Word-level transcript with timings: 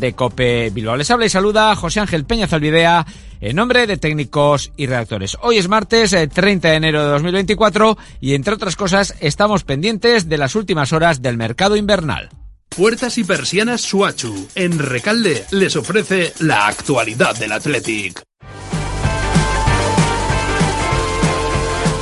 de 0.00 0.14
Cope 0.14 0.70
Bilbao. 0.70 0.96
Les 0.96 1.10
habla 1.10 1.26
y 1.26 1.28
saluda 1.28 1.76
José 1.76 2.00
Ángel 2.00 2.24
Peña 2.24 2.48
Zalvidea 2.48 3.06
en 3.40 3.56
nombre 3.56 3.86
de 3.86 3.96
técnicos 3.96 4.72
y 4.76 4.86
redactores. 4.86 5.36
Hoy 5.42 5.58
es 5.58 5.68
martes 5.68 6.10
30 6.10 6.68
eh, 6.68 6.70
de 6.70 6.76
enero 6.76 7.04
de 7.04 7.10
2024 7.10 7.96
y 8.20 8.34
entre 8.34 8.54
otras 8.54 8.76
cosas 8.76 9.14
estamos 9.20 9.64
pendientes 9.64 10.28
de 10.28 10.38
las 10.38 10.56
últimas 10.56 10.92
horas 10.92 11.22
del 11.22 11.36
mercado 11.36 11.76
invernal. 11.76 12.30
Puertas 12.68 13.18
y 13.18 13.24
persianas 13.24 13.80
Suachu 13.80 14.48
en 14.54 14.78
Recalde 14.78 15.44
les 15.50 15.76
ofrece 15.76 16.32
la 16.38 16.66
actualidad 16.66 17.36
del 17.36 17.52
Athletic. 17.52 18.22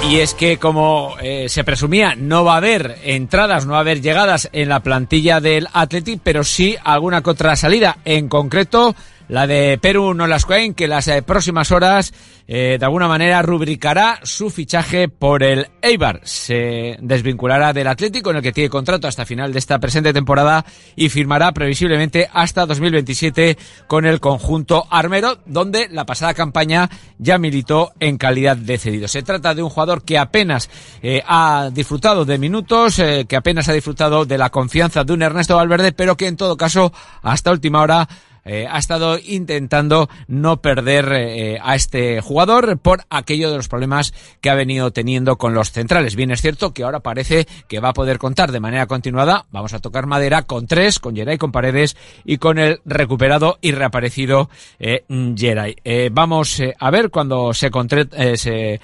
Y 0.09 0.21
es 0.21 0.33
que 0.33 0.57
como 0.57 1.17
eh, 1.21 1.51
se 1.51 1.65
presumía, 1.65 2.15
no 2.15 2.43
va 2.43 2.55
a 2.55 2.57
haber 2.57 2.97
entradas, 3.05 3.67
no 3.67 3.73
va 3.73 3.79
a 3.79 3.81
haber 3.83 4.01
llegadas 4.01 4.49
en 4.53 4.71
la 4.71 4.81
plantilla 4.81 5.39
del 5.39 5.69
Athletic, 5.71 6.21
pero 6.23 6.45
sí 6.45 6.77
alguna 6.83 7.21
contra 7.21 7.55
salida. 7.57 7.99
En 8.07 8.31
concreto, 8.31 8.97
la 9.29 9.47
de 9.47 9.79
Perú 9.81 10.15
Nolascoen, 10.15 10.75
que 10.75 10.89
las 10.89 11.07
eh, 11.09 11.23
próximas 11.23 11.71
horas 11.71 12.13
eh, 12.47 12.79
de 12.79 12.85
alguna 12.85 13.09
manera 13.09 13.43
rubricará 13.43 14.21
su 14.23 14.49
fichaje 14.49 15.09
por 15.09 15.43
el 15.43 15.69
Eibar. 15.83 16.21
Se 16.25 16.97
desvinculará 17.01 17.75
del 17.75 17.89
Atlético, 17.89 18.31
en 18.31 18.37
el 18.37 18.43
que 18.43 18.53
tiene 18.53 18.71
contrato 18.71 19.07
hasta 19.07 19.27
final 19.27 19.53
de 19.53 19.59
esta 19.59 19.79
presente 19.79 20.15
temporada 20.15 20.65
y 20.97 21.11
firmará 21.11 21.53
previsiblemente 21.53 22.29
hasta 22.33 22.65
2027 22.65 23.59
con 23.87 24.07
el 24.07 24.19
conjunto 24.19 24.87
armero, 24.91 25.39
donde 25.45 25.89
la 25.91 26.07
pasada 26.07 26.33
campaña 26.33 26.89
ya 27.19 27.37
militó 27.39 27.93
en 28.01 28.17
calidad 28.17 28.57
de 28.57 28.79
cedido. 28.79 29.09
Se 29.09 29.23
trata 29.23 29.55
de 29.55 29.63
un 29.63 29.69
jugador 29.69 30.03
que 30.03 30.17
apenas 30.17 30.71
eh, 31.03 31.23
ha 31.27 31.69
disfrutado 31.71 32.25
de 32.25 32.39
minutos, 32.39 32.97
que 33.29 33.37
apenas 33.37 33.69
ha 33.69 33.73
disfrutado 33.75 34.25
de 34.25 34.39
la 34.39 34.49
confianza 34.49 35.05
de 35.05 35.13
un 35.13 35.23
Ernesto 35.23 35.57
Valverde, 35.57 35.93
pero 35.93 36.17
que 36.17 36.27
en 36.27 36.37
todo 36.37 36.57
caso 36.57 36.93
hasta 37.23 37.51
última 37.51 37.83
hora 37.83 38.09
eh, 38.45 38.67
ha 38.71 38.79
estado 38.79 39.19
intentando 39.19 40.09
no 40.27 40.61
perder 40.61 41.13
eh, 41.13 41.59
a 41.63 41.75
este 41.75 42.21
jugador 42.21 42.79
por 42.79 43.03
aquello 43.11 43.51
de 43.51 43.57
los 43.57 43.69
problemas 43.69 44.15
que 44.41 44.51
ha 44.51 44.55
venido 44.55 44.91
teniendo 44.91 45.37
con 45.37 45.55
los 45.55 45.73
centrales. 45.73 46.17
Bien 46.17 46.31
es 46.31 46.41
cierto 46.41 46.73
que 46.73 46.85
ahora 46.85 47.01
parece 47.01 47.47
que 47.69 47.81
va 47.81 47.91
a 47.91 47.95
poder 47.95 48.19
contar 48.19 48.53
de 48.53 48.61
manera 48.61 48.87
continuada, 48.87 49.47
vamos 49.51 49.75
a 49.75 49.81
tocar 49.81 50.07
madera, 50.07 50.43
con 50.43 50.67
tres, 50.67 50.99
con 50.99 51.17
Geray, 51.17 51.39
con 51.39 51.53
Paredes 51.53 51.97
y 52.25 52.39
con 52.39 52.59
el 52.59 52.81
recuperado 52.85 53.59
y 53.61 53.73
reaparecido 53.73 54.49
eh. 54.79 55.05
Eh, 55.09 56.11
vamos 56.13 56.63
a 56.79 56.91
ver 56.91 57.11
cuando 57.11 57.53
se, 57.53 57.71
se 58.37 58.81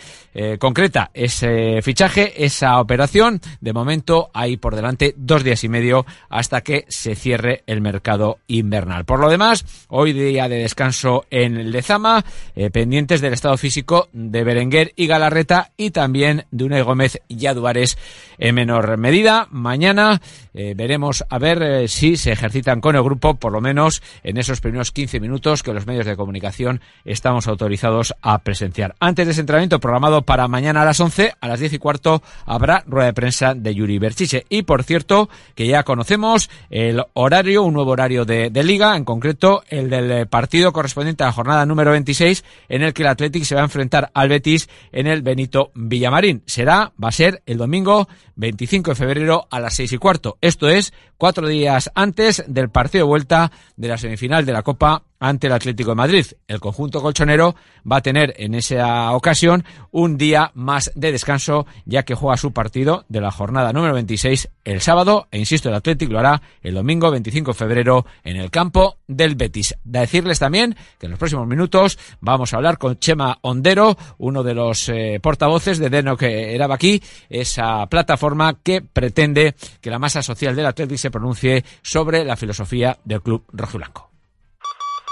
concreta 0.58 1.10
ese 1.14 1.80
fichaje, 1.82 2.44
esa 2.44 2.80
operación. 2.80 3.40
De 3.60 3.72
momento 3.72 4.30
hay 4.34 4.56
por 4.56 4.74
delante 4.74 5.14
dos 5.16 5.44
días 5.44 5.64
y 5.64 5.68
medio 5.68 6.06
hasta 6.28 6.62
que 6.62 6.84
se 6.88 7.14
cierre 7.14 7.62
el 7.66 7.80
mercado 7.80 8.38
invernal. 8.46 9.04
Por 9.04 9.20
lo 9.20 9.28
demás, 9.28 9.43
Hoy 9.88 10.14
día 10.14 10.48
de 10.48 10.56
descanso 10.56 11.26
en 11.30 11.70
Lezama, 11.70 12.24
eh, 12.56 12.70
pendientes 12.70 13.20
del 13.20 13.34
estado 13.34 13.58
físico 13.58 14.08
de 14.14 14.42
Berenguer 14.42 14.92
y 14.96 15.06
Galarreta 15.06 15.70
y 15.76 15.90
también 15.90 16.46
de 16.50 16.64
Unai 16.64 16.80
Gómez 16.80 17.20
y 17.28 17.44
Aduares 17.44 17.98
en 18.38 18.54
menor 18.54 18.96
medida. 18.96 19.46
Mañana 19.50 20.22
eh, 20.54 20.72
veremos 20.74 21.24
a 21.28 21.38
ver 21.38 21.62
eh, 21.62 21.88
si 21.88 22.16
se 22.16 22.32
ejercitan 22.32 22.80
con 22.80 22.96
el 22.96 23.02
grupo, 23.02 23.34
por 23.34 23.52
lo 23.52 23.60
menos 23.60 24.02
en 24.22 24.38
esos 24.38 24.62
primeros 24.62 24.92
15 24.92 25.20
minutos 25.20 25.62
que 25.62 25.74
los 25.74 25.86
medios 25.86 26.06
de 26.06 26.16
comunicación 26.16 26.80
estamos 27.04 27.46
autorizados 27.46 28.14
a 28.22 28.38
presenciar. 28.38 28.94
Antes 28.98 29.26
de 29.26 29.32
ese 29.32 29.42
entrenamiento 29.42 29.78
programado 29.78 30.22
para 30.22 30.48
mañana 30.48 30.82
a 30.82 30.86
las 30.86 31.00
11, 31.00 31.34
a 31.38 31.48
las 31.48 31.60
10 31.60 31.74
y 31.74 31.78
cuarto 31.78 32.22
habrá 32.46 32.82
rueda 32.86 33.06
de 33.08 33.12
prensa 33.12 33.54
de 33.54 33.74
Yuri 33.74 33.98
Berchiche. 33.98 34.46
Y 34.48 34.62
por 34.62 34.84
cierto, 34.84 35.28
que 35.54 35.66
ya 35.66 35.82
conocemos 35.82 36.48
el 36.70 37.02
horario, 37.12 37.62
un 37.62 37.74
nuevo 37.74 37.90
horario 37.90 38.24
de, 38.24 38.48
de 38.48 38.64
liga, 38.64 38.96
en 38.96 39.04
concreto 39.04 39.33
el 39.68 39.90
del 39.90 40.10
eh, 40.10 40.26
partido 40.26 40.72
correspondiente 40.72 41.22
a 41.22 41.26
la 41.26 41.32
jornada 41.32 41.66
número 41.66 41.90
26, 41.92 42.44
en 42.68 42.82
el 42.82 42.92
que 42.92 43.02
el 43.02 43.08
Athletic 43.08 43.44
se 43.44 43.54
va 43.54 43.62
a 43.62 43.64
enfrentar 43.64 44.10
al 44.14 44.28
Betis 44.28 44.68
en 44.92 45.06
el 45.06 45.22
Benito 45.22 45.70
Villamarín. 45.74 46.42
Será, 46.46 46.92
va 47.02 47.08
a 47.08 47.12
ser 47.12 47.42
el 47.46 47.58
domingo 47.58 48.08
25 48.36 48.90
de 48.90 48.94
febrero 48.94 49.46
a 49.50 49.60
las 49.60 49.74
6 49.74 49.92
y 49.92 49.98
cuarto. 49.98 50.38
Esto 50.40 50.68
es 50.68 50.92
cuatro 51.16 51.48
días 51.48 51.90
antes 51.94 52.44
del 52.46 52.70
partido 52.70 53.04
de 53.04 53.08
vuelta 53.08 53.52
de 53.76 53.88
la 53.88 53.98
semifinal 53.98 54.44
de 54.44 54.52
la 54.52 54.62
Copa 54.62 55.02
ante 55.24 55.46
el 55.46 55.54
Atlético 55.54 55.92
de 55.92 55.96
Madrid. 55.96 56.26
El 56.46 56.60
conjunto 56.60 57.00
colchonero 57.00 57.56
va 57.90 57.96
a 57.96 58.02
tener 58.02 58.34
en 58.36 58.54
esa 58.54 59.10
ocasión 59.12 59.64
un 59.90 60.18
día 60.18 60.50
más 60.54 60.92
de 60.94 61.12
descanso, 61.12 61.66
ya 61.86 62.02
que 62.02 62.14
juega 62.14 62.36
su 62.36 62.52
partido 62.52 63.06
de 63.08 63.22
la 63.22 63.30
jornada 63.30 63.72
número 63.72 63.94
26 63.94 64.50
el 64.64 64.82
sábado, 64.82 65.26
e 65.30 65.38
insisto, 65.38 65.70
el 65.70 65.74
Atlético 65.76 66.12
lo 66.12 66.18
hará 66.18 66.42
el 66.62 66.74
domingo 66.74 67.10
25 67.10 67.52
de 67.52 67.54
febrero 67.54 68.06
en 68.22 68.36
el 68.36 68.50
campo 68.50 68.98
del 69.06 69.34
Betis. 69.34 69.74
De 69.82 70.00
decirles 70.00 70.38
también 70.38 70.76
que 70.98 71.06
en 71.06 71.10
los 71.10 71.18
próximos 71.18 71.46
minutos 71.46 71.98
vamos 72.20 72.52
a 72.52 72.58
hablar 72.58 72.76
con 72.76 72.98
Chema 72.98 73.38
Ondero, 73.40 73.96
uno 74.18 74.42
de 74.42 74.54
los 74.54 74.90
eh, 74.90 75.20
portavoces 75.22 75.78
de 75.78 75.88
Deno 75.88 76.18
que 76.18 76.54
era 76.54 76.66
aquí, 76.70 77.02
esa 77.30 77.86
plataforma 77.86 78.58
que 78.62 78.82
pretende 78.82 79.54
que 79.80 79.90
la 79.90 79.98
masa 79.98 80.22
social 80.22 80.54
del 80.54 80.66
Atlético 80.66 80.98
se 80.98 81.10
pronuncie 81.10 81.64
sobre 81.82 82.24
la 82.24 82.36
filosofía 82.36 82.98
del 83.04 83.22
club 83.22 83.44
rojiblanco. 83.52 84.13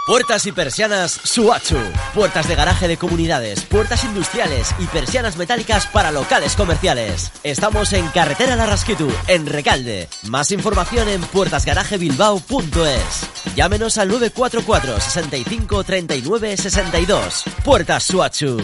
Puertas 0.05 0.47
y 0.47 0.53
persianas 0.53 1.13
Suachu. 1.13 1.79
Puertas 2.13 2.49
de 2.49 2.57
garaje 2.57 2.89
de 2.89 2.97
comunidades, 2.97 3.63
puertas 3.63 4.03
industriales 4.03 4.75
y 4.81 4.87
persianas 4.87 5.37
metálicas 5.37 5.87
para 5.87 6.11
locales 6.11 6.57
comerciales. 6.57 7.31
Estamos 7.45 7.93
en 7.93 8.09
Carretera 8.09 8.57
Larrasquitu, 8.57 9.09
en 9.29 9.47
Recalde. 9.47 10.09
Más 10.29 10.51
información 10.51 11.09
en 11.09 11.21
puertasgarajebilbao.es. 11.21 13.55
Llámenos 13.55 13.97
al 13.97 14.09
944 14.09 15.01
65 15.01 15.85
39 15.85 16.57
62. 16.57 17.45
Puertas 17.65 18.03
Suachu. 18.03 18.59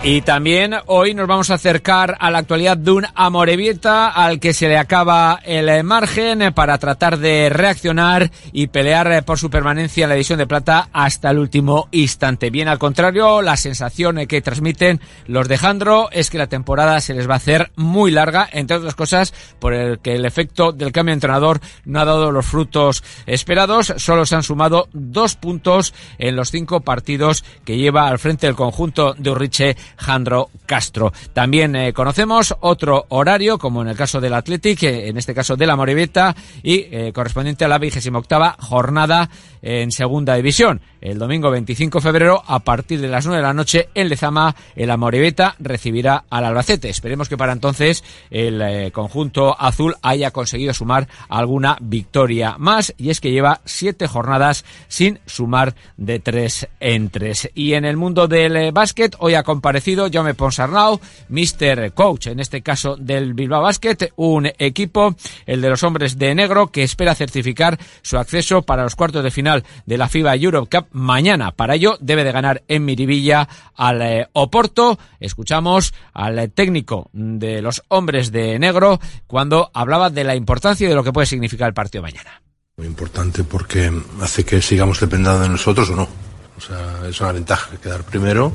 Y 0.00 0.22
también 0.22 0.74
hoy 0.86 1.12
nos 1.12 1.26
vamos 1.26 1.50
a 1.50 1.54
acercar 1.54 2.16
a 2.20 2.30
la 2.30 2.38
actualidad 2.38 2.76
de 2.76 2.92
un 2.92 3.06
Amorebieta 3.16 4.08
al 4.08 4.38
que 4.38 4.54
se 4.54 4.68
le 4.68 4.78
acaba 4.78 5.40
el 5.44 5.82
margen 5.82 6.52
para 6.54 6.78
tratar 6.78 7.18
de 7.18 7.50
reaccionar 7.50 8.30
y 8.52 8.68
pelear 8.68 9.24
por 9.24 9.38
su 9.38 9.50
permanencia 9.50 10.04
en 10.04 10.10
la 10.10 10.14
división 10.14 10.38
de 10.38 10.46
plata 10.46 10.88
hasta 10.92 11.30
el 11.30 11.38
último 11.38 11.88
instante. 11.90 12.48
Bien 12.50 12.68
al 12.68 12.78
contrario, 12.78 13.42
la 13.42 13.56
sensación 13.56 14.24
que 14.28 14.40
transmiten 14.40 15.00
los 15.26 15.48
de 15.48 15.58
Jandro 15.58 16.08
es 16.12 16.30
que 16.30 16.38
la 16.38 16.46
temporada 16.46 17.00
se 17.00 17.12
les 17.12 17.28
va 17.28 17.34
a 17.34 17.38
hacer 17.38 17.72
muy 17.74 18.12
larga, 18.12 18.48
entre 18.52 18.76
otras 18.76 18.94
cosas 18.94 19.34
por 19.58 19.74
el 19.74 19.98
que 19.98 20.14
el 20.14 20.24
efecto 20.24 20.70
del 20.70 20.92
cambio 20.92 21.10
de 21.10 21.14
entrenador 21.14 21.60
no 21.84 22.00
ha 22.00 22.04
dado 22.04 22.30
los 22.30 22.46
frutos 22.46 23.02
esperados. 23.26 23.92
Solo 23.96 24.24
se 24.26 24.36
han 24.36 24.44
sumado 24.44 24.88
dos 24.92 25.34
puntos 25.34 25.92
en 26.18 26.36
los 26.36 26.52
cinco 26.52 26.80
partidos 26.82 27.44
que 27.64 27.76
lleva 27.76 28.06
al 28.06 28.20
frente 28.20 28.46
del 28.46 28.56
conjunto 28.56 29.14
de 29.18 29.30
Urriche 29.30 29.76
Jandro 29.98 30.50
Castro. 30.64 31.12
También 31.32 31.76
eh, 31.76 31.92
conocemos 31.92 32.54
otro 32.60 33.06
horario, 33.08 33.58
como 33.58 33.82
en 33.82 33.88
el 33.88 33.96
caso 33.96 34.20
del 34.20 34.34
Athletic, 34.34 34.82
eh, 34.84 35.08
en 35.08 35.18
este 35.18 35.34
caso 35.34 35.56
de 35.56 35.66
la 35.66 35.76
Moribeta, 35.76 36.34
y 36.62 36.86
eh, 36.90 37.12
correspondiente 37.12 37.64
a 37.64 37.68
la 37.68 37.78
vigésima 37.78 38.18
octava 38.18 38.56
jornada 38.58 39.28
en 39.62 39.92
segunda 39.92 40.34
división. 40.34 40.80
El 41.00 41.18
domingo 41.18 41.50
25 41.50 41.98
de 41.98 42.02
febrero, 42.02 42.42
a 42.44 42.58
partir 42.58 43.00
de 43.00 43.08
las 43.08 43.24
9 43.24 43.36
de 43.36 43.46
la 43.46 43.54
noche, 43.54 43.88
en 43.94 44.08
Lezama, 44.08 44.56
el 44.74 44.90
Amoribeta 44.90 45.54
recibirá 45.60 46.24
al 46.28 46.44
Albacete. 46.44 46.88
Esperemos 46.88 47.28
que 47.28 47.36
para 47.36 47.52
entonces 47.52 48.02
el 48.30 48.90
conjunto 48.92 49.58
azul 49.60 49.94
haya 50.02 50.32
conseguido 50.32 50.74
sumar 50.74 51.06
alguna 51.28 51.76
victoria 51.80 52.56
más, 52.58 52.94
y 52.98 53.10
es 53.10 53.20
que 53.20 53.30
lleva 53.30 53.60
siete 53.64 54.08
jornadas 54.08 54.64
sin 54.88 55.20
sumar 55.26 55.74
de 55.96 56.18
tres 56.18 56.68
en 56.80 57.10
tres. 57.10 57.48
Y 57.54 57.74
en 57.74 57.84
el 57.84 57.96
mundo 57.96 58.26
del 58.26 58.72
básquet, 58.72 59.14
hoy 59.20 59.34
ha 59.34 59.44
comparecido 59.44 59.68
parecido, 59.68 60.08
Jaume 60.10 60.34
Ponsarnau, 60.34 60.98
Mr. 61.28 61.92
Coach, 61.92 62.28
en 62.28 62.40
este 62.40 62.62
caso 62.62 62.96
del 62.96 63.34
Bilbao 63.34 63.62
Basket, 63.62 64.12
un 64.16 64.46
equipo, 64.58 65.14
el 65.46 65.60
de 65.60 65.68
los 65.68 65.82
hombres 65.82 66.18
de 66.18 66.34
negro, 66.34 66.68
que 66.68 66.82
espera 66.82 67.14
certificar 67.14 67.78
su 68.02 68.16
acceso 68.16 68.62
para 68.62 68.82
los 68.82 68.96
cuartos 68.96 69.22
de 69.22 69.30
final 69.30 69.47
de 69.86 69.98
la 69.98 70.08
FIBA 70.08 70.36
Europe 70.36 70.76
Cup 70.76 70.88
mañana. 70.92 71.52
Para 71.52 71.74
ello 71.74 71.96
debe 72.00 72.24
de 72.24 72.32
ganar 72.32 72.62
en 72.68 72.84
Miribilla 72.84 73.48
al 73.74 74.02
eh, 74.02 74.28
Oporto. 74.32 74.98
Escuchamos 75.20 75.94
al 76.12 76.50
técnico 76.52 77.10
de 77.12 77.62
los 77.62 77.82
hombres 77.88 78.32
de 78.32 78.58
negro 78.58 79.00
cuando 79.26 79.70
hablaba 79.74 80.10
de 80.10 80.24
la 80.24 80.34
importancia 80.34 80.88
de 80.88 80.94
lo 80.94 81.04
que 81.04 81.12
puede 81.12 81.26
significar 81.26 81.68
el 81.68 81.74
partido 81.74 82.02
mañana. 82.02 82.42
Muy 82.76 82.86
importante 82.86 83.44
porque 83.44 83.90
hace 84.20 84.44
que 84.44 84.62
sigamos 84.62 85.00
dependiendo 85.00 85.40
de 85.40 85.48
nosotros 85.48 85.90
o 85.90 85.96
no. 85.96 86.08
O 86.56 86.60
sea, 86.60 87.08
es 87.08 87.20
una 87.20 87.32
ventaja 87.32 87.76
quedar 87.76 88.04
primero 88.04 88.52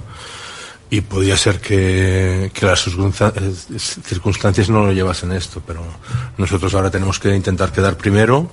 y 0.89 1.01
podía 1.01 1.35
ser 1.35 1.59
que, 1.59 2.51
que 2.53 2.65
las 2.65 2.83
circunstancias 2.83 4.69
no 4.69 4.85
lo 4.85 4.91
llevasen 4.91 5.31
esto, 5.31 5.61
pero 5.65 5.83
nosotros 6.37 6.73
ahora 6.75 6.91
tenemos 6.91 7.19
que 7.19 7.35
intentar 7.35 7.71
quedar 7.71 7.97
primero, 7.97 8.51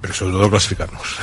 pero 0.00 0.14
sobre 0.14 0.32
todo 0.32 0.50
clasificarnos. 0.50 1.18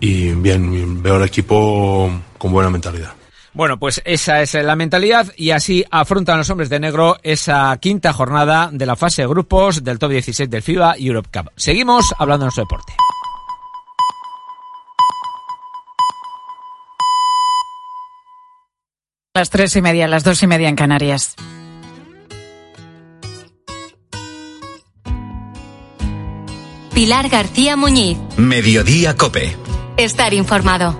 Y 0.00 0.30
bien, 0.32 1.02
veo 1.02 1.16
al 1.16 1.24
equipo 1.24 2.10
con 2.38 2.52
buena 2.52 2.70
mentalidad. 2.70 3.12
Bueno, 3.54 3.78
pues 3.78 4.00
esa 4.04 4.40
es 4.40 4.54
la 4.54 4.76
mentalidad 4.76 5.32
y 5.36 5.50
así 5.50 5.84
afrontan 5.90 6.38
los 6.38 6.48
hombres 6.50 6.68
de 6.68 6.78
negro 6.78 7.16
esa 7.22 7.76
quinta 7.78 8.12
jornada 8.12 8.70
de 8.72 8.86
la 8.86 8.94
fase 8.94 9.22
de 9.22 9.28
grupos 9.28 9.82
del 9.82 9.98
top 9.98 10.12
16 10.12 10.48
del 10.48 10.62
FIBA 10.62 10.94
Europe 10.98 11.28
Cup. 11.32 11.50
Seguimos 11.56 12.14
hablando 12.18 12.44
de 12.44 12.46
nuestro 12.46 12.64
deporte. 12.64 12.92
Las 19.34 19.50
tres 19.50 19.74
y 19.76 19.82
media, 19.82 20.08
las 20.08 20.24
dos 20.24 20.42
y 20.42 20.46
media 20.46 20.68
en 20.68 20.76
Canarias. 20.76 21.36
Pilar 26.98 27.28
García 27.28 27.76
Muñiz. 27.76 28.18
Mediodía 28.36 29.16
Cope. 29.16 29.56
Estar 29.96 30.34
informado. 30.34 30.98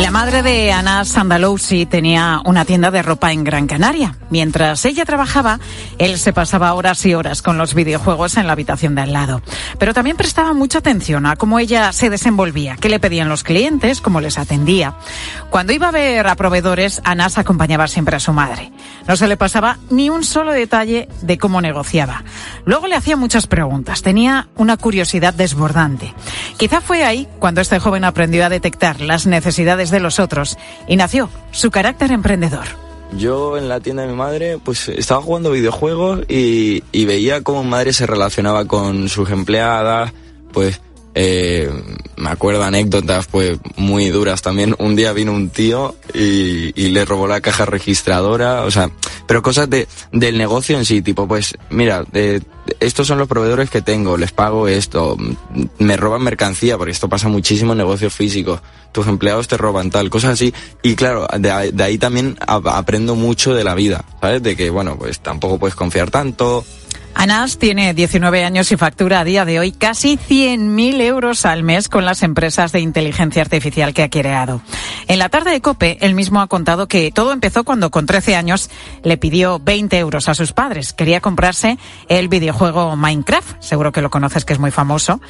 La 0.00 0.10
madre 0.10 0.42
de 0.42 0.72
Ana 0.72 1.04
Sandalousi 1.04 1.84
tenía 1.84 2.40
una 2.46 2.64
tienda 2.64 2.90
de 2.90 3.02
ropa 3.02 3.32
en 3.32 3.44
Gran 3.44 3.66
Canaria. 3.66 4.16
Mientras 4.30 4.86
ella 4.86 5.04
trabajaba, 5.04 5.60
él 5.98 6.18
se 6.18 6.32
pasaba 6.32 6.72
horas 6.72 7.04
y 7.04 7.14
horas 7.14 7.42
con 7.42 7.58
los 7.58 7.74
videojuegos 7.74 8.38
en 8.38 8.46
la 8.46 8.54
habitación 8.54 8.94
de 8.94 9.02
al 9.02 9.12
lado. 9.12 9.42
Pero 9.78 9.92
también 9.92 10.16
prestaba 10.16 10.54
mucha 10.54 10.78
atención 10.78 11.26
a 11.26 11.36
cómo 11.36 11.58
ella 11.58 11.92
se 11.92 12.08
desenvolvía, 12.08 12.78
qué 12.80 12.88
le 12.88 12.98
pedían 12.98 13.28
los 13.28 13.44
clientes, 13.44 14.00
cómo 14.00 14.22
les 14.22 14.38
atendía. 14.38 14.94
Cuando 15.50 15.74
iba 15.74 15.88
a 15.88 15.92
ver 15.92 16.26
a 16.26 16.34
proveedores, 16.34 17.02
Ana 17.04 17.28
se 17.28 17.40
acompañaba 17.40 17.86
siempre 17.86 18.16
a 18.16 18.20
su 18.20 18.32
madre. 18.32 18.72
No 19.06 19.16
se 19.16 19.28
le 19.28 19.36
pasaba 19.36 19.76
ni 19.90 20.08
un 20.08 20.24
solo 20.24 20.52
detalle 20.52 21.08
de 21.20 21.36
cómo 21.36 21.60
negociaba. 21.60 22.24
Luego 22.64 22.86
le 22.86 22.96
hacía 22.96 23.16
muchas 23.16 23.46
preguntas. 23.46 24.00
Tenía 24.00 24.48
una 24.56 24.78
curiosidad 24.78 25.34
desbordante. 25.34 26.14
Quizá 26.56 26.80
fue 26.80 27.04
ahí 27.04 27.28
cuando 27.38 27.60
este 27.60 27.78
joven 27.80 28.04
aprendió 28.04 28.46
a 28.46 28.48
detectar 28.48 29.00
las 29.02 29.26
necesidades 29.26 29.89
de 29.90 30.00
los 30.00 30.18
otros 30.18 30.58
y 30.86 30.96
nació 30.96 31.28
su 31.50 31.70
carácter 31.70 32.12
emprendedor. 32.12 32.66
Yo 33.16 33.58
en 33.58 33.68
la 33.68 33.80
tienda 33.80 34.02
de 34.02 34.08
mi 34.08 34.14
madre, 34.14 34.58
pues 34.62 34.88
estaba 34.88 35.20
jugando 35.20 35.50
videojuegos 35.50 36.20
y, 36.28 36.84
y 36.92 37.04
veía 37.06 37.42
cómo 37.42 37.64
mi 37.64 37.70
madre 37.70 37.92
se 37.92 38.06
relacionaba 38.06 38.66
con 38.66 39.08
sus 39.08 39.30
empleadas, 39.30 40.12
pues 40.52 40.80
eh, 41.14 41.70
me 42.16 42.30
acuerdo 42.30 42.62
anécdotas 42.62 43.26
pues 43.26 43.58
muy 43.76 44.08
duras 44.08 44.42
también. 44.42 44.74
Un 44.78 44.94
día 44.94 45.12
vino 45.12 45.32
un 45.32 45.50
tío 45.50 45.94
y, 46.14 46.72
le 46.90 47.04
robó 47.04 47.26
la 47.28 47.40
caja 47.40 47.64
registradora, 47.66 48.62
o 48.62 48.70
sea, 48.70 48.90
pero 49.26 49.42
cosas 49.42 49.70
de, 49.70 49.86
del 50.12 50.38
negocio 50.38 50.76
en 50.76 50.84
sí, 50.84 51.02
tipo 51.02 51.28
pues 51.28 51.54
mira, 51.70 52.04
de, 52.10 52.42
estos 52.80 53.06
son 53.06 53.18
los 53.18 53.28
proveedores 53.28 53.70
que 53.70 53.80
tengo, 53.80 54.16
les 54.16 54.32
pago 54.32 54.66
esto, 54.66 55.16
me 55.78 55.96
roban 55.96 56.22
mercancía, 56.22 56.76
porque 56.76 56.90
esto 56.90 57.08
pasa 57.08 57.28
muchísimo 57.28 57.72
en 57.72 57.78
negocios 57.78 58.12
físicos, 58.12 58.60
tus 58.90 59.06
empleados 59.06 59.46
te 59.46 59.56
roban 59.56 59.90
tal, 59.90 60.10
cosas 60.10 60.32
así. 60.32 60.52
Y 60.82 60.96
claro, 60.96 61.28
de, 61.38 61.70
de 61.72 61.82
ahí 61.82 61.96
también 61.96 62.36
aprendo 62.40 63.14
mucho 63.14 63.54
de 63.54 63.62
la 63.62 63.74
vida, 63.76 64.04
¿sabes? 64.20 64.42
De 64.42 64.56
que, 64.56 64.68
bueno, 64.70 64.98
pues 64.98 65.20
tampoco 65.20 65.58
puedes 65.58 65.76
confiar 65.76 66.10
tanto, 66.10 66.64
Anas 67.14 67.58
tiene 67.58 67.92
19 67.92 68.44
años 68.44 68.72
y 68.72 68.76
factura 68.76 69.20
a 69.20 69.24
día 69.24 69.44
de 69.44 69.58
hoy 69.58 69.72
casi 69.72 70.16
100.000 70.16 71.00
euros 71.02 71.44
al 71.44 71.62
mes 71.62 71.88
con 71.88 72.04
las 72.04 72.22
empresas 72.22 72.72
de 72.72 72.80
inteligencia 72.80 73.42
artificial 73.42 73.92
que 73.92 74.02
ha 74.02 74.10
creado. 74.10 74.62
En 75.08 75.18
la 75.18 75.28
tarde 75.28 75.50
de 75.50 75.60
COPE, 75.60 75.98
él 76.00 76.14
mismo 76.14 76.40
ha 76.40 76.46
contado 76.46 76.86
que 76.86 77.10
todo 77.10 77.32
empezó 77.32 77.64
cuando 77.64 77.90
con 77.90 78.06
13 78.06 78.36
años 78.36 78.70
le 79.02 79.18
pidió 79.18 79.58
20 79.58 79.98
euros 79.98 80.28
a 80.28 80.34
sus 80.34 80.52
padres. 80.52 80.92
Quería 80.92 81.20
comprarse 81.20 81.78
el 82.08 82.28
videojuego 82.28 82.96
Minecraft, 82.96 83.60
seguro 83.60 83.92
que 83.92 84.02
lo 84.02 84.10
conoces 84.10 84.44
que 84.44 84.52
es 84.52 84.58
muy 84.58 84.70
famoso. 84.70 85.20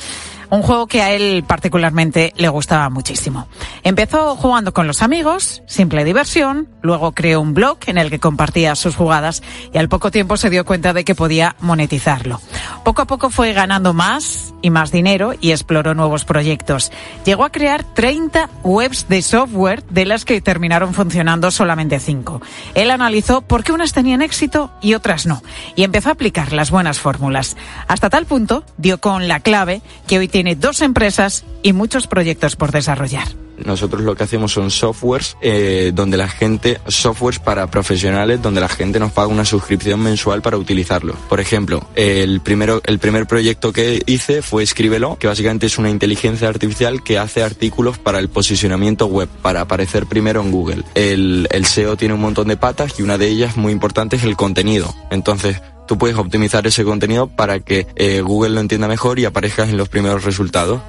Un 0.50 0.62
juego 0.62 0.88
que 0.88 1.00
a 1.00 1.12
él 1.12 1.44
particularmente 1.46 2.32
le 2.36 2.48
gustaba 2.48 2.90
muchísimo. 2.90 3.46
Empezó 3.84 4.34
jugando 4.34 4.74
con 4.74 4.88
los 4.88 5.00
amigos, 5.00 5.62
simple 5.66 6.04
diversión, 6.04 6.68
luego 6.82 7.12
creó 7.12 7.40
un 7.40 7.54
blog 7.54 7.78
en 7.86 7.98
el 7.98 8.10
que 8.10 8.18
compartía 8.18 8.74
sus 8.74 8.96
jugadas 8.96 9.42
y 9.72 9.78
al 9.78 9.88
poco 9.88 10.10
tiempo 10.10 10.36
se 10.36 10.50
dio 10.50 10.64
cuenta 10.64 10.92
de 10.92 11.04
que 11.04 11.14
podía 11.14 11.54
monetizarlo. 11.60 12.40
Poco 12.84 13.02
a 13.02 13.06
poco 13.06 13.30
fue 13.30 13.52
ganando 13.52 13.92
más 13.92 14.52
y 14.60 14.70
más 14.70 14.90
dinero 14.90 15.34
y 15.40 15.52
exploró 15.52 15.94
nuevos 15.94 16.24
proyectos. 16.24 16.90
Llegó 17.24 17.44
a 17.44 17.52
crear 17.52 17.84
30 17.84 18.50
webs 18.64 19.08
de 19.08 19.22
software 19.22 19.84
de 19.84 20.04
las 20.04 20.24
que 20.24 20.40
terminaron 20.40 20.94
funcionando 20.94 21.50
solamente 21.52 22.00
5. 22.00 22.42
Él 22.74 22.90
analizó 22.90 23.42
por 23.42 23.62
qué 23.62 23.72
unas 23.72 23.92
tenían 23.92 24.20
éxito 24.20 24.72
y 24.80 24.94
otras 24.94 25.26
no 25.26 25.42
y 25.76 25.84
empezó 25.84 26.08
a 26.08 26.12
aplicar 26.12 26.52
las 26.52 26.72
buenas 26.72 26.98
fórmulas. 26.98 27.56
Hasta 27.86 28.10
tal 28.10 28.26
punto 28.26 28.64
dio 28.78 29.00
con 29.00 29.28
la 29.28 29.40
clave 29.40 29.82
que 30.08 30.18
hoy 30.18 30.26
tiene 30.26 30.39
dos 30.58 30.80
empresas 30.80 31.44
y 31.62 31.72
muchos 31.72 32.06
proyectos 32.06 32.56
por 32.56 32.72
desarrollar. 32.72 33.28
Nosotros 33.64 34.02
lo 34.02 34.14
que 34.16 34.24
hacemos 34.24 34.52
son 34.52 34.70
softwares 34.70 35.36
eh, 35.42 35.92
donde 35.94 36.16
la 36.16 36.28
gente, 36.28 36.80
softwares 36.88 37.38
para 37.38 37.70
profesionales 37.70 38.40
donde 38.40 38.60
la 38.60 38.68
gente 38.68 38.98
nos 38.98 39.12
paga 39.12 39.28
una 39.28 39.44
suscripción 39.44 40.00
mensual 40.00 40.42
para 40.42 40.56
utilizarlo. 40.56 41.14
Por 41.28 41.40
ejemplo, 41.40 41.86
el 41.94 42.40
primero, 42.40 42.80
el 42.84 42.98
primer 42.98 43.26
proyecto 43.26 43.72
que 43.72 44.02
hice 44.06 44.42
fue 44.42 44.62
Escríbelo, 44.62 45.18
que 45.18 45.26
básicamente 45.26 45.66
es 45.66 45.78
una 45.78 45.90
inteligencia 45.90 46.48
artificial 46.48 47.02
que 47.02 47.18
hace 47.18 47.42
artículos 47.42 47.98
para 47.98 48.18
el 48.18 48.28
posicionamiento 48.28 49.06
web, 49.06 49.28
para 49.42 49.60
aparecer 49.60 50.06
primero 50.06 50.40
en 50.40 50.50
Google. 50.50 50.84
El 50.94 51.48
SEO 51.66 51.96
tiene 51.96 52.14
un 52.14 52.20
montón 52.20 52.48
de 52.48 52.56
patas 52.56 52.98
y 52.98 53.02
una 53.02 53.18
de 53.18 53.28
ellas 53.28 53.56
muy 53.56 53.72
importante 53.72 54.16
es 54.16 54.24
el 54.24 54.36
contenido. 54.36 54.94
Entonces, 55.10 55.60
tú 55.90 55.98
puedes 55.98 56.16
optimizar 56.16 56.64
ese 56.68 56.84
contenido 56.84 57.26
para 57.26 57.58
que 57.58 57.88
eh, 57.96 58.20
Google 58.20 58.50
lo 58.50 58.60
entienda 58.60 58.86
mejor 58.86 59.18
y 59.18 59.24
aparezcas 59.24 59.70
en 59.70 59.76
los 59.76 59.88
primeros 59.88 60.22
resultados. 60.22 60.80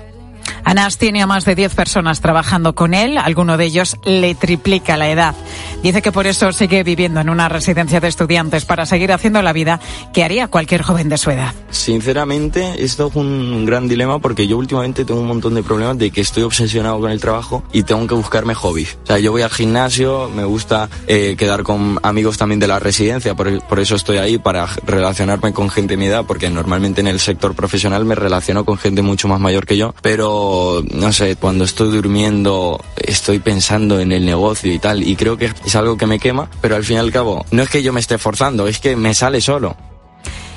Anas 0.63 0.99
tiene 0.99 1.23
a 1.23 1.25
más 1.25 1.43
de 1.43 1.55
10 1.55 1.73
personas 1.73 2.21
trabajando 2.21 2.75
con 2.75 2.93
él, 2.93 3.17
alguno 3.17 3.57
de 3.57 3.65
ellos 3.65 3.97
le 4.05 4.35
triplica 4.35 4.97
la 4.97 5.09
edad. 5.09 5.33
Dice 5.83 6.01
que 6.01 6.11
por 6.11 6.27
eso 6.27 6.51
sigue 6.51 6.83
viviendo 6.83 7.19
en 7.21 7.29
una 7.29 7.49
residencia 7.49 7.99
de 7.99 8.07
estudiantes 8.07 8.65
para 8.65 8.85
seguir 8.85 9.11
haciendo 9.11 9.41
la 9.41 9.51
vida 9.51 9.79
que 10.13 10.23
haría 10.23 10.47
cualquier 10.47 10.83
joven 10.83 11.09
de 11.09 11.17
su 11.17 11.31
edad. 11.31 11.53
Sinceramente, 11.71 12.83
esto 12.83 13.07
es 13.07 13.15
un 13.15 13.65
gran 13.65 13.87
dilema 13.87 14.19
porque 14.19 14.45
yo 14.47 14.57
últimamente 14.57 15.05
tengo 15.05 15.21
un 15.21 15.27
montón 15.27 15.55
de 15.55 15.63
problemas 15.63 15.97
de 15.97 16.11
que 16.11 16.21
estoy 16.21 16.43
obsesionado 16.43 16.99
con 16.99 17.11
el 17.11 17.19
trabajo 17.19 17.63
y 17.71 17.83
tengo 17.83 18.05
que 18.05 18.13
buscarme 18.13 18.53
hobbies. 18.53 18.97
O 19.03 19.07
sea, 19.07 19.19
yo 19.19 19.31
voy 19.31 19.41
al 19.41 19.49
gimnasio, 19.49 20.29
me 20.29 20.43
gusta 20.43 20.89
eh, 21.07 21.35
quedar 21.37 21.63
con 21.63 21.99
amigos 22.03 22.37
también 22.37 22.59
de 22.59 22.67
la 22.67 22.79
residencia, 22.79 23.35
por, 23.35 23.61
por 23.63 23.79
eso 23.79 23.95
estoy 23.95 24.17
ahí 24.17 24.37
para 24.37 24.67
relacionarme 24.85 25.53
con 25.53 25.69
gente 25.69 25.93
de 25.93 25.97
mi 25.97 26.05
edad, 26.05 26.25
porque 26.27 26.49
normalmente 26.49 27.01
en 27.01 27.07
el 27.07 27.19
sector 27.19 27.55
profesional 27.55 28.05
me 28.05 28.15
relaciono 28.15 28.65
con 28.65 28.77
gente 28.77 29.01
mucho 29.01 29.27
más 29.27 29.39
mayor 29.39 29.65
que 29.65 29.77
yo, 29.77 29.95
pero 30.01 30.83
no 30.91 31.11
sé, 31.11 31.35
cuando 31.35 31.63
estoy 31.63 31.89
durmiendo 31.89 32.83
estoy 32.97 33.39
pensando 33.39 33.99
en 33.99 34.11
el 34.11 34.25
negocio 34.25 34.71
y 34.71 34.79
tal, 34.79 35.03
y 35.03 35.15
creo 35.15 35.37
que 35.37 35.51
es 35.71 35.75
algo 35.77 35.95
que 35.95 36.05
me 36.05 36.19
quema, 36.19 36.49
pero 36.59 36.75
al 36.75 36.83
fin 36.83 36.97
y 36.97 36.99
al 36.99 37.13
cabo, 37.13 37.45
no 37.51 37.63
es 37.63 37.69
que 37.69 37.81
yo 37.81 37.93
me 37.93 38.01
esté 38.01 38.17
forzando, 38.17 38.67
es 38.67 38.79
que 38.79 38.97
me 38.97 39.13
sale 39.13 39.39
solo. 39.39 39.77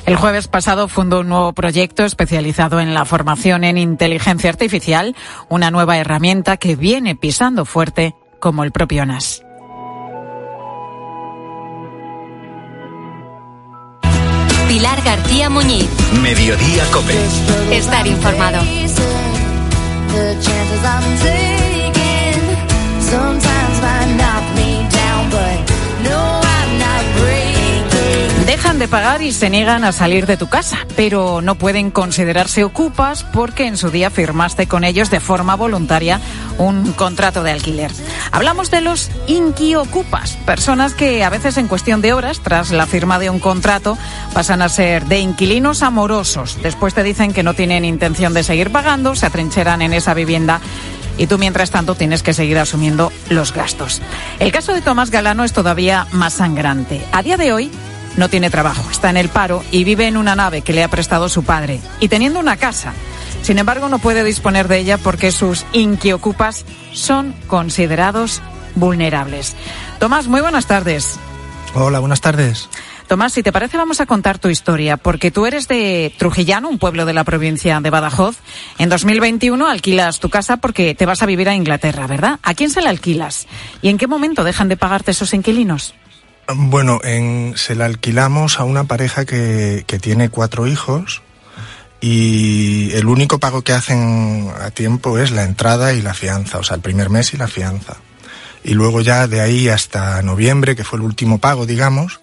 El 0.07 0.17
jueves 0.17 0.49
pasado 0.49 0.89
fundó 0.89 1.21
un 1.21 1.29
nuevo 1.29 1.53
proyecto 1.53 2.05
especializado 2.05 2.81
en 2.81 2.95
la 2.95 3.05
formación 3.05 3.63
en 3.63 3.79
inteligencia 3.79 4.51
artificial, 4.51 5.15
una 5.49 5.71
nueva 5.71 5.99
herramienta 5.99 6.57
que 6.57 6.75
viene 6.75 7.15
pisando 7.15 7.65
fuerte 7.65 8.17
como 8.41 8.65
el 8.65 8.73
propio 8.73 9.07
NAS. 9.07 9.45
Pilar 14.67 15.01
García 15.05 15.49
Muñiz. 15.49 15.89
Mediodía 16.21 16.85
Cope. 16.91 17.15
Estar 17.71 18.05
informado. 18.05 18.65
sometimes 23.15 23.81
might 23.81 24.17
not. 24.17 24.84
Dejan 28.47 28.79
de 28.79 28.89
pagar 28.89 29.23
y 29.23 29.33
se 29.33 29.51
niegan 29.51 29.85
a 29.85 29.91
salir 29.91 30.27
de 30.27 30.37
tu 30.37 30.49
casa, 30.49 30.79
pero 30.97 31.41
no 31.41 31.57
pueden 31.57 31.91
considerarse 31.91 32.63
ocupas 32.63 33.25
porque 33.25 33.67
en 33.67 33.77
su 33.77 33.91
día 33.91 34.11
firmaste 34.11 34.69
con 34.69 34.85
ellos 34.85 35.11
de 35.11 35.19
forma 35.19 35.57
voluntaria 35.57 36.21
un 36.59 36.93
contrato 36.93 37.43
de 37.43 37.51
alquiler. 37.51 37.91
Hablamos 38.33 38.71
de 38.71 38.81
los 38.81 39.11
inquiocupas, 39.27 40.37
personas 40.45 40.95
que 40.95 41.25
a 41.25 41.31
veces 41.31 41.57
en 41.57 41.69
cuestión 41.69 42.01
de 42.01 42.13
horas, 42.13 42.41
tras 42.41 42.71
la 42.71 42.87
firma 42.87 43.19
de 43.19 43.31
un 43.31 43.41
contrato, 43.41 43.99
pasan 44.35 44.63
a 44.63 44.69
ser 44.69 45.07
de 45.07 45.19
inquilinos 45.19 45.83
amorosos. 45.83 46.59
Después 46.63 46.95
te 46.95 47.03
dicen 47.03 47.33
que 47.33 47.43
no 47.43 47.55
tienen 47.55 47.85
intención 47.85 48.35
de 48.35 48.45
seguir 48.45 48.71
pagando, 48.71 49.17
se 49.17 49.27
atrincheran 49.27 49.83
en 49.83 49.95
esa 49.95 50.15
vivienda 50.15 50.61
y 51.19 51.27
tú 51.27 51.39
mientras 51.39 51.71
tanto 51.71 51.95
tienes 51.95 52.23
que 52.23 52.35
seguir 52.35 52.59
asumiendo 52.59 53.13
los 53.29 53.53
gastos. 53.53 54.03
El 54.39 54.53
caso 54.53 54.73
de 54.73 54.83
Tomás 54.83 55.11
Galano 55.11 55.45
es 55.45 55.53
todavía 55.53 56.07
más 56.13 56.35
sangrante. 56.35 57.05
A 57.13 57.23
día 57.23 57.37
de 57.37 57.53
hoy 57.53 57.71
no 58.17 58.29
tiene 58.29 58.51
trabajo, 58.51 58.89
está 58.91 59.11
en 59.11 59.17
el 59.17 59.29
paro 59.29 59.65
y 59.71 59.85
vive 59.85 60.07
en 60.07 60.17
una 60.17 60.37
nave 60.37 60.63
que 60.63 60.73
le 60.73 60.85
ha 60.85 60.89
prestado 60.89 61.29
su 61.29 61.45
padre 61.45 61.81
y 62.01 62.09
teniendo 62.09 62.41
una 62.41 62.57
casa. 62.57 62.93
Sin 63.43 63.59
embargo, 63.59 63.89
no 63.89 63.99
puede 63.99 64.25
disponer 64.25 64.69
de 64.69 64.79
ella 64.79 64.99
porque 64.99 65.33
sus 65.33 65.67
inquiocupas 65.73 66.65
son 66.93 67.35
considerados 67.47 68.41
vulnerables. 68.75 69.55
Tomás, 69.99 70.29
muy 70.29 70.41
buenas 70.41 70.67
tardes. 70.67 71.19
Hola, 71.75 71.99
buenas 71.99 72.21
tardes. 72.21 72.69
Tomás, 73.07 73.35
si 73.35 73.43
te 73.43 73.53
parece, 73.53 73.77
vamos 73.77 74.01
a 74.01 74.07
contar 74.07 74.39
tu 74.39 74.49
historia, 74.49 74.97
porque 74.97 75.31
tú 75.31 75.45
eres 75.45 75.69
de 75.69 76.13
Trujillano, 76.19 76.71
un 76.71 76.79
pueblo 76.79 77.05
de 77.05 77.13
la 77.13 77.23
provincia 77.25 77.79
de 77.81 77.91
Badajoz. 77.91 78.39
En 78.79 78.89
2021 78.89 79.69
alquilas 79.69 80.21
tu 80.21 80.31
casa 80.31 80.57
porque 80.57 80.95
te 80.95 81.05
vas 81.05 81.23
a 81.23 81.27
vivir 81.27 81.51
a 81.51 81.55
Inglaterra, 81.55 82.07
¿verdad? 82.07 82.41
¿A 82.43 82.55
quién 82.55 82.71
se 82.71 82.81
la 82.81 82.89
alquilas? 82.89 83.47
¿Y 83.83 83.91
en 83.91 83.99
qué 83.99 84.07
momento 84.07 84.43
dejan 84.43 84.69
de 84.69 84.79
pagarte 84.79 85.11
esos 85.11 85.35
inquilinos? 85.35 85.95
Bueno, 86.49 87.01
en, 87.05 87.53
se 87.57 87.75
la 87.75 87.85
alquilamos 87.85 88.59
a 88.59 88.65
una 88.65 88.85
pareja 88.85 89.27
que, 89.27 89.85
que 89.87 89.99
tiene 89.99 90.31
cuatro 90.31 90.67
hijos 90.67 91.23
y 92.01 92.91
el 92.93 93.07
único 93.07 93.39
pago 93.39 93.63
que 93.63 93.73
hacen 93.73 94.51
a 94.61 94.71
tiempo 94.71 95.19
es 95.19 95.31
la 95.31 95.45
entrada 95.45 95.93
y 95.93 96.01
la 96.01 96.15
fianza, 96.15 96.59
o 96.59 96.63
sea, 96.63 96.77
el 96.77 96.83
primer 96.83 97.11
mes 97.11 97.35
y 97.35 97.37
la 97.37 97.49
fianza. 97.49 97.97
Y 98.63 98.73
luego 98.73 99.03
ya 99.03 99.27
de 99.27 99.43
ahí 99.43 99.69
hasta 99.69 100.23
noviembre, 100.23 100.75
que 100.75 100.85
fue 100.85 100.99
el 100.99 101.05
último 101.05 101.39
pago, 101.39 101.67
digamos, 101.67 102.21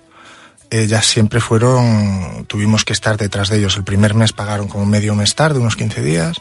ya 0.72 1.02
siempre 1.02 1.42
fueron, 1.42 2.46
tuvimos 2.48 2.86
que 2.86 2.94
estar 2.94 3.18
detrás 3.18 3.50
de 3.50 3.58
ellos. 3.58 3.76
El 3.76 3.84
primer 3.84 4.14
mes 4.14 4.32
pagaron 4.32 4.70
como 4.70 4.86
medio 4.86 5.16
mes 5.16 5.36
tarde, 5.36 5.60
unos 5.60 5.76
15 5.76 6.02
días. 6.02 6.38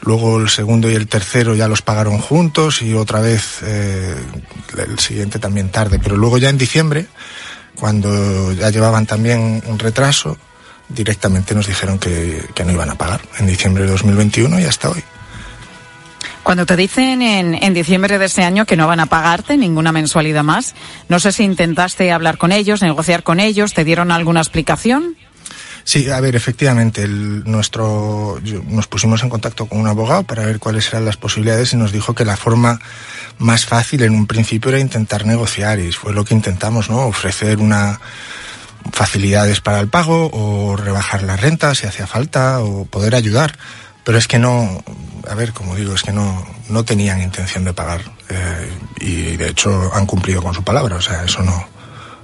Luego 0.00 0.40
el 0.40 0.48
segundo 0.48 0.90
y 0.90 0.94
el 0.94 1.08
tercero 1.08 1.54
ya 1.54 1.68
los 1.68 1.82
pagaron 1.82 2.18
juntos 2.18 2.80
y 2.82 2.94
otra 2.94 3.20
vez 3.20 3.60
eh, 3.62 4.14
el 4.78 4.98
siguiente 4.98 5.38
también 5.38 5.70
tarde. 5.70 5.98
Pero 6.02 6.16
luego 6.16 6.38
ya 6.38 6.48
en 6.48 6.58
diciembre, 6.58 7.06
cuando 7.74 8.52
ya 8.52 8.70
llevaban 8.70 9.06
también 9.06 9.62
un 9.66 9.78
retraso, 9.78 10.38
directamente 10.88 11.54
nos 11.54 11.66
dijeron 11.66 11.98
que, 11.98 12.46
que 12.54 12.64
no 12.64 12.72
iban 12.72 12.90
a 12.90 12.94
pagar 12.94 13.20
en 13.38 13.46
diciembre 13.46 13.84
de 13.84 13.90
2021 13.90 14.60
y 14.60 14.64
hasta 14.64 14.90
hoy. 14.90 15.02
Cuando 16.42 16.66
te 16.66 16.76
dicen 16.76 17.22
en, 17.22 17.54
en 17.54 17.74
diciembre 17.74 18.18
de 18.18 18.26
ese 18.26 18.42
año 18.44 18.66
que 18.66 18.76
no 18.76 18.86
van 18.86 19.00
a 19.00 19.06
pagarte 19.06 19.56
ninguna 19.56 19.92
mensualidad 19.92 20.44
más, 20.44 20.74
no 21.08 21.18
sé 21.18 21.32
si 21.32 21.44
intentaste 21.44 22.12
hablar 22.12 22.38
con 22.38 22.52
ellos, 22.52 22.82
negociar 22.82 23.22
con 23.22 23.40
ellos, 23.40 23.74
¿te 23.74 23.84
dieron 23.84 24.12
alguna 24.12 24.40
explicación? 24.40 25.16
Sí, 25.86 26.10
a 26.10 26.18
ver, 26.18 26.34
efectivamente, 26.34 27.06
nuestro, 27.06 28.40
nos 28.64 28.88
pusimos 28.88 29.22
en 29.22 29.28
contacto 29.28 29.66
con 29.66 29.78
un 29.78 29.86
abogado 29.86 30.24
para 30.24 30.44
ver 30.44 30.58
cuáles 30.58 30.88
eran 30.88 31.04
las 31.04 31.16
posibilidades 31.16 31.74
y 31.74 31.76
nos 31.76 31.92
dijo 31.92 32.12
que 32.12 32.24
la 32.24 32.36
forma 32.36 32.80
más 33.38 33.66
fácil 33.66 34.02
en 34.02 34.12
un 34.12 34.26
principio 34.26 34.70
era 34.70 34.80
intentar 34.80 35.26
negociar 35.26 35.78
y 35.78 35.92
fue 35.92 36.12
lo 36.12 36.24
que 36.24 36.34
intentamos, 36.34 36.90
¿no? 36.90 37.06
Ofrecer 37.06 37.58
una 37.58 38.00
facilidades 38.92 39.60
para 39.60 39.78
el 39.78 39.86
pago 39.86 40.28
o 40.32 40.76
rebajar 40.76 41.22
la 41.22 41.36
renta 41.36 41.72
si 41.76 41.86
hacía 41.86 42.08
falta 42.08 42.58
o 42.60 42.84
poder 42.86 43.14
ayudar. 43.14 43.56
Pero 44.06 44.18
es 44.18 44.28
que 44.28 44.38
no, 44.38 44.84
a 45.28 45.34
ver, 45.34 45.52
como 45.52 45.74
digo, 45.74 45.92
es 45.92 46.04
que 46.04 46.12
no, 46.12 46.46
no 46.68 46.84
tenían 46.84 47.20
intención 47.20 47.64
de 47.64 47.72
pagar 47.72 48.02
eh, 48.28 48.70
y 49.00 49.36
de 49.36 49.48
hecho 49.48 49.90
han 49.92 50.06
cumplido 50.06 50.40
con 50.40 50.54
su 50.54 50.62
palabra, 50.62 50.94
o 50.94 51.00
sea, 51.00 51.24
eso 51.24 51.42
no, 51.42 51.66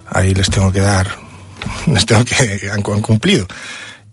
ahí 0.08 0.32
les 0.32 0.48
tengo 0.48 0.70
que 0.70 0.78
dar, 0.78 1.08
les 1.88 2.06
tengo 2.06 2.24
que, 2.24 2.70
han, 2.70 2.82
cumplido. 2.82 3.48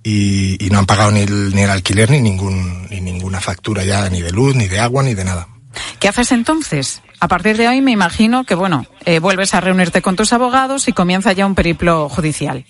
Y, 0.01 0.65
y 0.65 0.71
no 0.71 0.79
han 0.79 0.87
pagado 0.87 1.11
ni 1.11 1.19
el, 1.19 1.53
ni 1.53 1.61
el 1.61 1.69
alquiler 1.69 2.09
ni, 2.09 2.21
ningún, 2.21 2.87
ni 2.89 3.01
ninguna 3.01 3.39
factura 3.39 3.83
ya, 3.83 4.09
ni 4.09 4.23
de 4.23 4.31
luz, 4.31 4.55
ni 4.55 4.67
de 4.67 4.79
agua, 4.79 5.03
ni 5.03 5.13
de 5.13 5.25
nada. 5.25 5.47
¿Qué 5.99 6.07
haces 6.07 6.31
entonces? 6.31 7.03
A 7.19 7.27
partir 7.27 7.55
de 7.55 7.67
hoy 7.67 7.81
me 7.81 7.91
imagino 7.91 8.45
que, 8.45 8.55
bueno, 8.55 8.87
eh, 9.05 9.19
vuelves 9.19 9.53
a 9.53 9.61
reunirte 9.61 10.01
con 10.01 10.15
tus 10.15 10.33
abogados 10.33 10.87
y 10.87 10.93
comienza 10.93 11.33
ya 11.33 11.45
un 11.45 11.53
periplo 11.53 12.09
judicial. 12.09 12.65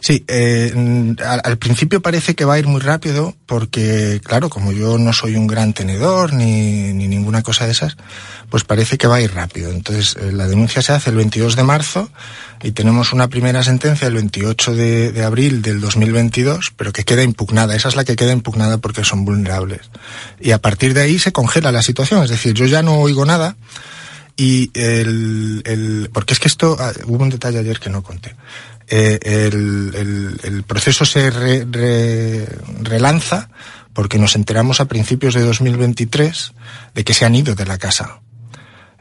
Sí, 0.00 0.24
eh, 0.28 0.72
mm, 0.74 1.14
al, 1.22 1.58
principio 1.58 2.00
parece 2.00 2.34
que 2.34 2.44
va 2.44 2.54
a 2.54 2.58
ir 2.58 2.66
muy 2.66 2.80
rápido 2.80 3.34
porque, 3.46 4.20
claro, 4.24 4.48
como 4.48 4.72
yo 4.72 4.98
no 4.98 5.12
soy 5.12 5.36
un 5.36 5.46
gran 5.46 5.72
tenedor 5.72 6.32
ni, 6.32 6.92
ni 6.92 7.08
ninguna 7.08 7.42
cosa 7.42 7.66
de 7.66 7.72
esas, 7.72 7.96
pues 8.50 8.64
parece 8.64 8.98
que 8.98 9.06
va 9.06 9.16
a 9.16 9.20
ir 9.20 9.34
rápido. 9.34 9.70
Entonces, 9.70 10.16
eh, 10.20 10.32
la 10.32 10.46
denuncia 10.46 10.82
se 10.82 10.92
hace 10.92 11.10
el 11.10 11.16
22 11.16 11.56
de 11.56 11.62
marzo 11.64 12.10
y 12.62 12.72
tenemos 12.72 13.12
una 13.12 13.28
primera 13.28 13.62
sentencia 13.62 14.08
el 14.08 14.14
28 14.14 14.74
de, 14.74 15.12
de 15.12 15.24
abril 15.24 15.62
del 15.62 15.80
2022, 15.80 16.72
pero 16.76 16.92
que 16.92 17.04
queda 17.04 17.22
impugnada. 17.22 17.74
Esa 17.74 17.88
es 17.88 17.96
la 17.96 18.04
que 18.04 18.16
queda 18.16 18.32
impugnada 18.32 18.78
porque 18.78 19.04
son 19.04 19.24
vulnerables. 19.24 19.90
Y 20.40 20.52
a 20.52 20.58
partir 20.58 20.94
de 20.94 21.02
ahí 21.02 21.18
se 21.18 21.32
congela 21.32 21.72
la 21.72 21.82
situación. 21.82 22.22
Es 22.22 22.30
decir, 22.30 22.54
yo 22.54 22.66
ya 22.66 22.82
no 22.82 22.98
oigo 22.98 23.24
nada 23.24 23.56
y 24.36 24.70
el, 24.74 25.62
el 25.64 26.10
porque 26.12 26.34
es 26.34 26.40
que 26.40 26.48
esto, 26.48 26.76
ah, 26.78 26.92
hubo 27.06 27.22
un 27.22 27.30
detalle 27.30 27.58
ayer 27.58 27.80
que 27.80 27.88
no 27.88 28.02
conté. 28.02 28.36
Eh, 28.88 29.18
el, 29.22 29.92
el, 29.94 30.40
el 30.44 30.62
proceso 30.62 31.04
se 31.04 31.30
re- 31.30 31.66
re- 31.70 32.46
relanza 32.82 33.48
porque 33.92 34.18
nos 34.18 34.36
enteramos 34.36 34.80
a 34.80 34.84
principios 34.84 35.34
de 35.34 35.42
2023 35.42 36.52
de 36.94 37.04
que 37.04 37.14
se 37.14 37.24
han 37.24 37.34
ido 37.34 37.54
de 37.54 37.66
la 37.66 37.78
casa. 37.78 38.20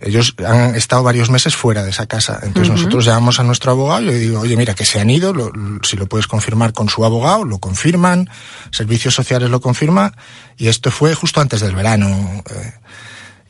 Ellos 0.01 0.35
han 0.45 0.75
estado 0.75 1.03
varios 1.03 1.29
meses 1.29 1.55
fuera 1.55 1.83
de 1.83 1.89
esa 1.91 2.05
casa. 2.05 2.39
Entonces 2.43 2.69
nosotros 2.75 3.05
llamamos 3.05 3.39
a 3.39 3.43
nuestro 3.43 3.71
abogado 3.71 4.01
y 4.01 4.05
le 4.05 4.19
digo, 4.19 4.39
oye, 4.41 4.57
mira, 4.57 4.73
que 4.73 4.85
se 4.85 4.99
han 4.99 5.09
ido, 5.09 5.33
lo- 5.33 5.51
si 5.83 5.95
lo 5.97 6.07
puedes 6.07 6.27
confirmar 6.27 6.73
con 6.73 6.89
su 6.89 7.05
abogado, 7.05 7.45
lo 7.45 7.59
confirman, 7.59 8.29
Servicios 8.71 9.13
Sociales 9.15 9.49
lo 9.49 9.61
confirma, 9.61 10.13
y 10.57 10.67
esto 10.67 10.91
fue 10.91 11.13
justo 11.15 11.39
antes 11.41 11.61
del 11.61 11.75
verano. 11.75 12.43
eh. 12.49 12.73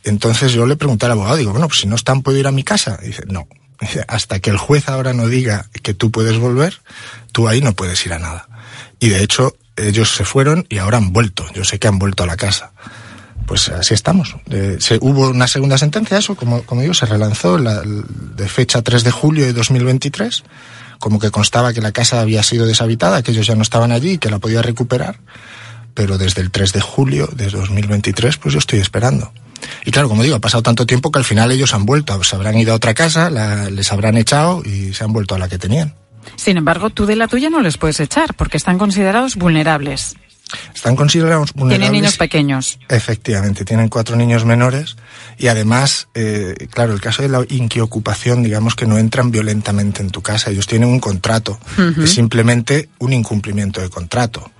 Entonces 0.03 0.51
yo 0.53 0.65
le 0.67 0.75
pregunté 0.75 1.05
al 1.07 1.13
abogado, 1.13 1.35
digo, 1.37 1.51
bueno, 1.51 1.67
pues 1.67 1.79
si 1.79 1.87
no 1.87 1.95
están, 1.95 2.21
¿puedo 2.21 2.37
ir 2.37 2.45
a 2.47 2.51
mi 2.51 2.63
casa? 2.63 2.99
Y 3.01 3.07
dice, 3.07 3.23
no. 3.27 3.47
Hasta 4.07 4.39
que 4.39 4.49
el 4.49 4.57
juez 4.57 4.89
ahora 4.89 5.13
no 5.13 5.27
diga 5.27 5.67
que 5.83 5.93
tú 5.93 6.11
puedes 6.11 6.37
volver, 6.37 6.81
tú 7.31 7.47
ahí 7.47 7.61
no 7.61 7.73
puedes 7.73 8.05
ir 8.05 8.13
a 8.13 8.19
nada. 8.19 8.47
Y 8.99 9.09
de 9.09 9.23
hecho, 9.23 9.55
ellos 9.75 10.15
se 10.15 10.25
fueron 10.25 10.65
y 10.69 10.77
ahora 10.77 10.97
han 10.97 11.13
vuelto. 11.13 11.45
Yo 11.53 11.63
sé 11.63 11.79
que 11.79 11.87
han 11.87 11.99
vuelto 11.99 12.23
a 12.23 12.27
la 12.27 12.37
casa. 12.37 12.71
Pues 13.45 13.69
así 13.69 13.93
estamos. 13.93 14.35
Hubo 15.01 15.29
una 15.29 15.47
segunda 15.47 15.77
sentencia, 15.77 16.17
eso, 16.17 16.35
como, 16.35 16.63
como 16.63 16.81
digo, 16.81 16.93
se 16.93 17.05
relanzó 17.05 17.57
la, 17.57 17.83
de 17.83 18.49
fecha 18.49 18.81
3 18.81 19.03
de 19.03 19.11
julio 19.11 19.45
de 19.45 19.53
2023, 19.53 20.43
como 20.97 21.19
que 21.19 21.29
constaba 21.29 21.71
que 21.71 21.81
la 21.81 21.91
casa 21.91 22.21
había 22.21 22.41
sido 22.41 22.65
deshabitada, 22.65 23.21
que 23.21 23.31
ellos 23.31 23.45
ya 23.45 23.55
no 23.55 23.61
estaban 23.61 23.91
allí 23.91 24.13
y 24.13 24.17
que 24.17 24.31
la 24.31 24.39
podía 24.39 24.63
recuperar. 24.63 25.19
Pero 25.93 26.17
desde 26.17 26.41
el 26.41 26.49
3 26.49 26.73
de 26.73 26.81
julio 26.81 27.29
de 27.33 27.49
2023, 27.49 28.37
pues 28.37 28.53
yo 28.53 28.59
estoy 28.59 28.79
esperando. 28.79 29.31
Y 29.85 29.91
claro, 29.91 30.09
como 30.09 30.23
digo, 30.23 30.35
ha 30.35 30.39
pasado 30.39 30.63
tanto 30.63 30.85
tiempo 30.85 31.11
que 31.11 31.19
al 31.19 31.25
final 31.25 31.51
ellos 31.51 31.73
han 31.73 31.85
vuelto, 31.85 32.21
se 32.23 32.35
habrán 32.35 32.57
ido 32.57 32.73
a 32.73 32.75
otra 32.75 32.93
casa, 32.93 33.29
la- 33.29 33.69
les 33.69 33.91
habrán 33.91 34.17
echado 34.17 34.63
y 34.65 34.93
se 34.93 35.03
han 35.03 35.13
vuelto 35.13 35.35
a 35.35 35.39
la 35.39 35.47
que 35.47 35.57
tenían. 35.57 35.93
Sin 36.35 36.57
embargo, 36.57 36.89
tú 36.89 37.05
de 37.05 37.15
la 37.15 37.27
tuya 37.27 37.49
no 37.49 37.61
les 37.61 37.77
puedes 37.77 37.99
echar 37.99 38.33
porque 38.33 38.57
están 38.57 38.77
considerados 38.77 39.35
vulnerables. 39.35 40.15
Están 40.75 40.95
considerados 40.95 41.53
vulnerables. 41.53 41.79
Tienen 41.89 42.01
niños 42.01 42.17
pequeños. 42.17 42.79
Efectivamente, 42.89 43.65
tienen 43.65 43.89
cuatro 43.89 44.15
niños 44.15 44.45
menores 44.45 44.95
y 45.39 45.47
además, 45.47 46.07
eh, 46.13 46.67
claro, 46.71 46.93
el 46.93 47.01
caso 47.01 47.23
de 47.23 47.29
la 47.29 47.43
inquiocupación, 47.49 48.43
digamos 48.43 48.75
que 48.75 48.85
no 48.85 48.97
entran 48.97 49.31
violentamente 49.31 50.01
en 50.01 50.09
tu 50.11 50.21
casa, 50.21 50.51
ellos 50.51 50.67
tienen 50.67 50.89
un 50.89 50.99
contrato, 50.99 51.59
es 52.01 52.11
simplemente 52.11 52.89
un 52.99 53.13
incumplimiento 53.13 53.81
de 53.81 53.89
contrato, 53.89 54.51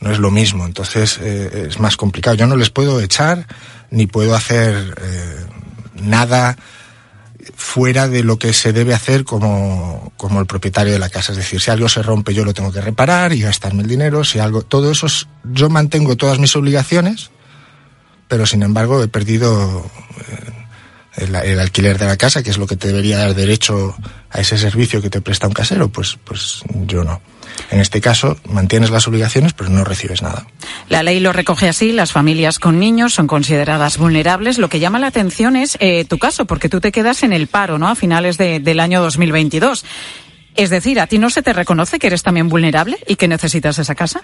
no 0.00 0.10
es 0.10 0.18
lo 0.18 0.30
mismo, 0.30 0.66
entonces 0.66 1.18
eh, 1.22 1.66
es 1.68 1.78
más 1.78 1.96
complicado. 1.96 2.36
Yo 2.36 2.46
no 2.46 2.56
les 2.56 2.70
puedo 2.70 3.00
echar 3.00 3.46
ni 3.90 4.06
puedo 4.06 4.34
hacer 4.34 4.94
eh, 5.02 5.46
nada 6.02 6.56
fuera 7.54 8.08
de 8.08 8.24
lo 8.24 8.38
que 8.38 8.52
se 8.52 8.72
debe 8.72 8.94
hacer 8.94 9.24
como, 9.24 10.12
como 10.16 10.40
el 10.40 10.46
propietario 10.46 10.92
de 10.92 10.98
la 10.98 11.10
casa. 11.10 11.32
Es 11.32 11.38
decir, 11.38 11.60
si 11.60 11.70
algo 11.70 11.88
se 11.88 12.02
rompe 12.02 12.34
yo 12.34 12.44
lo 12.44 12.54
tengo 12.54 12.72
que 12.72 12.80
reparar 12.80 13.32
y 13.32 13.40
gastarme 13.40 13.82
el 13.82 13.88
dinero, 13.88 14.24
si 14.24 14.38
algo, 14.38 14.62
todo 14.62 14.90
eso 14.90 15.06
es, 15.06 15.28
yo 15.44 15.68
mantengo 15.68 16.16
todas 16.16 16.38
mis 16.38 16.56
obligaciones, 16.56 17.30
pero 18.28 18.46
sin 18.46 18.62
embargo 18.62 19.02
he 19.02 19.08
perdido 19.08 19.84
eh, 21.18 21.24
el, 21.26 21.60
alquiler 21.60 21.98
de 21.98 22.06
la 22.06 22.16
casa, 22.16 22.42
que 22.42 22.50
es 22.50 22.58
lo 22.58 22.66
que 22.66 22.76
te 22.76 22.88
debería 22.88 23.18
dar 23.18 23.34
derecho 23.34 23.94
a 24.30 24.40
ese 24.40 24.56
servicio 24.56 25.02
que 25.02 25.10
te 25.10 25.20
presta 25.20 25.46
un 25.46 25.52
casero, 25.52 25.88
pues, 25.88 26.18
pues 26.24 26.62
yo 26.86 27.04
no. 27.04 27.20
En 27.70 27.80
este 27.80 28.00
caso, 28.00 28.36
mantienes 28.48 28.90
las 28.90 29.06
obligaciones, 29.08 29.52
pero 29.52 29.70
no 29.70 29.84
recibes 29.84 30.22
nada. 30.22 30.46
La 30.88 31.02
ley 31.02 31.20
lo 31.20 31.32
recoge 31.32 31.68
así, 31.68 31.92
las 31.92 32.12
familias 32.12 32.58
con 32.58 32.78
niños 32.78 33.14
son 33.14 33.26
consideradas 33.26 33.98
vulnerables. 33.98 34.58
Lo 34.58 34.68
que 34.68 34.80
llama 34.80 34.98
la 34.98 35.08
atención 35.08 35.56
es 35.56 35.76
eh, 35.80 36.04
tu 36.04 36.18
caso, 36.18 36.44
porque 36.46 36.68
tú 36.68 36.80
te 36.80 36.92
quedas 36.92 37.22
en 37.22 37.32
el 37.32 37.46
paro, 37.46 37.78
¿no? 37.78 37.88
A 37.88 37.94
finales 37.94 38.38
de- 38.38 38.60
del 38.60 38.80
año 38.80 39.00
2022. 39.02 39.84
Es 40.56 40.68
decir, 40.68 40.98
¿a 41.00 41.06
ti 41.06 41.18
no 41.18 41.30
se 41.30 41.42
te 41.42 41.52
reconoce 41.52 41.98
que 42.00 42.08
eres 42.08 42.22
también 42.24 42.48
vulnerable 42.48 42.98
y 43.06 43.14
que 43.16 43.28
necesitas 43.28 43.78
esa 43.78 43.94
casa? 43.94 44.20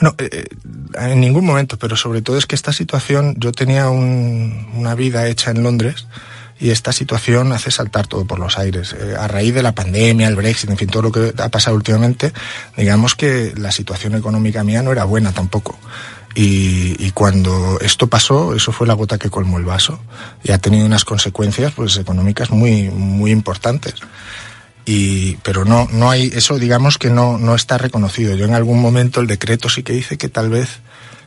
Bueno, 0.00 0.14
eh, 0.18 0.28
eh, 0.32 0.44
en 1.12 1.20
ningún 1.20 1.46
momento, 1.46 1.78
pero 1.78 1.96
sobre 1.96 2.20
todo 2.20 2.36
es 2.36 2.46
que 2.46 2.56
esta 2.56 2.72
situación, 2.72 3.36
yo 3.38 3.52
tenía 3.52 3.88
un- 3.88 4.68
una 4.74 4.94
vida 4.96 5.28
hecha 5.28 5.52
en 5.52 5.62
Londres 5.62 6.08
y 6.58 6.70
esta 6.70 6.92
situación 6.92 7.52
hace 7.52 7.70
saltar 7.70 8.06
todo 8.06 8.24
por 8.24 8.38
los 8.38 8.58
aires. 8.58 8.94
Eh, 8.98 9.14
a 9.18 9.28
raíz 9.28 9.54
de 9.54 9.62
la 9.62 9.74
pandemia, 9.74 10.28
el 10.28 10.36
Brexit, 10.36 10.70
en 10.70 10.76
fin, 10.76 10.88
todo 10.88 11.02
lo 11.02 11.12
que 11.12 11.34
ha 11.36 11.48
pasado 11.48 11.76
últimamente, 11.76 12.32
digamos 12.76 13.14
que 13.14 13.52
la 13.56 13.72
situación 13.72 14.14
económica 14.14 14.64
mía 14.64 14.82
no 14.82 14.92
era 14.92 15.04
buena 15.04 15.32
tampoco. 15.32 15.78
Y, 16.34 16.96
y 16.98 17.12
cuando 17.12 17.78
esto 17.80 18.08
pasó, 18.08 18.54
eso 18.54 18.70
fue 18.70 18.86
la 18.86 18.94
gota 18.94 19.18
que 19.18 19.30
colmó 19.30 19.58
el 19.58 19.64
vaso 19.64 19.98
y 20.44 20.52
ha 20.52 20.58
tenido 20.58 20.84
unas 20.84 21.04
consecuencias 21.04 21.72
pues 21.72 21.96
económicas 21.96 22.50
muy 22.50 22.90
muy 22.90 23.30
importantes 23.30 23.94
y 24.86 25.36
pero 25.38 25.64
no 25.64 25.88
no 25.92 26.10
hay 26.10 26.30
eso 26.32 26.58
digamos 26.58 26.96
que 26.96 27.10
no 27.10 27.38
no 27.38 27.56
está 27.56 27.76
reconocido 27.76 28.36
yo 28.36 28.44
en 28.44 28.54
algún 28.54 28.80
momento 28.80 29.20
el 29.20 29.26
decreto 29.26 29.68
sí 29.68 29.82
que 29.82 29.92
dice 29.92 30.16
que 30.16 30.28
tal 30.28 30.48
vez 30.48 30.78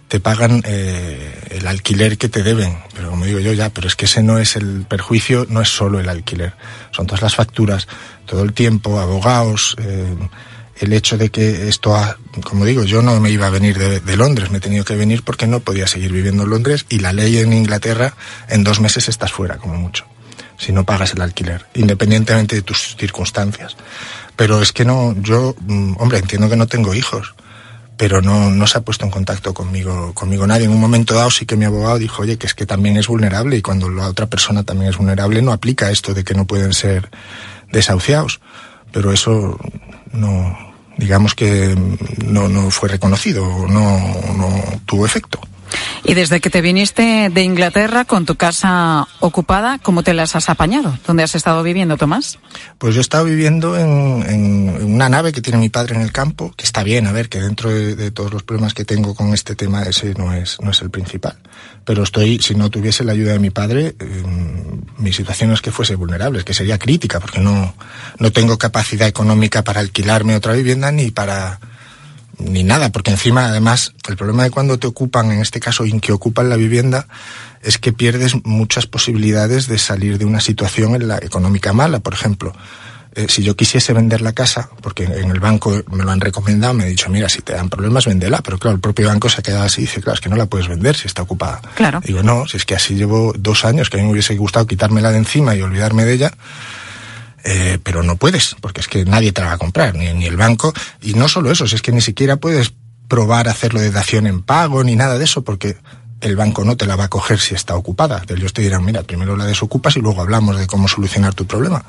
te 0.10 0.20
pagan 0.20 0.64
eh, 0.66 1.40
el 1.52 1.68
alquiler 1.68 2.18
que 2.18 2.30
te 2.30 2.42
deben. 2.44 2.78
Pero 2.96 3.12
como 3.12 3.26
digo 3.26 3.40
yo 3.40 3.54
ya, 3.54 3.70
pero 3.70 3.88
es 3.88 3.96
que 3.96 4.06
ese 4.06 4.24
no 4.24 4.40
es 4.40 4.56
el 4.56 4.86
perjuicio, 4.90 5.46
no 5.48 5.62
es 5.62 5.70
solo 5.70 6.00
el 6.00 6.10
alquiler. 6.10 6.54
Son 6.92 7.06
todas 7.06 7.22
las 7.22 7.36
facturas, 7.36 7.88
todo 8.26 8.44
el 8.44 8.54
tiempo, 8.54 9.00
abogados, 9.00 9.76
eh, 9.80 10.18
el 10.80 10.94
hecho 10.94 11.18
de 11.18 11.30
que 11.30 11.70
esto, 11.70 11.96
ha, 11.96 12.18
como 12.44 12.66
digo, 12.66 12.84
yo 12.84 13.04
no 13.04 13.20
me 13.20 13.30
iba 13.30 13.48
a 13.48 13.52
venir 13.52 13.78
de, 13.78 14.00
de, 14.00 14.18
Londres, 14.18 14.50
me 14.50 14.58
he 14.58 14.62
tenido 14.62 14.84
que 14.84 14.96
venir 14.96 15.24
porque 15.24 15.46
no 15.46 15.60
podía 15.60 15.86
seguir 15.86 16.12
viviendo 16.12 16.44
en 16.44 16.50
Londres 16.50 16.86
y 16.90 17.00
la 17.00 17.14
ley 17.14 17.38
en 17.38 17.54
Inglaterra 17.54 18.16
en 18.48 18.64
dos 18.64 18.80
meses 18.80 19.10
estás 19.10 19.32
fuera, 19.32 19.58
como 19.58 19.76
mucho, 19.76 20.06
si 20.58 20.72
no 20.72 20.86
pagas 20.86 21.14
el 21.14 21.22
alquiler, 21.22 21.66
independientemente 21.76 22.56
de 22.56 22.62
tus 22.64 22.96
circunstancias. 22.98 23.76
Pero 24.36 24.62
es 24.62 24.72
que 24.72 24.86
no, 24.86 25.14
yo, 25.22 25.54
mm, 25.60 25.96
hombre, 26.00 26.20
entiendo 26.20 26.50
que 26.50 26.56
no 26.56 26.66
tengo 26.66 26.96
hijos, 26.96 27.36
pero 28.00 28.22
no, 28.22 28.50
no 28.50 28.66
se 28.66 28.78
ha 28.78 28.82
puesto 28.82 29.04
en 29.04 29.12
contacto 29.12 29.54
conmigo, 29.54 30.14
conmigo 30.14 30.48
nadie. 30.48 30.64
En 30.64 30.72
un 30.72 30.80
momento 30.80 31.14
dado 31.14 31.30
sí 31.30 31.46
que 31.46 31.58
mi 31.58 31.66
abogado 31.66 32.00
dijo, 32.00 32.22
oye, 32.22 32.38
que 32.38 32.48
es 32.48 32.54
que 32.54 32.66
también 32.66 32.96
es 32.96 33.08
vulnerable 33.08 33.58
y 33.58 33.62
cuando 33.62 33.90
la 33.90 34.08
otra 34.08 34.26
persona 34.26 34.64
también 34.64 34.90
es 34.90 34.98
vulnerable 34.98 35.42
no 35.42 35.52
aplica 35.52 35.92
esto 35.92 36.14
de 36.14 36.24
que 36.24 36.34
no 36.34 36.48
pueden 36.48 36.72
ser 36.72 37.10
desahuciados. 37.74 38.40
Pero 38.94 39.12
eso 39.12 39.60
no, 40.14 40.58
digamos 40.98 41.36
que 41.36 41.76
no, 42.26 42.48
no 42.48 42.72
fue 42.72 42.88
reconocido, 42.88 43.68
no, 43.68 44.00
no 44.38 44.64
tuvo 44.86 45.06
efecto. 45.06 45.42
Y 46.04 46.14
desde 46.14 46.40
que 46.40 46.50
te 46.50 46.62
viniste 46.62 47.30
de 47.30 47.44
Inglaterra 47.44 48.06
con 48.06 48.26
tu 48.26 48.36
casa 48.36 49.08
ocupada, 49.20 49.80
¿cómo 49.80 50.04
te 50.04 50.14
las 50.14 50.36
has 50.36 50.50
apañado? 50.50 50.98
¿Dónde 51.06 51.24
has 51.24 51.36
estado 51.36 51.62
viviendo, 51.64 51.98
Tomás? 51.98 52.40
Pues 52.78 52.96
yo 52.96 53.02
he 53.02 53.02
estado 53.02 53.26
viviendo 53.26 53.78
en, 53.78 54.24
en 54.28 54.94
una 54.94 55.10
nave 55.10 55.32
que 55.32 55.42
tiene 55.42 55.60
mi 55.60 55.70
padre 55.70 55.96
en 55.96 56.02
el 56.02 56.12
campo, 56.12 56.54
que 56.56 56.66
está 56.66 56.84
bien, 56.84 57.08
a 57.08 57.12
ver, 57.12 57.30
que 57.30 57.40
dentro 57.40 57.70
de, 57.70 58.12
todos 58.12 58.34
los 58.34 58.44
problemas 58.44 58.74
que 58.74 58.86
tengo 58.86 59.14
con 59.14 59.34
este 59.34 59.56
tema, 59.56 59.84
ese 59.84 60.14
no 60.16 60.34
es, 60.34 60.58
no 60.62 60.72
es 60.72 60.82
el 60.82 60.90
principal. 60.90 61.38
Pero 61.86 62.04
estoy, 62.04 62.40
si 62.40 62.56
no 62.56 62.70
tuviese 62.70 63.04
la 63.04 63.12
ayuda 63.12 63.34
de 63.34 63.40
mi 63.40 63.50
padre, 63.50 63.96
eh, 64.00 64.24
mi 64.98 65.14
situación 65.14 65.52
es 65.52 65.62
que 65.62 65.72
fuese 65.72 65.96
vulnerable, 65.96 66.40
es 66.40 66.46
que 66.46 66.54
sería 66.54 66.78
crítica, 66.78 67.20
porque 67.20 67.40
no, 67.40 67.76
no 68.18 68.32
tengo 68.32 68.58
capacidad 68.58 69.08
económica 69.08 69.64
para 69.64 69.82
alquilarme 69.82 70.36
otra 70.36 70.54
vivienda 70.54 70.92
ni 70.92 71.12
para 71.12 71.60
ni 72.40 72.64
nada, 72.64 72.90
porque 72.90 73.12
encima, 73.12 73.48
además, 73.48 73.94
el 74.08 74.18
problema 74.18 74.44
de 74.44 74.52
cuando 74.52 74.80
te 74.80 74.88
ocupan, 74.88 75.32
en 75.32 75.42
este 75.42 75.60
caso, 75.60 75.86
en 75.86 76.00
que 76.00 76.12
ocupan 76.12 76.50
la 76.50 76.56
vivienda, 76.56 77.08
es 77.62 77.78
que 77.78 77.94
pierdes 77.94 78.34
muchas 78.46 78.88
posibilidades 78.88 79.68
de 79.68 79.78
salir 79.78 80.18
de 80.18 80.26
una 80.26 80.40
situación 80.40 80.96
en 80.96 81.08
la 81.08 81.18
económica 81.18 81.74
mala. 81.74 82.00
Por 82.00 82.14
ejemplo, 82.14 82.54
eh, 83.16 83.26
si 83.28 83.44
yo 83.44 83.56
quisiese 83.56 83.92
vender 83.92 84.22
la 84.22 84.34
casa, 84.34 84.70
porque 84.82 85.04
en 85.04 85.32
el 85.32 85.40
banco 85.40 85.82
me 85.92 86.04
lo 86.04 86.12
han 86.12 86.22
recomendado, 86.22 86.74
me 86.74 86.86
he 86.86 86.90
dicho, 86.90 87.10
mira, 87.10 87.28
si 87.28 87.42
te 87.42 87.54
dan 87.54 87.70
problemas, 87.70 88.06
vendela. 88.06 88.42
Pero 88.42 88.58
claro, 88.58 88.76
el 88.76 88.82
propio 88.82 89.08
banco 89.08 89.30
se 89.30 89.40
ha 89.40 89.44
quedado 89.44 89.64
así 89.64 89.82
y 89.82 89.86
dice, 89.86 90.02
claro, 90.02 90.16
es 90.16 90.22
que 90.22 90.30
no 90.30 90.36
la 90.36 90.46
puedes 90.46 90.68
vender 90.68 90.96
si 90.96 91.08
está 91.08 91.24
ocupada. 91.24 91.62
Claro. 91.76 92.02
Digo, 92.04 92.24
no, 92.24 92.48
si 92.48 92.58
es 92.58 92.66
que 92.66 92.76
así 92.76 92.96
llevo 92.96 93.34
dos 93.38 93.66
años, 93.66 93.90
que 93.90 93.98
a 93.98 94.00
mí 94.00 94.06
me 94.06 94.14
hubiese 94.14 94.36
gustado 94.38 94.68
quitármela 94.68 95.12
de 95.12 95.18
encima 95.18 95.56
y 95.56 95.62
olvidarme 95.62 96.06
de 96.06 96.14
ella. 96.14 96.34
Eh, 97.44 97.80
pero 97.84 98.04
no 98.04 98.18
puedes, 98.18 98.56
porque 98.62 98.82
es 98.82 98.88
que 98.88 99.06
nadie 99.06 99.32
te 99.32 99.42
la 99.42 99.48
va 99.48 99.54
a 99.54 99.58
comprar, 99.58 99.96
ni, 99.96 100.12
ni 100.14 100.26
el 100.26 100.38
banco. 100.38 100.74
Y 101.02 101.14
no 101.14 101.28
solo 101.28 101.52
eso, 101.52 101.66
es 101.66 101.82
que 101.82 101.92
ni 101.92 102.02
siquiera 102.02 102.36
puedes 102.36 102.74
probar 103.08 103.48
hacerlo 103.48 103.80
de 103.80 103.92
dación 103.92 104.28
en 104.28 104.42
pago, 104.42 104.84
ni 104.84 104.96
nada 104.96 105.18
de 105.18 105.24
eso, 105.24 105.44
porque 105.44 105.78
el 106.22 106.36
banco 106.36 106.66
no 106.66 106.76
te 106.76 106.86
la 106.86 106.96
va 106.96 107.06
a 107.06 107.10
coger 107.10 107.40
si 107.40 107.56
está 107.56 107.76
ocupada. 107.76 108.22
Ellos 108.28 108.54
te 108.54 108.62
dirán, 108.62 108.84
mira, 108.84 109.04
primero 109.04 109.38
la 109.38 109.46
desocupas 109.46 109.96
y 109.96 110.02
luego 110.02 110.22
hablamos 110.22 110.58
de 110.58 110.68
cómo 110.68 110.88
solucionar 110.88 111.34
tu 111.34 111.46
problema. 111.46 111.84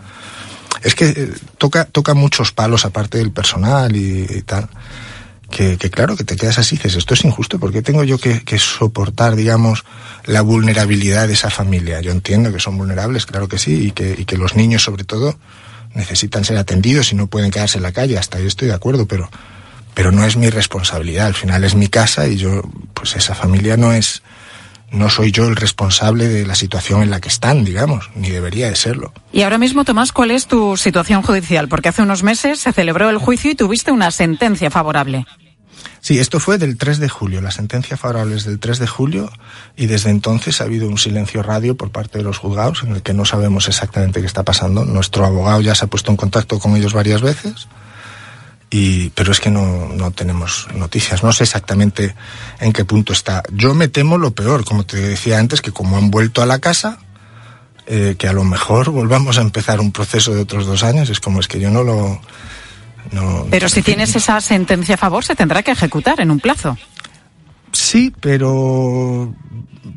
Es 0.83 0.95
que 0.95 1.09
eh, 1.09 1.33
toca, 1.59 1.85
toca 1.85 2.15
muchos 2.15 2.53
palos 2.53 2.85
aparte 2.85 3.19
del 3.19 3.33
personal 3.33 3.95
y 3.97 4.43
tal. 4.43 4.69
Que, 5.51 5.77
que, 5.77 5.91
claro, 5.91 6.17
que 6.17 6.23
te 6.25 6.37
quedas 6.37 6.59
así, 6.59 6.77
dices, 6.77 6.95
esto 6.95 7.15
es 7.15 7.25
injusto, 7.25 7.59
¿por 7.59 7.73
qué 7.73 7.83
tengo 7.83 8.05
yo 8.05 8.19
que, 8.19 8.45
que, 8.45 8.57
soportar, 8.59 9.35
digamos, 9.35 9.85
la 10.25 10.43
vulnerabilidad 10.43 11.27
de 11.27 11.35
esa 11.35 11.51
familia? 11.51 12.01
Yo 12.01 12.13
entiendo 12.13 12.53
que 12.53 12.61
son 12.61 12.79
vulnerables, 12.79 13.27
claro 13.27 13.49
que 13.49 13.59
sí, 13.59 13.89
y 13.89 13.91
que, 13.91 14.15
y 14.17 14.25
que 14.27 14.37
los 14.37 14.55
niños, 14.55 14.85
sobre 14.85 15.03
todo, 15.03 15.37
necesitan 15.95 16.45
ser 16.45 16.57
atendidos 16.57 17.13
y 17.13 17.17
no 17.17 17.27
pueden 17.27 17.51
quedarse 17.51 17.79
en 17.79 17.83
la 17.83 17.93
calle, 17.93 18.17
hasta 18.17 18.39
ahí 18.39 18.47
estoy 18.47 18.69
de 18.69 18.75
acuerdo, 18.75 19.07
pero, 19.07 19.29
pero 19.95 20.13
no 20.13 20.25
es 20.25 20.37
mi 20.37 20.51
responsabilidad, 20.51 21.27
al 21.27 21.35
final 21.35 21.65
es 21.65 21.75
mi 21.75 21.89
casa 21.89 22.29
y 22.29 22.37
yo, 22.37 22.63
pues 22.95 23.17
esa 23.17 23.35
familia 23.35 23.77
no 23.77 23.93
es, 23.93 24.23
no 24.91 25.09
soy 25.09 25.33
yo 25.33 25.47
el 25.47 25.57
responsable 25.57 26.29
de 26.29 26.47
la 26.47 26.55
situación 26.55 27.03
en 27.03 27.11
la 27.11 27.21
que 27.21 27.29
están, 27.29 27.65
digamos, 27.65 28.11
ni 28.15 28.31
debería 28.31 28.69
de 28.69 28.77
serlo. 28.77 29.13
Y 29.33 29.43
ahora 29.43 29.59
mismo, 29.59 29.85
Tomás, 29.85 30.13
¿cuál 30.13 30.31
es 30.31 30.47
tu 30.47 30.77
situación 30.77 31.23
judicial? 31.23 31.69
Porque 31.69 31.89
hace 31.89 32.03
unos 32.03 32.23
meses 32.23 32.61
se 32.61 32.73
celebró 32.73 33.11
el 33.11 33.19
juicio 33.19 33.51
y 33.51 33.55
tuviste 33.55 33.93
una 33.93 34.11
sentencia 34.11 34.71
favorable. 34.71 35.27
Sí, 36.01 36.19
esto 36.19 36.41
fue 36.41 36.57
del 36.57 36.79
3 36.79 36.99
de 36.99 37.09
julio, 37.09 37.43
la 37.43 37.51
sentencia 37.51 37.97
favorable 37.97 38.37
es 38.37 38.45
del 38.45 38.59
3 38.59 38.79
de 38.79 38.87
julio 38.87 39.31
y 39.77 39.87
desde 39.87 40.11
entonces 40.11 40.61
ha 40.61 40.65
habido 40.65 40.89
un 40.89 40.97
silencio 40.97 41.43
radio 41.43 41.77
por 41.77 41.91
parte 41.91 42.19
de 42.19 42.25
los 42.25 42.39
juzgados 42.39 42.83
en 42.83 42.93
el 42.93 43.03
que 43.03 43.13
no 43.13 43.27
sabemos 43.27 43.69
exactamente 43.69 44.21
qué 44.21 44.27
está 44.27 44.43
pasando. 44.43 44.87
Nuestro 44.87 45.27
abogado 45.27 45.61
ya 45.61 45.75
se 45.75 45.85
ha 45.85 45.89
puesto 45.89 46.11
en 46.11 46.17
contacto 46.17 46.59
con 46.59 46.75
ellos 46.75 46.95
varias 46.95 47.21
veces, 47.21 47.69
y, 48.71 49.11
pero 49.11 49.33
es 49.33 49.41
que 49.41 49.51
no, 49.51 49.89
no 49.89 50.13
tenemos 50.13 50.69
noticias, 50.75 51.25
no 51.25 51.33
sé 51.33 51.43
exactamente 51.43 52.15
en 52.61 52.73
qué 52.73 52.85
punto 52.85 53.13
está. 53.13 53.43
Yo 53.53 53.75
me 53.75 53.89
temo 53.89 54.17
lo 54.17 54.31
peor, 54.31 54.65
como 54.65 54.85
te 54.85 54.97
decía 54.97 55.39
antes, 55.39 55.61
que 55.61 55.73
como 55.73 55.97
han 55.97 56.11
vuelto 56.11 56.41
a 56.41 56.47
la 56.47 56.61
casa, 56.61 56.99
eh, 57.87 58.15
que 58.17 58.29
a 58.29 58.33
lo 58.33 58.45
mejor 58.45 58.91
volvamos 58.91 59.39
a 59.39 59.41
empezar 59.41 59.81
un 59.81 59.91
proceso 59.91 60.33
de 60.33 60.43
otros 60.43 60.67
dos 60.67 60.85
años, 60.85 61.11
es 61.11 61.19
como 61.19 61.41
es 61.41 61.49
que 61.49 61.59
yo 61.59 61.71
no 61.71 61.83
lo 61.83 62.21
no, 63.13 63.47
pero 63.51 63.69
si 63.69 63.83
tienes 63.83 64.15
esa 64.15 64.41
sentencia 64.41 64.95
a 64.95 64.99
favor, 64.99 65.25
se 65.25 65.35
tendrá 65.35 65.63
que 65.63 65.71
ejecutar 65.71 66.21
en 66.21 66.31
un 66.31 66.39
plazo. 66.39 66.77
Sí, 67.73 68.13
pero 68.21 69.35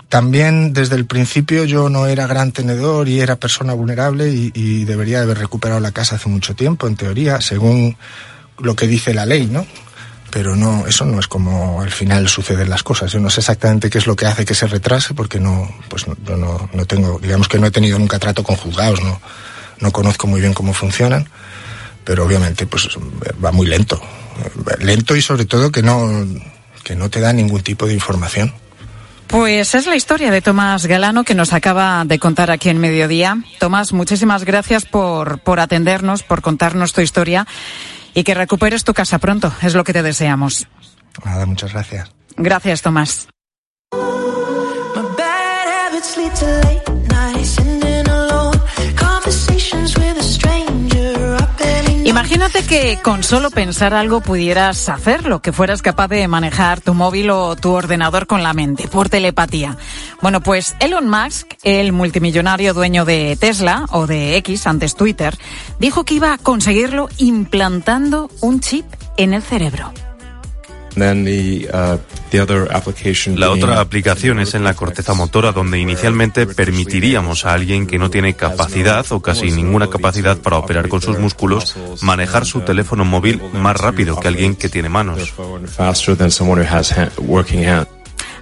también 0.10 0.74
desde 0.74 0.96
el 0.96 1.06
principio 1.06 1.66
yo 1.66 1.90
no 1.90 2.08
era 2.08 2.28
gran 2.28 2.54
tenedor 2.54 3.10
y 3.10 3.20
era 3.20 3.36
persona 3.36 3.74
vulnerable 3.74 4.30
y, 4.30 4.52
y, 4.56 4.86
debería 4.86 5.22
haber 5.22 5.38
recuperado 5.38 5.82
la 5.82 5.92
casa 5.92 6.16
hace 6.16 6.30
mucho 6.30 6.56
tiempo, 6.56 6.88
en 6.88 6.96
teoría, 6.96 7.42
según 7.42 7.98
lo 8.60 8.76
que 8.76 8.88
dice 8.88 9.14
la 9.14 9.26
ley, 9.26 9.48
¿no? 9.48 9.66
Pero 10.30 10.56
no, 10.56 10.88
eso 10.88 11.06
no 11.06 11.20
es 11.20 11.28
como 11.28 11.82
al 11.82 11.92
final 11.92 12.28
suceden 12.28 12.70
las 12.70 12.82
cosas. 12.82 13.12
Yo 13.12 13.20
no 13.20 13.30
sé 13.30 13.42
exactamente 13.42 13.90
qué 13.90 14.00
es 14.00 14.08
lo 14.08 14.16
que 14.16 14.26
hace 14.26 14.46
que 14.46 14.56
se 14.56 14.68
retrase 14.68 15.14
porque 15.14 15.40
no, 15.40 15.70
pues 15.90 16.06
no, 16.08 16.70
no 16.74 16.86
tengo, 16.86 17.20
digamos 17.20 17.48
que 17.48 17.60
no 17.60 17.68
he 17.68 17.72
tenido 17.72 18.00
nunca 18.00 18.18
trato 18.18 18.44
con 18.44 18.56
juzgados, 18.56 19.02
no, 19.04 19.22
no 19.80 19.92
conozco 19.92 20.26
muy 20.28 20.42
bien 20.42 20.54
cómo 20.54 20.74
funcionan 20.74 21.28
pero 22.04 22.26
obviamente 22.26 22.66
pues 22.66 22.90
va 23.44 23.52
muy 23.52 23.68
lento. 23.68 24.02
Lento 24.80 25.16
y 25.16 25.22
sobre 25.22 25.46
todo 25.46 25.72
que 25.72 25.84
no, 25.84 26.10
que 26.84 26.96
no 26.96 27.10
te 27.10 27.20
da 27.20 27.34
ningún 27.34 27.62
tipo 27.62 27.86
de 27.86 27.94
información. 27.94 28.54
Pues 29.28 29.74
es 29.74 29.88
la 29.88 29.96
historia 29.96 30.32
de 30.32 30.42
Tomás 30.42 30.86
Galano 30.86 31.24
que 31.24 31.34
nos 31.34 31.54
acaba 31.54 32.04
de 32.06 32.20
contar 32.20 32.52
aquí 32.52 32.70
en 32.70 32.78
Mediodía. 32.78 33.38
Tomás, 33.60 33.94
muchísimas 33.94 34.44
gracias 34.44 34.86
por, 34.86 35.40
por 35.40 35.60
atendernos, 35.60 36.24
por 36.24 36.42
contarnos 36.42 36.94
tu 36.94 37.02
historia 37.02 37.48
y 38.14 38.24
que 38.24 38.34
recuperes 38.34 38.84
tu 38.84 38.94
casa 38.94 39.20
pronto. 39.20 39.54
Es 39.62 39.74
lo 39.76 39.84
que 39.84 39.94
te 39.94 40.04
deseamos. 40.04 40.68
Nada, 41.24 41.46
muchas 41.46 41.74
gracias. 41.74 42.12
Gracias, 42.38 42.82
Tomás. 42.82 43.28
Que 52.62 52.98
con 53.04 53.24
solo 53.24 53.52
pensar 53.52 53.94
algo 53.94 54.22
pudieras 54.22 54.90
hacerlo, 54.90 55.42
que 55.42 55.52
fueras 55.52 55.82
capaz 55.82 56.08
de 56.08 56.28
manejar 56.28 56.82
tu 56.82 56.94
móvil 56.94 57.30
o 57.30 57.56
tu 57.56 57.72
ordenador 57.72 58.26
con 58.26 58.42
la 58.42 58.54
mente, 58.54 58.88
por 58.88 59.10
telepatía. 59.10 59.78
Bueno, 60.22 60.42
pues 60.42 60.76
Elon 60.80 61.08
Musk, 61.10 61.54
el 61.64 61.92
multimillonario 61.92 62.74
dueño 62.74 63.06
de 63.06 63.38
Tesla 63.40 63.86
o 63.92 64.08
de 64.08 64.38
X, 64.38 64.66
antes 64.66 64.96
Twitter, 64.96 65.38
dijo 65.80 66.04
que 66.04 66.16
iba 66.16 66.34
a 66.34 66.38
conseguirlo 66.38 67.10
implantando 67.18 68.32
un 68.42 68.60
chip 68.60 68.86
en 69.18 69.34
el 69.34 69.44
cerebro. 69.44 69.92
uh, 71.66 72.00
La 73.40 73.52
otra 73.52 73.80
aplicación 73.80 74.40
es 74.40 74.54
en 74.56 74.64
la 74.64 74.74
corteza 74.74 75.14
motora, 75.14 75.52
donde 75.52 75.80
inicialmente 75.80 76.48
permitiríamos 76.48 77.46
a 77.46 77.54
alguien 77.54 77.88
que 77.88 78.00
no 78.00 78.10
tiene 78.10 78.36
capacidad 78.36 79.06
o 79.12 79.22
casi 79.22 79.52
ninguna 79.52 79.90
capacidad 79.90 80.38
para 80.38 80.58
operar 80.58 80.88
con 80.90 81.02
sus 81.02 81.20
músculos 81.20 81.76
manejar 82.02 82.46
su 82.46 82.62
teléfono 82.62 83.06
móvil 83.06 83.42
más 83.54 83.78
rápido 83.78 84.20
que 84.20 84.28
alguien 84.28 84.56
que 84.56 84.70
tiene 84.70 84.90
manos. 84.90 85.34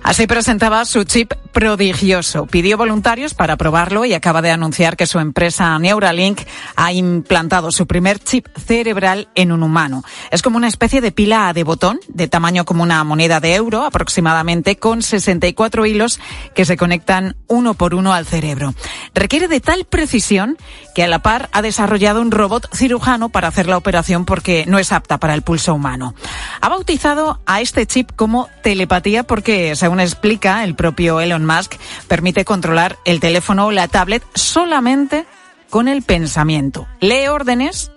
Así 0.03 0.25
presentaba 0.25 0.83
su 0.85 1.03
chip 1.03 1.33
prodigioso. 1.51 2.47
Pidió 2.47 2.77
voluntarios 2.77 3.33
para 3.33 3.55
probarlo 3.55 4.03
y 4.03 4.13
acaba 4.13 4.41
de 4.41 4.51
anunciar 4.51 4.97
que 4.97 5.05
su 5.05 5.19
empresa 5.19 5.77
Neuralink 5.77 6.41
ha 6.75 6.91
implantado 6.91 7.71
su 7.71 7.85
primer 7.85 8.19
chip 8.19 8.47
cerebral 8.57 9.29
en 9.35 9.51
un 9.51 9.61
humano. 9.63 10.03
Es 10.31 10.41
como 10.41 10.57
una 10.57 10.67
especie 10.67 11.01
de 11.01 11.11
pila 11.11 11.53
de 11.53 11.63
botón 11.63 11.99
de 12.07 12.27
tamaño 12.27 12.65
como 12.65 12.83
una 12.83 13.03
moneda 13.03 13.39
de 13.39 13.53
euro 13.55 13.83
aproximadamente 13.83 14.75
con 14.75 15.03
64 15.03 15.85
hilos 15.85 16.19
que 16.55 16.65
se 16.65 16.77
conectan 16.77 17.35
uno 17.47 17.75
por 17.75 17.93
uno 17.93 18.13
al 18.13 18.25
cerebro. 18.25 18.73
Requiere 19.13 19.47
de 19.47 19.59
tal 19.59 19.85
precisión 19.85 20.57
que 20.93 21.04
a 21.04 21.08
la 21.08 21.19
par 21.19 21.49
ha 21.51 21.62
desarrollado 21.62 22.21
un 22.21 22.32
robot 22.32 22.67
cirujano 22.73 23.30
para 23.30 23.47
hacer 23.47 23.67
la 23.67 23.77
operación 23.77 24.25
porque 24.25 24.65
no 24.67 24.80
es 24.80 24.91
apta 24.91 25.17
para 25.17 25.34
el 25.34 25.41
pulso 25.41 25.73
humano. 25.73 26.15
Ha 26.62 26.69
bautizado 26.69 27.39
a 27.45 27.62
este 27.62 27.86
chip 27.86 28.12
como 28.15 28.49
telepatía 28.63 29.23
porque, 29.23 29.75
según 29.75 29.99
explica 29.99 30.63
el 30.63 30.75
propio 30.75 31.21
Elon 31.21 31.45
Musk, 31.45 31.75
permite 32.08 32.45
controlar 32.45 32.97
el 33.06 33.19
teléfono 33.19 33.67
o 33.67 33.71
la 33.71 33.88
tablet 33.88 34.23
solamente 34.36 35.25
con 35.69 35.88
el 35.88 36.01
pensamiento. 36.04 36.88
Lee 36.99 37.27
órdenes 37.27 37.91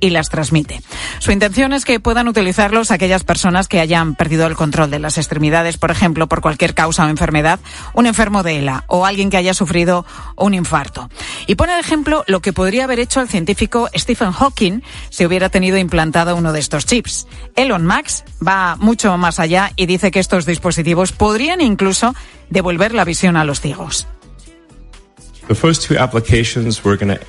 y 0.00 0.10
las 0.10 0.28
transmite. 0.28 0.82
Su 1.18 1.32
intención 1.32 1.72
es 1.72 1.84
que 1.84 2.00
puedan 2.00 2.28
utilizarlos 2.28 2.90
aquellas 2.90 3.24
personas 3.24 3.68
que 3.68 3.80
hayan 3.80 4.14
perdido 4.14 4.46
el 4.46 4.56
control 4.56 4.90
de 4.90 4.98
las 4.98 5.18
extremidades, 5.18 5.76
por 5.76 5.90
ejemplo, 5.90 6.28
por 6.28 6.40
cualquier 6.40 6.74
causa 6.74 7.06
o 7.06 7.08
enfermedad, 7.08 7.60
un 7.94 8.06
enfermo 8.06 8.42
de 8.42 8.58
ELA 8.58 8.84
o 8.88 9.06
alguien 9.06 9.30
que 9.30 9.36
haya 9.36 9.54
sufrido 9.54 10.06
un 10.36 10.54
infarto. 10.54 11.08
Y 11.46 11.54
pone 11.54 11.74
de 11.74 11.80
ejemplo 11.80 12.24
lo 12.26 12.40
que 12.40 12.52
podría 12.52 12.84
haber 12.84 13.00
hecho 13.00 13.20
el 13.20 13.28
científico 13.28 13.88
Stephen 13.94 14.32
Hawking 14.32 14.82
si 15.10 15.26
hubiera 15.26 15.48
tenido 15.48 15.78
implantado 15.78 16.36
uno 16.36 16.52
de 16.52 16.60
estos 16.60 16.86
chips. 16.86 17.26
Elon 17.56 17.86
Musk 17.86 18.24
va 18.46 18.76
mucho 18.76 19.16
más 19.18 19.38
allá 19.38 19.72
y 19.76 19.86
dice 19.86 20.10
que 20.10 20.20
estos 20.20 20.46
dispositivos 20.46 21.12
podrían 21.12 21.60
incluso 21.60 22.14
devolver 22.48 22.94
la 22.94 23.04
visión 23.04 23.36
a 23.36 23.44
los 23.44 23.60
ciegos. 23.60 24.06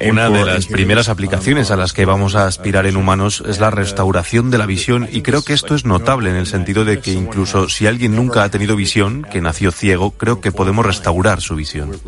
Una 0.07 0.29
de 0.29 0.45
las 0.45 0.67
primeras 0.67 1.09
aplicaciones 1.09 1.71
a 1.71 1.75
las 1.75 1.91
que 1.91 2.05
vamos 2.05 2.35
a 2.35 2.45
aspirar 2.45 2.85
en 2.85 2.95
humanos 2.95 3.43
es 3.47 3.59
la 3.59 3.71
restauración 3.71 4.51
de 4.51 4.57
la 4.57 4.65
visión 4.65 5.07
y 5.11 5.21
creo 5.21 5.43
que 5.43 5.53
esto 5.53 5.73
es 5.75 5.85
notable 5.85 6.29
en 6.29 6.35
el 6.35 6.47
sentido 6.47 6.85
de 6.85 6.99
que 6.99 7.11
incluso 7.11 7.67
si 7.67 7.87
alguien 7.87 8.15
nunca 8.15 8.43
ha 8.43 8.49
tenido 8.49 8.75
visión, 8.75 9.23
que 9.23 9.41
nació 9.41 9.71
ciego, 9.71 10.11
creo 10.11 10.39
que 10.39 10.51
podemos 10.51 10.85
restaurar 10.85 11.41
su 11.41 11.55
visión. 11.55 11.99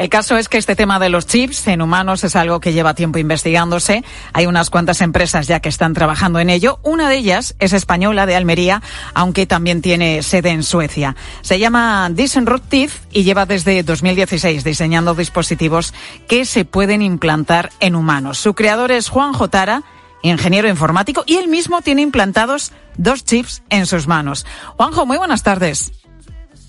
El 0.00 0.08
caso 0.08 0.38
es 0.38 0.48
que 0.48 0.56
este 0.56 0.76
tema 0.76 0.98
de 0.98 1.10
los 1.10 1.26
chips 1.26 1.66
en 1.66 1.82
humanos 1.82 2.24
es 2.24 2.34
algo 2.34 2.58
que 2.58 2.72
lleva 2.72 2.94
tiempo 2.94 3.18
investigándose. 3.18 4.02
Hay 4.32 4.46
unas 4.46 4.70
cuantas 4.70 5.02
empresas 5.02 5.46
ya 5.46 5.60
que 5.60 5.68
están 5.68 5.92
trabajando 5.92 6.38
en 6.38 6.48
ello. 6.48 6.80
Una 6.82 7.10
de 7.10 7.18
ellas 7.18 7.54
es 7.58 7.74
española 7.74 8.24
de 8.24 8.34
Almería, 8.34 8.80
aunque 9.12 9.44
también 9.44 9.82
tiene 9.82 10.22
sede 10.22 10.52
en 10.52 10.62
Suecia. 10.62 11.16
Se 11.42 11.58
llama 11.58 12.08
Disruptive 12.10 12.94
y 13.12 13.24
lleva 13.24 13.44
desde 13.44 13.82
2016 13.82 14.64
diseñando 14.64 15.14
dispositivos 15.14 15.92
que 16.26 16.46
se 16.46 16.64
pueden 16.64 17.02
implantar 17.02 17.68
en 17.78 17.94
humanos. 17.94 18.38
Su 18.38 18.54
creador 18.54 18.92
es 18.92 19.10
Juan 19.10 19.34
Jotara 19.34 19.82
ingeniero 20.22 20.68
informático, 20.68 21.24
y 21.26 21.36
él 21.36 21.48
mismo 21.48 21.82
tiene 21.82 22.00
implantados 22.00 22.72
dos 22.96 23.24
chips 23.24 23.62
en 23.68 23.84
sus 23.84 24.06
manos. 24.06 24.46
Juanjo, 24.76 25.04
muy 25.04 25.18
buenas 25.18 25.42
tardes. 25.42 25.92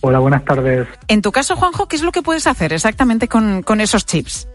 Hola, 0.01 0.17
buenas 0.19 0.43
tardes. 0.43 0.87
En 1.07 1.21
tu 1.21 1.31
caso, 1.31 1.55
Juanjo, 1.55 1.87
¿qué 1.87 1.95
es 1.95 2.01
lo 2.01 2.11
que 2.11 2.23
puedes 2.23 2.47
hacer 2.47 2.73
exactamente 2.73 3.27
con, 3.27 3.61
con 3.61 3.81
esos 3.81 4.05
chips? 4.05 4.47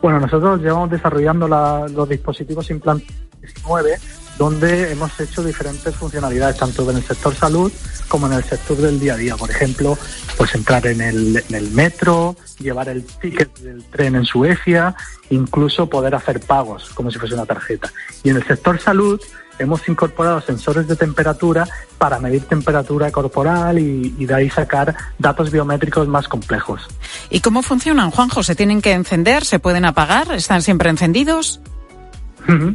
Bueno, 0.00 0.20
nosotros 0.20 0.60
llevamos 0.60 0.90
desarrollando 0.90 1.48
la, 1.48 1.86
los 1.88 2.08
dispositivos 2.08 2.70
implantes 2.70 3.08
19, 3.40 3.98
donde 4.38 4.92
hemos 4.92 5.18
hecho 5.18 5.42
diferentes 5.42 5.94
funcionalidades, 5.96 6.58
tanto 6.58 6.88
en 6.90 6.98
el 6.98 7.02
sector 7.02 7.34
salud 7.34 7.72
como 8.08 8.26
en 8.28 8.34
el 8.34 8.44
sector 8.44 8.76
del 8.76 9.00
día 9.00 9.14
a 9.14 9.16
día. 9.16 9.36
Por 9.36 9.50
ejemplo, 9.50 9.98
pues 10.36 10.54
entrar 10.54 10.86
en 10.86 11.00
el, 11.00 11.42
en 11.48 11.54
el 11.54 11.70
metro, 11.70 12.36
llevar 12.58 12.88
el 12.88 13.04
ticket 13.04 13.58
del 13.58 13.84
tren 13.84 14.14
en 14.14 14.24
Suecia, 14.24 14.94
incluso 15.30 15.88
poder 15.88 16.14
hacer 16.14 16.40
pagos 16.40 16.90
como 16.94 17.10
si 17.10 17.18
fuese 17.18 17.34
una 17.34 17.46
tarjeta. 17.46 17.90
Y 18.22 18.30
en 18.30 18.36
el 18.36 18.46
sector 18.46 18.78
salud 18.80 19.20
hemos 19.58 19.88
incorporado 19.88 20.40
sensores 20.40 20.86
de 20.88 20.96
temperatura 20.96 21.66
para 21.98 22.18
medir 22.18 22.42
temperatura 22.42 23.10
corporal 23.10 23.78
y, 23.78 24.14
y, 24.18 24.26
de 24.26 24.34
ahí 24.34 24.50
sacar 24.50 24.94
datos 25.18 25.50
biométricos 25.50 26.08
más 26.08 26.28
complejos. 26.28 26.86
¿Y 27.30 27.40
cómo 27.40 27.62
funcionan, 27.62 28.10
Juanjo? 28.10 28.42
¿Se 28.42 28.54
tienen 28.54 28.82
que 28.82 28.92
encender? 28.92 29.44
¿Se 29.44 29.58
pueden 29.58 29.84
apagar? 29.84 30.32
¿Están 30.32 30.62
siempre 30.62 30.90
encendidos? 30.90 31.60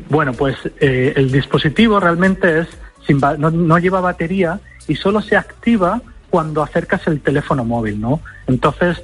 Bueno, 0.10 0.34
pues 0.34 0.58
eh, 0.80 1.14
el 1.16 1.32
dispositivo 1.32 2.00
realmente 2.00 2.60
es 2.60 2.68
sin 3.08 3.20
no, 3.20 3.50
no 3.50 3.78
lleva 3.78 4.02
batería 4.02 4.60
y 4.88 4.96
solo 4.96 5.22
se 5.22 5.38
activa 5.38 6.02
cuando 6.30 6.62
acercas 6.62 7.08
el 7.08 7.22
teléfono 7.22 7.64
móvil, 7.64 8.00
¿no? 8.00 8.22
Entonces, 8.48 9.02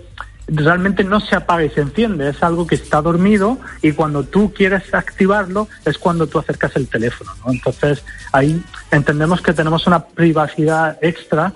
realmente 0.47 1.03
no 1.03 1.19
se 1.19 1.35
apaga 1.35 1.65
y 1.65 1.69
se 1.69 1.81
enciende, 1.81 2.29
es 2.29 2.41
algo 2.41 2.65
que 2.65 2.75
está 2.75 3.01
dormido 3.01 3.57
y 3.81 3.91
cuando 3.91 4.23
tú 4.23 4.53
quieres 4.53 4.93
activarlo 4.93 5.67
es 5.85 5.97
cuando 5.97 6.27
tú 6.27 6.39
acercas 6.39 6.75
el 6.75 6.87
teléfono, 6.87 7.31
¿no? 7.45 7.51
Entonces 7.51 8.03
ahí 8.31 8.63
entendemos 8.91 9.41
que 9.41 9.53
tenemos 9.53 9.87
una 9.87 10.05
privacidad 10.05 10.97
extra 11.01 11.53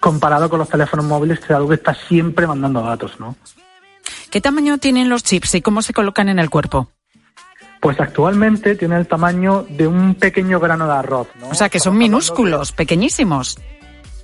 comparado 0.00 0.48
con 0.48 0.60
los 0.60 0.68
teléfonos 0.68 1.06
móviles, 1.06 1.40
que 1.40 1.46
es 1.46 1.50
algo 1.50 1.68
que 1.68 1.74
está 1.74 1.94
siempre 1.94 2.46
mandando 2.46 2.82
datos, 2.82 3.18
¿no? 3.18 3.36
¿Qué 4.30 4.40
tamaño 4.40 4.78
tienen 4.78 5.08
los 5.08 5.24
chips 5.24 5.56
y 5.56 5.62
cómo 5.62 5.82
se 5.82 5.92
colocan 5.92 6.28
en 6.28 6.38
el 6.38 6.50
cuerpo? 6.50 6.88
Pues 7.80 7.98
actualmente 8.00 8.74
tiene 8.74 8.96
el 8.96 9.06
tamaño 9.06 9.64
de 9.68 9.86
un 9.86 10.14
pequeño 10.14 10.60
grano 10.60 10.86
de 10.86 10.92
arroz, 10.92 11.28
¿no? 11.40 11.48
O 11.48 11.54
sea 11.54 11.68
que 11.68 11.80
son 11.80 11.96
minúsculos, 11.96 12.70
de... 12.70 12.76
pequeñísimos. 12.76 13.58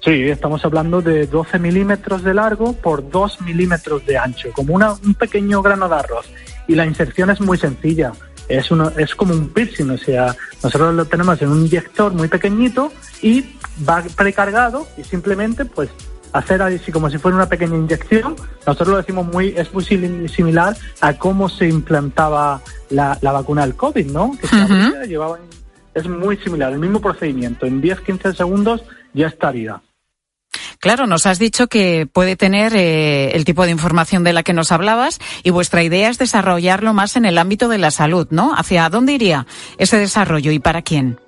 Sí, 0.05 0.29
estamos 0.29 0.63
hablando 0.67 1.01
de 1.01 1.27
12 1.27 1.59
milímetros 1.59 2.23
de 2.23 2.35
largo 2.35 2.75
por 2.75 3.09
2 3.09 3.41
milímetros 3.41 4.05
de 4.05 4.19
ancho, 4.19 4.51
como 4.53 4.75
una, 4.75 4.93
un 4.93 5.15
pequeño 5.15 5.63
grano 5.63 5.89
de 5.89 5.95
arroz. 5.95 6.27
Y 6.69 6.75
la 6.75 6.85
inserción 6.85 7.31
es 7.31 7.41
muy 7.41 7.57
sencilla, 7.57 8.13
es, 8.49 8.71
uno, 8.71 8.93
es 8.99 9.15
como 9.15 9.33
un 9.33 9.49
piercing, 9.49 9.89
o 9.89 9.97
sea, 9.97 10.37
nosotros 10.63 10.95
lo 10.95 11.07
tenemos 11.07 11.41
en 11.41 11.49
un 11.49 11.65
inyector 11.65 12.13
muy 12.13 12.29
pequeñito 12.29 12.93
y 13.23 13.57
va 13.89 14.05
precargado 14.15 14.87
y 14.99 15.05
simplemente 15.05 15.65
pues 15.65 15.89
hacer 16.35 16.61
así 16.61 16.93
como 16.93 17.09
si 17.09 17.17
fuera 17.17 17.37
una 17.37 17.49
pequeña 17.49 17.77
inyección. 17.77 18.37
Nosotros 18.67 18.89
lo 18.89 18.97
decimos 18.99 19.27
muy, 19.27 19.55
es 19.57 19.73
muy 19.73 19.85
similar 19.85 20.77
a 21.01 21.15
cómo 21.15 21.49
se 21.49 21.67
implantaba 21.67 22.61
la, 22.91 23.17
la 23.23 23.33
vacuna 23.33 23.63
del 23.63 23.75
COVID, 23.75 24.11
¿no? 24.11 24.37
Que 24.39 24.49
se 24.49 24.57
uh 24.57 24.69
-huh. 24.69 25.07
llevaba, 25.07 25.39
es 25.95 26.07
muy 26.07 26.37
similar, 26.37 26.75
el 26.75 26.79
mismo 26.79 27.01
procedimiento. 27.01 27.65
En 27.65 27.81
10-15 27.81 28.35
segundos 28.35 28.83
ya 29.15 29.29
estaría. 29.29 29.81
Claro, 30.85 31.07
nos 31.07 31.25
has 31.25 31.39
dicho 31.39 31.67
que 31.67 32.07
puede 32.13 32.37
tener 32.37 32.77
eh, 32.77 33.31
el 33.35 33.47
tipo 33.47 33.65
de 33.65 33.71
información 33.71 34.23
de 34.23 34.35
la 34.35 34.43
que 34.43 34.53
nos 34.53 34.71
hablabas 34.71 35.19
y 35.43 35.49
vuestra 35.49 35.83
idea 35.83 36.11
es 36.11 36.19
desarrollarlo 36.19 36.93
más 36.93 37.17
en 37.17 37.25
el 37.25 37.39
ámbito 37.39 37.71
de 37.71 37.79
la 37.79 37.91
salud, 37.91 38.27
¿no? 38.29 38.55
¿Hacia 38.55 38.91
dónde 38.91 39.15
iría 39.15 39.47
ese 39.79 39.97
desarrollo 39.97 40.53
y 40.53 40.59
para 40.59 40.83
quién? 40.83 41.19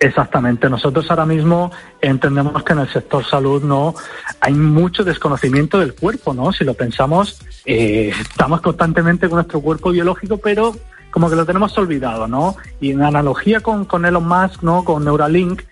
Exactamente. 0.00 0.68
Nosotros 0.68 1.08
ahora 1.10 1.24
mismo 1.24 1.70
entendemos 2.00 2.60
que 2.64 2.72
en 2.72 2.80
el 2.80 2.92
sector 2.92 3.24
salud 3.24 3.62
no 3.62 3.94
hay 4.40 4.54
mucho 4.54 5.04
desconocimiento 5.04 5.78
del 5.78 5.94
cuerpo, 5.94 6.34
¿no? 6.34 6.52
Si 6.52 6.64
lo 6.64 6.74
pensamos, 6.74 7.40
eh, 7.64 8.12
estamos 8.20 8.62
constantemente 8.62 9.28
con 9.28 9.36
nuestro 9.36 9.60
cuerpo 9.60 9.92
biológico, 9.92 10.38
pero 10.38 10.74
como 11.12 11.30
que 11.30 11.36
lo 11.36 11.46
tenemos 11.46 11.78
olvidado, 11.78 12.26
¿no? 12.26 12.56
Y 12.80 12.90
en 12.90 13.02
analogía 13.02 13.60
con, 13.60 13.84
con 13.84 14.04
Elon 14.04 14.26
Musk, 14.26 14.64
¿no? 14.64 14.84
Con 14.84 15.04
Neuralink, 15.04 15.62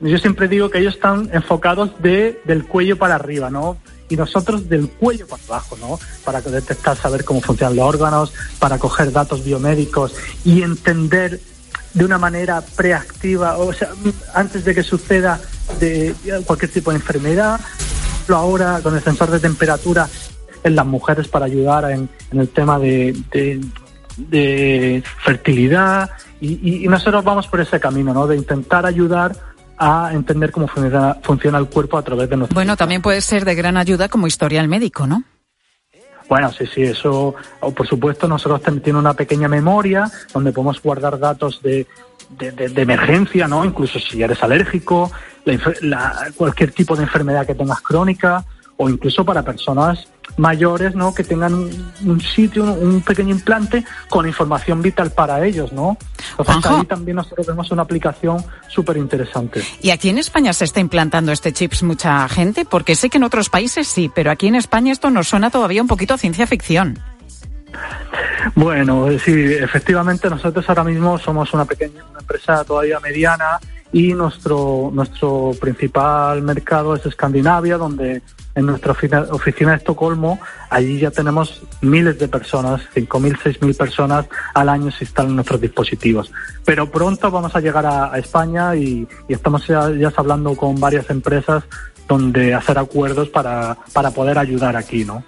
yo 0.00 0.18
siempre 0.18 0.48
digo 0.48 0.70
que 0.70 0.78
ellos 0.78 0.94
están 0.94 1.30
enfocados 1.32 1.90
de, 2.02 2.40
del 2.44 2.66
cuello 2.66 2.98
para 2.98 3.14
arriba, 3.14 3.50
¿no? 3.50 3.78
Y 4.08 4.16
nosotros 4.16 4.68
del 4.68 4.88
cuello 4.88 5.26
para 5.26 5.42
abajo, 5.44 5.76
¿no? 5.80 5.98
Para 6.24 6.40
detectar, 6.40 6.96
saber 6.96 7.24
cómo 7.24 7.40
funcionan 7.40 7.76
los 7.76 7.86
órganos, 7.86 8.32
para 8.58 8.78
coger 8.78 9.12
datos 9.12 9.44
biomédicos 9.44 10.14
y 10.44 10.62
entender 10.62 11.40
de 11.94 12.04
una 12.04 12.18
manera 12.18 12.60
preactiva, 12.60 13.56
o 13.56 13.72
sea, 13.72 13.88
antes 14.34 14.64
de 14.64 14.74
que 14.74 14.82
suceda 14.82 15.40
de 15.80 16.14
cualquier 16.44 16.70
tipo 16.70 16.90
de 16.90 16.96
enfermedad. 16.96 17.60
Ahora 18.28 18.80
con 18.82 18.94
el 18.94 19.02
sensor 19.02 19.30
de 19.30 19.38
temperatura 19.38 20.08
en 20.62 20.76
las 20.76 20.84
mujeres 20.84 21.28
para 21.28 21.46
ayudar 21.46 21.90
en, 21.90 22.08
en 22.32 22.40
el 22.40 22.48
tema 22.48 22.78
de, 22.78 23.16
de, 24.16 25.02
fertilidad 25.24 26.10
y, 26.40 26.86
nosotros 26.88 27.24
vamos 27.24 27.46
por 27.46 27.60
ese 27.60 27.80
camino, 27.80 28.12
¿no? 28.12 28.26
De 28.26 28.36
intentar 28.36 28.84
ayudar 28.84 29.36
a 29.78 30.10
entender 30.12 30.50
cómo 30.50 30.68
funciona, 30.68 31.16
funciona 31.22 31.58
el 31.58 31.66
cuerpo 31.66 31.98
a 31.98 32.02
través 32.02 32.28
de 32.28 32.36
nuestro. 32.36 32.54
Bueno, 32.54 32.76
también 32.76 33.02
puede 33.02 33.20
ser 33.20 33.44
de 33.44 33.54
gran 33.54 33.76
ayuda 33.76 34.08
como 34.08 34.26
historial 34.26 34.68
médico, 34.68 35.06
¿no? 35.06 35.22
Bueno, 36.28 36.50
sí, 36.52 36.66
sí, 36.66 36.82
eso, 36.82 37.34
por 37.60 37.86
supuesto, 37.86 38.26
nosotros 38.26 38.60
tenemos 38.62 39.00
una 39.00 39.14
pequeña 39.14 39.48
memoria 39.48 40.10
donde 40.32 40.52
podemos 40.52 40.82
guardar 40.82 41.18
datos 41.18 41.62
de, 41.62 41.86
de, 42.30 42.50
de, 42.50 42.68
de 42.68 42.82
emergencia, 42.82 43.46
¿no? 43.46 43.64
Incluso 43.64 44.00
si 44.00 44.22
eres 44.22 44.42
alérgico, 44.42 45.12
la, 45.44 45.58
la, 45.82 46.26
cualquier 46.34 46.72
tipo 46.72 46.96
de 46.96 47.04
enfermedad 47.04 47.46
que 47.46 47.54
tengas 47.54 47.80
crónica, 47.80 48.44
o 48.76 48.88
incluso 48.90 49.24
para 49.24 49.42
personas 49.42 50.08
mayores, 50.36 50.94
¿no? 50.94 51.14
Que 51.14 51.24
tengan 51.24 51.54
un, 51.54 51.92
un 52.04 52.20
sitio, 52.20 52.64
un 52.64 53.00
pequeño 53.00 53.34
implante 53.34 53.84
con 54.08 54.26
información 54.26 54.82
vital 54.82 55.10
para 55.10 55.44
ellos, 55.44 55.72
¿no? 55.72 55.96
Entonces 56.38 56.70
ahí 56.70 56.84
también 56.84 57.16
nosotros 57.16 57.46
vemos 57.46 57.70
una 57.70 57.82
aplicación 57.82 58.44
súper 58.68 58.96
interesante. 58.96 59.62
¿Y 59.80 59.90
aquí 59.90 60.08
en 60.08 60.18
España 60.18 60.52
se 60.52 60.64
está 60.64 60.80
implantando 60.80 61.32
este 61.32 61.52
chips 61.52 61.82
mucha 61.82 62.28
gente? 62.28 62.64
Porque 62.64 62.94
sé 62.94 63.08
que 63.10 63.18
en 63.18 63.24
otros 63.24 63.48
países 63.48 63.88
sí, 63.88 64.10
pero 64.14 64.30
aquí 64.30 64.46
en 64.46 64.56
España 64.56 64.92
esto 64.92 65.10
nos 65.10 65.28
suena 65.28 65.50
todavía 65.50 65.82
un 65.82 65.88
poquito 65.88 66.14
a 66.14 66.18
ciencia 66.18 66.46
ficción. 66.46 66.98
Bueno, 68.54 69.08
sí, 69.24 69.32
efectivamente 69.54 70.30
nosotros 70.30 70.64
ahora 70.68 70.84
mismo 70.84 71.18
somos 71.18 71.52
una 71.52 71.64
pequeña 71.64 72.04
una 72.10 72.20
empresa 72.20 72.64
todavía 72.64 73.00
mediana 73.00 73.58
y 73.92 74.12
nuestro, 74.12 74.90
nuestro 74.92 75.52
principal 75.60 76.42
mercado 76.42 76.94
es 76.94 77.06
Escandinavia, 77.06 77.78
donde 77.78 78.22
en 78.54 78.66
nuestra 78.66 78.92
oficina, 78.92 79.70
de 79.72 79.76
Estocolmo, 79.76 80.40
allí 80.70 80.98
ya 80.98 81.10
tenemos 81.10 81.62
miles 81.82 82.18
de 82.18 82.26
personas, 82.26 82.80
5.000, 82.94 83.38
6.000 83.38 83.76
personas 83.76 84.26
al 84.54 84.68
año 84.68 84.90
se 84.90 85.04
instalan 85.04 85.34
nuestros 85.34 85.60
dispositivos. 85.60 86.32
Pero 86.64 86.90
pronto 86.90 87.30
vamos 87.30 87.54
a 87.54 87.60
llegar 87.60 87.86
a, 87.86 88.16
España 88.18 88.74
y, 88.74 89.06
y 89.28 89.32
estamos 89.32 89.66
ya, 89.66 89.90
ya 89.90 90.12
hablando 90.16 90.56
con 90.56 90.80
varias 90.80 91.10
empresas 91.10 91.64
donde 92.08 92.54
hacer 92.54 92.78
acuerdos 92.78 93.28
para, 93.28 93.76
para 93.92 94.10
poder 94.10 94.38
ayudar 94.38 94.76
aquí, 94.76 95.04
¿no? 95.04 95.22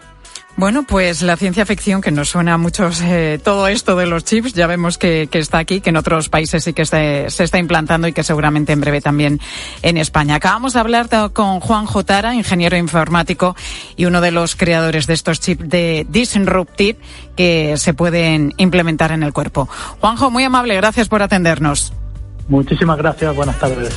Bueno, 0.59 0.83
pues 0.83 1.23
la 1.23 1.37
ciencia 1.37 1.65
ficción 1.65 2.01
que 2.01 2.11
nos 2.11 2.31
suena 2.31 2.55
a 2.55 2.59
muchos 2.59 3.01
eh, 3.01 3.39
todo 3.41 3.69
esto 3.69 3.95
de 3.95 4.07
los 4.07 4.25
chips, 4.25 4.55
ya 4.55 4.67
vemos 4.67 4.99
que, 4.99 5.29
que, 5.31 5.39
está 5.39 5.59
aquí, 5.59 5.81
que 5.81 5.91
en 5.91 5.97
otros 5.97 6.29
países 6.29 6.65
sí 6.65 6.73
que 6.73 6.85
se, 6.85 7.31
se 7.31 7.45
está 7.45 7.59
implantando 7.59 8.09
y 8.09 8.13
que 8.13 8.25
seguramente 8.25 8.73
en 8.73 8.81
breve 8.81 9.01
también 9.01 9.41
en 9.83 9.97
España. 9.97 10.35
Acabamos 10.35 10.73
de 10.73 10.81
hablar 10.81 11.09
con 11.33 11.61
Juan 11.61 11.87
Jotara, 11.87 12.35
ingeniero 12.35 12.77
informático 12.77 13.55
y 13.97 14.07
uno 14.07 14.21
de 14.21 14.33
los 14.33 14.57
creadores 14.57 15.07
de 15.07 15.15
estos 15.15 15.39
chips 15.39 15.69
de 15.69 16.05
Disruptive 16.11 16.99
que 17.37 17.77
se 17.77 17.95
pueden 17.95 18.53
implementar 18.57 19.13
en 19.13 19.23
el 19.23 19.33
cuerpo. 19.33 19.69
Juanjo, 20.01 20.29
muy 20.29 20.43
amable, 20.43 20.75
gracias 20.75 21.09
por 21.09 21.23
atendernos. 21.23 21.93
Muchísimas 22.49 22.99
gracias, 22.99 23.33
buenas 23.37 23.61
tardes. 23.61 23.97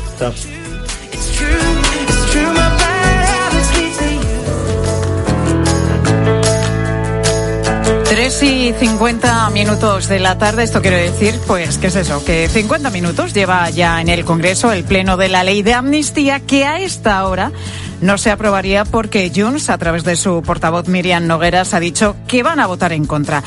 Tres 8.11 8.43
y 8.43 8.73
cincuenta 8.73 9.49
minutos 9.51 10.09
de 10.09 10.19
la 10.19 10.37
tarde, 10.37 10.63
esto 10.63 10.81
quiere 10.81 11.09
decir, 11.09 11.39
pues, 11.47 11.77
¿qué 11.77 11.87
es 11.87 11.95
eso? 11.95 12.21
Que 12.25 12.49
50 12.49 12.89
minutos 12.89 13.33
lleva 13.33 13.69
ya 13.69 14.01
en 14.01 14.09
el 14.09 14.25
Congreso 14.25 14.73
el 14.73 14.83
pleno 14.83 15.15
de 15.15 15.29
la 15.29 15.45
ley 15.45 15.63
de 15.63 15.73
amnistía 15.73 16.41
que 16.41 16.65
a 16.65 16.81
esta 16.81 17.25
hora 17.25 17.53
no 18.01 18.17
se 18.17 18.29
aprobaría 18.29 18.83
porque 18.83 19.31
Junts, 19.33 19.69
a 19.69 19.77
través 19.77 20.03
de 20.03 20.17
su 20.17 20.41
portavoz 20.41 20.89
Miriam 20.89 21.25
Nogueras, 21.25 21.73
ha 21.73 21.79
dicho 21.79 22.17
que 22.27 22.43
van 22.43 22.59
a 22.59 22.67
votar 22.67 22.91
en 22.91 23.05
contra. 23.05 23.43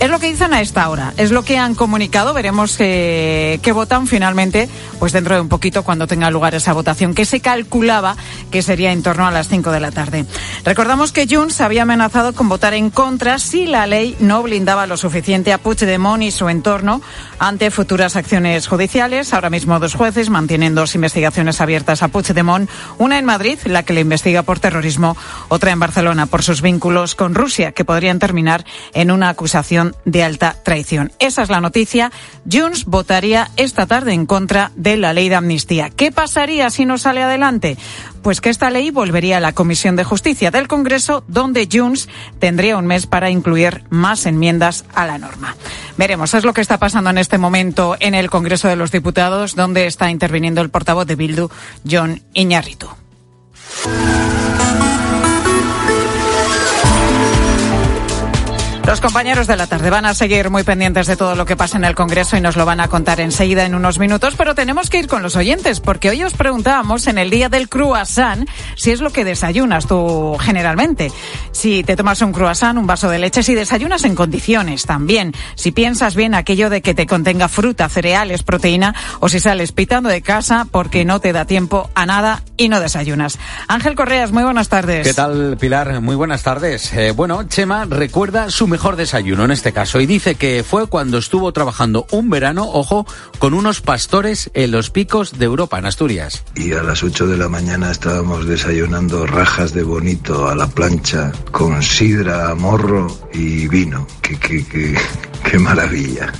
Es 0.00 0.10
lo 0.10 0.20
que 0.20 0.30
dicen 0.30 0.54
a 0.54 0.60
esta 0.60 0.88
hora, 0.88 1.12
es 1.16 1.32
lo 1.32 1.42
que 1.42 1.58
han 1.58 1.74
comunicado. 1.74 2.32
Veremos 2.32 2.76
qué 2.76 3.72
votan 3.74 4.06
finalmente, 4.06 4.68
pues 5.00 5.12
dentro 5.12 5.34
de 5.34 5.40
un 5.40 5.48
poquito 5.48 5.82
cuando 5.82 6.06
tenga 6.06 6.30
lugar 6.30 6.54
esa 6.54 6.72
votación, 6.72 7.14
que 7.14 7.24
se 7.24 7.40
calculaba 7.40 8.16
que 8.52 8.62
sería 8.62 8.92
en 8.92 9.02
torno 9.02 9.26
a 9.26 9.32
las 9.32 9.48
5 9.48 9.72
de 9.72 9.80
la 9.80 9.90
tarde. 9.90 10.24
Recordamos 10.64 11.10
que 11.10 11.26
Junts 11.28 11.60
había 11.60 11.82
amenazado 11.82 12.32
con 12.32 12.48
votar 12.48 12.74
en 12.74 12.90
contra 12.90 13.40
si 13.40 13.66
la 13.66 13.88
ley 13.88 14.16
no 14.20 14.42
blindaba 14.44 14.86
lo 14.86 14.96
suficiente 14.96 15.52
a 15.52 15.58
Puigdemont 15.58 16.22
y 16.22 16.30
su 16.30 16.48
entorno 16.48 17.02
ante 17.40 17.72
futuras 17.72 18.14
acciones 18.14 18.68
judiciales. 18.68 19.34
Ahora 19.34 19.50
mismo 19.50 19.80
dos 19.80 19.94
jueces 19.94 20.30
mantienen 20.30 20.76
dos 20.76 20.94
investigaciones 20.94 21.60
abiertas 21.60 22.04
a 22.04 22.08
Puigdemont, 22.08 22.70
una 22.98 23.18
en 23.18 23.24
Madrid, 23.24 23.58
la 23.64 23.82
que 23.82 23.94
le 23.94 24.02
investiga 24.02 24.44
por 24.44 24.60
terrorismo, 24.60 25.16
otra 25.48 25.72
en 25.72 25.80
Barcelona 25.80 26.26
por 26.26 26.44
sus 26.44 26.62
vínculos 26.62 27.16
con 27.16 27.34
Rusia, 27.34 27.72
que 27.72 27.84
podrían 27.84 28.20
terminar 28.20 28.64
en 28.94 29.10
una 29.10 29.28
acusación 29.28 29.87
de 30.04 30.22
alta 30.22 30.56
traición. 30.62 31.12
Esa 31.18 31.42
es 31.42 31.50
la 31.50 31.60
noticia. 31.60 32.10
Junts 32.50 32.84
votaría 32.84 33.50
esta 33.56 33.86
tarde 33.86 34.12
en 34.12 34.26
contra 34.26 34.72
de 34.76 34.96
la 34.96 35.12
ley 35.12 35.28
de 35.28 35.36
amnistía. 35.36 35.90
¿Qué 35.90 36.12
pasaría 36.12 36.70
si 36.70 36.84
no 36.84 36.98
sale 36.98 37.22
adelante? 37.22 37.76
Pues 38.22 38.40
que 38.40 38.50
esta 38.50 38.70
ley 38.70 38.90
volvería 38.90 39.38
a 39.38 39.40
la 39.40 39.52
Comisión 39.52 39.96
de 39.96 40.04
Justicia 40.04 40.50
del 40.50 40.68
Congreso, 40.68 41.24
donde 41.28 41.68
Junts 41.70 42.08
tendría 42.38 42.76
un 42.76 42.86
mes 42.86 43.06
para 43.06 43.30
incluir 43.30 43.84
más 43.90 44.26
enmiendas 44.26 44.84
a 44.94 45.06
la 45.06 45.18
norma. 45.18 45.56
Veremos, 45.96 46.34
es 46.34 46.44
lo 46.44 46.52
que 46.52 46.60
está 46.60 46.78
pasando 46.78 47.10
en 47.10 47.18
este 47.18 47.38
momento 47.38 47.96
en 48.00 48.14
el 48.14 48.30
Congreso 48.30 48.68
de 48.68 48.76
los 48.76 48.90
Diputados, 48.90 49.54
donde 49.54 49.86
está 49.86 50.10
interviniendo 50.10 50.60
el 50.60 50.70
portavoz 50.70 51.06
de 51.06 51.16
Bildu, 51.16 51.48
John 51.88 52.22
Iñárritu. 52.34 52.88
Los 58.88 59.02
compañeros 59.02 59.46
de 59.46 59.58
la 59.58 59.66
tarde 59.66 59.90
van 59.90 60.06
a 60.06 60.14
seguir 60.14 60.48
muy 60.48 60.62
pendientes 60.62 61.06
de 61.06 61.14
todo 61.18 61.34
lo 61.34 61.44
que 61.44 61.56
pasa 61.56 61.76
en 61.76 61.84
el 61.84 61.94
Congreso 61.94 62.38
y 62.38 62.40
nos 62.40 62.56
lo 62.56 62.64
van 62.64 62.80
a 62.80 62.88
contar 62.88 63.20
enseguida 63.20 63.66
en 63.66 63.74
unos 63.74 63.98
minutos, 63.98 64.32
pero 64.34 64.54
tenemos 64.54 64.88
que 64.88 64.98
ir 64.98 65.08
con 65.08 65.22
los 65.22 65.36
oyentes 65.36 65.80
porque 65.80 66.08
hoy 66.08 66.24
os 66.24 66.32
preguntábamos 66.32 67.06
en 67.06 67.18
el 67.18 67.28
día 67.28 67.50
del 67.50 67.68
croissant 67.68 68.48
si 68.76 68.90
es 68.90 69.02
lo 69.02 69.10
que 69.10 69.26
desayunas 69.26 69.86
tú 69.86 70.38
generalmente. 70.40 71.12
Si 71.52 71.84
te 71.84 71.96
tomas 71.96 72.22
un 72.22 72.32
croissant, 72.32 72.78
un 72.78 72.86
vaso 72.86 73.10
de 73.10 73.18
leche, 73.18 73.42
si 73.42 73.54
desayunas 73.54 74.04
en 74.04 74.14
condiciones 74.14 74.86
también. 74.86 75.34
Si 75.54 75.70
piensas 75.70 76.14
bien 76.16 76.34
aquello 76.34 76.70
de 76.70 76.80
que 76.80 76.94
te 76.94 77.06
contenga 77.06 77.48
fruta, 77.48 77.90
cereales, 77.90 78.42
proteína 78.42 78.94
o 79.20 79.28
si 79.28 79.38
sales 79.38 79.72
pitando 79.72 80.08
de 80.08 80.22
casa 80.22 80.66
porque 80.70 81.04
no 81.04 81.20
te 81.20 81.34
da 81.34 81.44
tiempo 81.44 81.90
a 81.94 82.06
nada 82.06 82.42
y 82.56 82.70
no 82.70 82.80
desayunas. 82.80 83.38
Ángel 83.68 83.94
Correas, 83.94 84.32
muy 84.32 84.44
buenas 84.44 84.70
tardes. 84.70 85.06
¿Qué 85.06 85.12
tal, 85.12 85.58
Pilar? 85.60 86.00
Muy 86.00 86.16
buenas 86.16 86.42
tardes. 86.42 86.90
Eh, 86.94 87.10
bueno, 87.10 87.42
Chema 87.42 87.84
recuerda 87.84 88.48
su 88.48 88.66
mejor 88.66 88.77
desayuno 88.96 89.44
en 89.44 89.50
este 89.50 89.72
caso 89.72 90.00
y 90.00 90.06
dice 90.06 90.34
que 90.36 90.64
fue 90.68 90.86
cuando 90.86 91.18
estuvo 91.18 91.52
trabajando 91.52 92.06
un 92.10 92.30
verano, 92.30 92.68
ojo, 92.70 93.06
con 93.38 93.54
unos 93.54 93.80
pastores 93.80 94.50
en 94.54 94.70
los 94.70 94.90
picos 94.90 95.38
de 95.38 95.44
Europa, 95.44 95.78
en 95.78 95.86
Asturias. 95.86 96.44
Y 96.54 96.72
a 96.72 96.82
las 96.82 97.02
8 97.02 97.26
de 97.26 97.36
la 97.36 97.48
mañana 97.48 97.90
estábamos 97.90 98.46
desayunando 98.46 99.26
rajas 99.26 99.72
de 99.74 99.82
bonito 99.82 100.48
a 100.48 100.54
la 100.54 100.66
plancha 100.68 101.32
con 101.50 101.82
sidra, 101.82 102.54
morro 102.54 103.06
y 103.32 103.68
vino. 103.68 104.06
¡Qué, 104.22 104.36
qué, 104.38 104.64
qué, 104.66 104.94
qué 105.50 105.58
maravilla! 105.58 106.32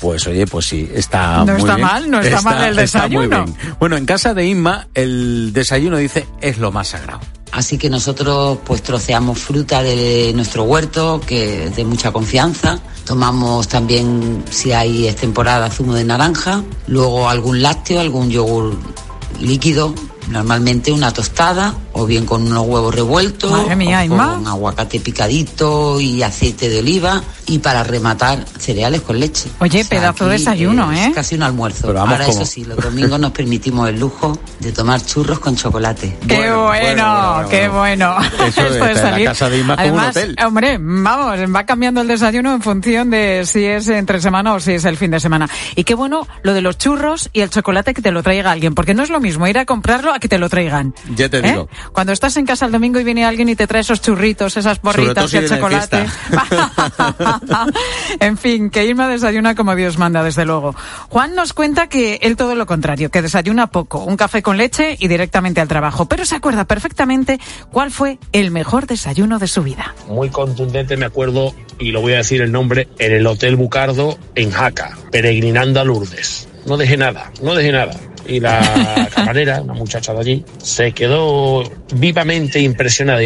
Pues 0.00 0.26
oye, 0.26 0.46
pues 0.46 0.66
sí, 0.66 0.90
está 0.94 1.38
no 1.38 1.52
muy 1.52 1.60
está 1.60 1.76
bien. 1.76 1.86
mal, 1.86 2.10
no 2.10 2.20
está, 2.20 2.42
mal 2.42 2.62
el 2.64 2.76
desayuno. 2.76 3.46
Bueno, 3.80 3.96
en 3.96 4.04
casa 4.04 4.34
de 4.34 4.44
Inma 4.46 4.88
el 4.94 5.52
desayuno 5.54 5.96
dice 5.96 6.26
es 6.42 6.58
lo 6.58 6.70
más 6.70 6.88
sagrado. 6.88 7.20
Así 7.52 7.78
que 7.78 7.88
nosotros 7.88 8.58
pues 8.64 8.82
troceamos 8.82 9.38
fruta 9.38 9.82
de 9.82 10.32
nuestro 10.34 10.64
huerto, 10.64 11.20
que 11.26 11.64
es 11.66 11.76
de 11.76 11.84
mucha 11.84 12.12
confianza. 12.12 12.80
Tomamos 13.04 13.68
también, 13.68 14.44
si 14.50 14.72
hay 14.72 15.06
es 15.06 15.16
temporada, 15.16 15.70
zumo 15.70 15.94
de 15.94 16.04
naranja. 16.04 16.62
Luego 16.86 17.28
algún 17.28 17.62
lácteo, 17.62 18.00
algún 18.00 18.30
yogur 18.30 18.76
líquido. 19.40 19.94
Normalmente 20.28 20.92
una 20.92 21.12
tostada 21.12 21.74
o 21.92 22.04
bien 22.06 22.26
con 22.26 22.42
unos 22.42 22.66
huevos 22.66 22.94
revueltos, 22.94 23.50
Madre 23.50 23.76
mía, 23.76 24.00
o 24.00 24.04
Inma. 24.04 24.34
con 24.34 24.46
aguacate 24.48 25.00
picadito 25.00 26.00
y 26.00 26.22
aceite 26.22 26.68
de 26.68 26.80
oliva 26.80 27.22
y 27.46 27.58
para 27.60 27.84
rematar 27.84 28.44
cereales 28.58 29.00
con 29.02 29.18
leche. 29.20 29.48
Oye, 29.60 29.84
pedazo 29.84 30.26
de 30.26 30.32
desayuno, 30.32 30.90
es 30.92 30.98
¿eh? 31.06 31.12
Casi 31.14 31.36
un 31.36 31.44
almuerzo. 31.44 31.82
Pero 31.88 31.94
vamos, 32.00 32.12
Ahora 32.12 32.26
¿cómo? 32.26 32.36
eso 32.42 32.44
sí, 32.50 32.64
los 32.64 32.76
domingos 32.76 33.18
nos 33.20 33.30
permitimos 33.30 33.88
el 33.88 34.00
lujo 34.00 34.36
de 34.60 34.72
tomar 34.72 35.00
churros 35.04 35.38
con 35.38 35.54
chocolate. 35.56 36.18
Qué 36.26 36.36
bueno, 36.36 36.64
bueno, 36.64 37.32
bueno, 37.34 37.48
qué 37.48 37.68
bueno. 37.68 38.16
Eso 38.46 38.62
está 38.66 38.86
de 38.86 38.90
en 38.90 38.94
la 38.96 39.00
salir. 39.02 39.26
casa 39.28 39.48
de 39.48 39.58
Inma 39.58 39.76
como 39.76 39.88
un 39.88 39.98
Además, 40.00 40.16
hotel. 40.16 40.36
hombre, 40.44 40.78
vamos, 40.80 41.38
va 41.54 41.64
cambiando 41.64 42.00
el 42.00 42.08
desayuno 42.08 42.52
en 42.52 42.62
función 42.62 43.10
de 43.10 43.42
si 43.46 43.64
es 43.64 43.88
entre 43.88 44.20
semana 44.20 44.54
o 44.54 44.60
si 44.60 44.72
es 44.72 44.84
el 44.84 44.96
fin 44.96 45.12
de 45.12 45.20
semana. 45.20 45.48
Y 45.76 45.84
qué 45.84 45.94
bueno 45.94 46.26
lo 46.42 46.52
de 46.52 46.62
los 46.62 46.76
churros 46.78 47.30
y 47.32 47.40
el 47.42 47.50
chocolate 47.50 47.94
que 47.94 48.02
te 48.02 48.10
lo 48.10 48.22
traiga 48.22 48.50
alguien, 48.50 48.74
porque 48.74 48.92
no 48.92 49.02
es 49.04 49.10
lo 49.10 49.20
mismo 49.20 49.46
ir 49.46 49.58
a 49.58 49.64
comprarlo 49.66 50.12
a 50.16 50.18
que 50.18 50.28
te 50.28 50.38
lo 50.38 50.48
traigan. 50.48 50.94
Ya 51.14 51.28
te 51.28 51.38
¿Eh? 51.38 51.42
digo. 51.42 51.68
Cuando 51.92 52.12
estás 52.12 52.36
en 52.36 52.46
casa 52.46 52.66
el 52.66 52.72
domingo 52.72 53.00
y 53.00 53.04
viene 53.04 53.24
alguien 53.24 53.48
y 53.48 53.56
te 53.56 53.66
trae 53.66 53.80
esos 53.80 54.00
churritos, 54.00 54.56
esas 54.56 54.80
si 54.94 55.36
y 55.36 55.38
el 55.38 55.48
chocolate. 55.48 56.06
en 58.20 58.38
fin, 58.38 58.70
que 58.70 58.84
Irma 58.84 59.08
desayuna 59.08 59.54
como 59.54 59.74
Dios 59.74 59.98
manda, 59.98 60.22
desde 60.22 60.44
luego. 60.44 60.74
Juan 61.08 61.34
nos 61.34 61.52
cuenta 61.52 61.88
que 61.88 62.18
él 62.22 62.36
todo 62.36 62.54
lo 62.54 62.66
contrario, 62.66 63.10
que 63.10 63.22
desayuna 63.22 63.68
poco, 63.68 63.98
un 64.04 64.16
café 64.16 64.42
con 64.42 64.56
leche 64.56 64.96
y 64.98 65.08
directamente 65.08 65.60
al 65.60 65.68
trabajo, 65.68 66.06
pero 66.06 66.24
se 66.24 66.36
acuerda 66.36 66.64
perfectamente 66.64 67.38
cuál 67.70 67.90
fue 67.90 68.18
el 68.32 68.50
mejor 68.50 68.86
desayuno 68.86 69.38
de 69.38 69.46
su 69.46 69.62
vida. 69.62 69.94
muy 70.08 70.30
contundente, 70.30 70.96
me 70.96 71.06
acuerdo, 71.06 71.54
y 71.78 71.90
lo 71.90 72.00
voy 72.00 72.14
a 72.14 72.18
decir 72.18 72.40
el 72.40 72.52
nombre, 72.52 72.88
en 72.98 73.12
el 73.12 73.26
Hotel 73.26 73.56
Bucardo 73.56 74.18
en 74.34 74.50
Jaca, 74.50 74.96
peregrinando 75.10 75.80
a 75.80 75.84
Lourdes. 75.84 76.48
No 76.66 76.76
dejé 76.76 76.96
nada, 76.96 77.30
no 77.42 77.54
dejé 77.54 77.72
nada. 77.72 77.94
Y 78.26 78.40
la 78.40 79.08
camarera, 79.14 79.60
una 79.62 79.74
muchacha 79.74 80.12
de 80.12 80.20
allí, 80.20 80.44
se 80.62 80.92
quedó 80.92 81.62
vivamente 81.94 82.60
impresionada. 82.60 83.20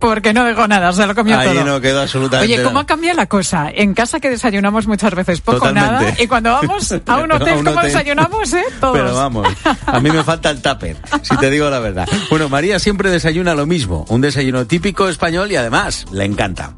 Porque 0.00 0.32
no 0.34 0.44
dejó 0.44 0.66
nada, 0.66 0.92
se 0.92 1.06
lo 1.06 1.14
comió 1.14 1.38
Ahí 1.38 1.48
todo. 1.48 1.64
no 1.64 1.80
quedó 1.80 2.02
absolutamente 2.02 2.52
Oye, 2.52 2.62
¿cómo 2.64 2.80
ha 2.80 2.86
cambiado 2.86 3.16
la 3.18 3.26
cosa? 3.26 3.70
En 3.72 3.94
casa 3.94 4.18
que 4.18 4.28
desayunamos 4.28 4.88
muchas 4.88 5.14
veces 5.14 5.40
poco 5.40 5.58
Totalmente. 5.58 5.90
nada, 5.92 6.14
y 6.18 6.26
cuando 6.26 6.50
vamos 6.50 6.90
a 6.90 7.16
un 7.18 7.30
A 7.32 7.36
hotel, 7.36 7.64
¿cómo 7.64 7.80
desayunamos, 7.82 8.52
eh? 8.52 8.64
Todos. 8.80 8.96
Pero 8.98 9.14
vamos, 9.14 9.46
a 9.86 10.00
mí 10.00 10.10
me 10.10 10.24
falta 10.24 10.50
el 10.50 10.60
tupper, 10.60 10.96
si 11.22 11.36
te 11.36 11.50
digo 11.50 11.70
la 11.70 11.78
verdad. 11.78 12.08
Bueno, 12.30 12.48
María 12.48 12.80
siempre 12.80 13.10
desayuna 13.10 13.54
lo 13.54 13.64
mismo, 13.64 14.04
un 14.08 14.20
desayuno 14.22 14.66
típico 14.66 15.08
español 15.08 15.52
y 15.52 15.56
además 15.56 16.04
le 16.10 16.24
encanta. 16.24 16.74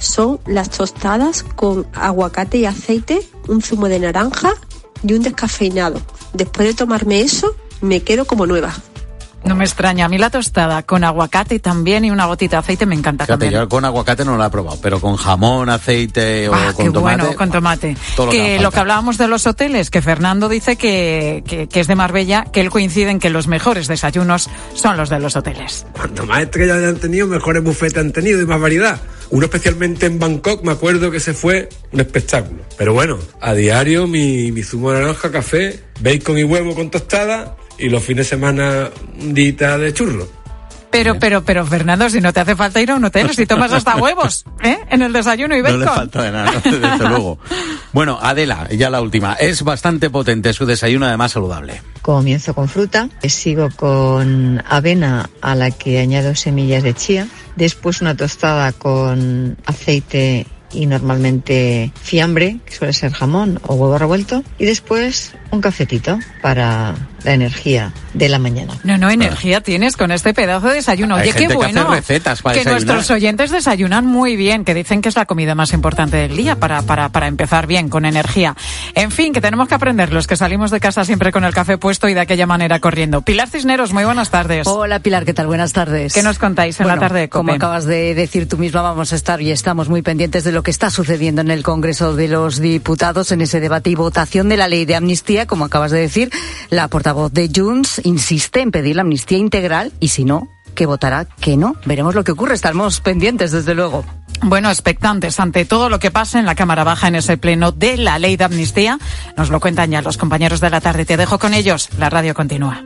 son 0.00 0.40
las 0.44 0.70
tostadas 0.70 1.44
con 1.54 1.86
aguacate 1.94 2.58
y 2.58 2.66
aceite, 2.66 3.20
un 3.46 3.62
zumo 3.62 3.88
de 3.88 4.00
naranja 4.00 4.54
y 5.02 5.12
un 5.14 5.22
descafeinado. 5.22 6.00
Después 6.32 6.68
de 6.68 6.74
tomarme 6.74 7.20
eso, 7.20 7.54
me 7.80 8.02
quedo 8.02 8.24
como 8.24 8.46
nueva. 8.46 8.74
No 9.42 9.54
me 9.54 9.64
extraña. 9.64 10.04
A 10.04 10.08
mí 10.08 10.18
la 10.18 10.28
tostada 10.30 10.82
con 10.82 11.02
aguacate 11.02 11.58
también 11.60 12.04
y 12.04 12.10
una 12.10 12.26
gotita 12.26 12.56
de 12.56 12.60
aceite 12.60 12.84
me 12.86 12.94
encanta 12.94 13.24
Fíjate, 13.24 13.46
también. 13.46 13.62
yo 13.62 13.68
con 13.68 13.84
aguacate 13.84 14.24
no 14.24 14.36
lo 14.36 14.44
he 14.44 14.50
probado, 14.50 14.78
pero 14.82 15.00
con 15.00 15.16
jamón, 15.16 15.68
aceite 15.70 16.48
o 16.48 16.54
Ah, 16.54 16.72
con 16.74 16.86
qué 16.86 16.92
tomate. 16.92 17.16
bueno, 17.22 17.36
con 17.36 17.50
tomate. 17.50 17.96
todo 18.16 18.26
lo 18.26 18.32
que 18.32 18.38
que 18.38 18.60
lo 18.60 18.70
que 18.70 18.80
hablábamos 18.80 19.16
de 19.18 19.28
los 19.28 19.46
hoteles, 19.46 19.90
que 19.90 20.02
Fernando 20.02 20.48
dice 20.50 20.76
que, 20.76 21.42
que, 21.46 21.68
que 21.68 21.80
es 21.80 21.86
de 21.86 21.94
Marbella, 21.96 22.44
que 22.52 22.60
él 22.60 22.68
coincide 22.70 23.10
en 23.10 23.18
que 23.18 23.30
los 23.30 23.46
mejores 23.48 23.88
desayunos 23.88 24.50
son 24.74 24.96
los 24.98 25.08
de 25.08 25.18
los 25.20 25.34
hoteles. 25.36 25.86
Cuanto 25.94 26.26
más 26.26 26.42
estrellas 26.42 26.76
hayan 26.76 26.96
tenido, 26.96 27.26
mejores 27.26 27.62
bufetes 27.64 27.96
han 27.98 28.12
tenido 28.12 28.42
y 28.42 28.46
más 28.46 28.60
variedad. 28.60 29.00
Uno 29.30 29.44
especialmente 29.46 30.06
en 30.06 30.18
Bangkok, 30.18 30.64
me 30.64 30.72
acuerdo 30.72 31.10
que 31.10 31.16
ese 31.18 31.32
fue 31.34 31.68
un 31.92 32.00
espectáculo. 32.00 32.60
Pero 32.76 32.92
bueno, 32.92 33.16
a 33.40 33.54
diario 33.54 34.06
mi, 34.06 34.52
mi 34.52 34.62
zumo 34.62 34.90
de 34.92 35.00
naranja, 35.00 35.30
café, 35.30 35.80
bacon 36.00 36.36
y 36.36 36.44
huevo 36.44 36.74
con 36.74 36.90
tostada 36.90 37.56
y 37.80 37.88
los 37.88 38.02
fines 38.02 38.26
de 38.26 38.30
semana 38.30 38.90
un 39.20 39.34
dita 39.34 39.78
de 39.78 39.92
churro. 39.92 40.40
Pero, 40.90 41.20
pero, 41.20 41.44
pero, 41.44 41.64
Fernando, 41.64 42.10
si 42.10 42.20
no 42.20 42.32
te 42.32 42.40
hace 42.40 42.56
falta 42.56 42.80
ir 42.80 42.90
a 42.90 42.96
un 42.96 43.04
hotel, 43.04 43.30
si 43.30 43.46
tomas 43.46 43.72
hasta 43.72 43.94
huevos, 44.02 44.44
¿eh? 44.62 44.76
En 44.90 45.02
el 45.02 45.12
desayuno 45.12 45.54
y 45.56 45.58
No 45.58 45.64
bacon. 45.64 45.80
le 45.80 45.86
falta 45.86 46.22
de 46.24 46.32
nada, 46.32 46.52
desde 46.64 47.08
luego. 47.08 47.38
Bueno, 47.92 48.18
Adela, 48.20 48.68
ya 48.70 48.90
la 48.90 49.00
última. 49.00 49.34
Es 49.34 49.62
bastante 49.62 50.10
potente 50.10 50.52
su 50.52 50.66
desayuno, 50.66 51.06
además 51.06 51.30
saludable. 51.30 51.80
Comienzo 52.02 52.54
con 52.54 52.68
fruta, 52.68 53.08
sigo 53.22 53.68
con 53.76 54.62
avena 54.68 55.30
a 55.40 55.54
la 55.54 55.70
que 55.70 56.00
añado 56.00 56.34
semillas 56.34 56.82
de 56.82 56.94
chía, 56.94 57.28
después 57.54 58.00
una 58.00 58.16
tostada 58.16 58.72
con 58.72 59.58
aceite 59.66 60.46
y 60.72 60.86
normalmente 60.86 61.92
fiambre, 62.00 62.58
que 62.64 62.74
suele 62.74 62.92
ser 62.92 63.12
jamón 63.12 63.60
o 63.64 63.74
huevo 63.74 63.98
revuelto, 63.98 64.42
y 64.58 64.64
después 64.64 65.34
un 65.50 65.60
cafetito 65.60 66.18
para 66.40 66.94
la 67.24 67.32
energía 67.32 67.92
de 68.14 68.28
la 68.28 68.38
mañana. 68.38 68.74
No, 68.82 68.96
no, 68.98 69.10
energía 69.10 69.60
tienes 69.60 69.96
con 69.96 70.10
este 70.10 70.32
pedazo 70.32 70.68
de 70.68 70.74
desayuno. 70.76 71.16
Hay 71.16 71.22
Oye, 71.22 71.32
qué 71.32 71.38
gente 71.40 71.58
que 71.58 71.64
hace 71.64 71.74
bueno. 71.74 71.94
recetas 71.94 72.42
para 72.42 72.54
que 72.54 72.60
desayunar. 72.60 72.86
nuestros 72.96 73.10
oyentes 73.10 73.50
desayunan 73.50 74.06
muy 74.06 74.36
bien, 74.36 74.64
que 74.64 74.74
dicen 74.74 75.02
que 75.02 75.08
es 75.08 75.16
la 75.16 75.26
comida 75.26 75.54
más 75.54 75.72
importante 75.72 76.16
del 76.16 76.36
día 76.36 76.56
para, 76.56 76.82
para, 76.82 77.10
para 77.10 77.26
empezar 77.26 77.66
bien, 77.66 77.88
con 77.88 78.04
energía. 78.04 78.56
En 78.94 79.10
fin, 79.10 79.32
que 79.32 79.40
tenemos 79.40 79.68
que 79.68 79.74
aprender 79.74 80.12
los 80.12 80.26
que 80.26 80.36
salimos 80.36 80.70
de 80.70 80.80
casa 80.80 81.04
siempre 81.04 81.30
con 81.30 81.44
el 81.44 81.52
café 81.52 81.78
puesto 81.78 82.08
y 82.08 82.14
de 82.14 82.20
aquella 82.20 82.46
manera 82.46 82.80
corriendo. 82.80 83.22
Pilar 83.22 83.48
Cisneros, 83.48 83.92
muy 83.92 84.04
buenas 84.04 84.30
tardes. 84.30 84.66
Hola 84.66 85.00
Pilar, 85.00 85.24
¿qué 85.24 85.34
tal? 85.34 85.46
Buenas 85.46 85.72
tardes. 85.72 86.14
¿Qué 86.14 86.22
nos 86.22 86.38
contáis 86.38 86.80
en 86.80 86.86
la 86.86 86.94
Bueno, 86.94 87.08
tarde 87.08 87.20
de 87.20 87.28
Como 87.28 87.52
acabas 87.52 87.84
de 87.84 88.14
decir 88.14 88.48
tú 88.48 88.56
misma, 88.56 88.82
vamos 88.82 89.12
a 89.12 89.16
estar 89.16 89.42
y 89.42 89.50
estamos 89.50 89.88
muy 89.88 90.02
pendientes 90.02 90.44
de 90.44 90.52
lo 90.52 90.62
que 90.62 90.70
está 90.70 90.90
sucediendo 90.90 91.42
en 91.42 91.50
el 91.50 91.62
Congreso 91.62 92.14
de 92.14 92.28
los 92.28 92.60
Diputados 92.60 93.30
en 93.32 93.42
ese 93.42 93.60
debate 93.60 93.90
y 93.90 93.94
votación 93.94 94.48
de 94.48 94.56
la 94.56 94.68
ley 94.68 94.84
de 94.84 94.96
amnistía. 94.96 95.39
Como 95.46 95.64
acabas 95.64 95.90
de 95.90 96.00
decir, 96.00 96.30
la 96.70 96.88
portavoz 96.88 97.32
de 97.32 97.50
Junts 97.54 98.00
insiste 98.04 98.60
en 98.60 98.70
pedir 98.70 98.96
la 98.96 99.02
amnistía 99.02 99.38
integral 99.38 99.92
y 100.00 100.08
si 100.08 100.24
no, 100.24 100.48
que 100.74 100.86
votará 100.86 101.26
que 101.26 101.56
no. 101.56 101.76
Veremos 101.84 102.14
lo 102.14 102.24
que 102.24 102.32
ocurre. 102.32 102.54
Estamos 102.54 103.00
pendientes, 103.00 103.52
desde 103.52 103.74
luego. 103.74 104.04
Bueno, 104.42 104.70
expectantes 104.70 105.38
ante 105.38 105.64
todo 105.64 105.90
lo 105.90 105.98
que 105.98 106.10
pasa 106.10 106.38
en 106.38 106.46
la 106.46 106.54
Cámara 106.54 106.84
Baja 106.84 107.08
en 107.08 107.16
ese 107.16 107.36
pleno 107.36 107.72
de 107.72 107.96
la 107.96 108.18
ley 108.18 108.36
de 108.36 108.44
amnistía. 108.44 108.98
Nos 109.36 109.50
lo 109.50 109.60
cuentan 109.60 109.90
ya 109.90 110.00
los 110.02 110.16
compañeros 110.16 110.60
de 110.60 110.70
la 110.70 110.80
tarde. 110.80 111.04
Te 111.04 111.16
dejo 111.16 111.38
con 111.38 111.52
ellos. 111.52 111.90
La 111.98 112.08
radio 112.08 112.34
continúa. 112.34 112.82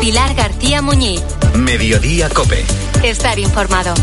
Pilar 0.00 0.34
García 0.34 0.82
Muñiz. 0.82 1.22
Mediodía 1.56 2.28
Cope. 2.28 2.62
Estar 3.02 3.38
informado. 3.38 3.94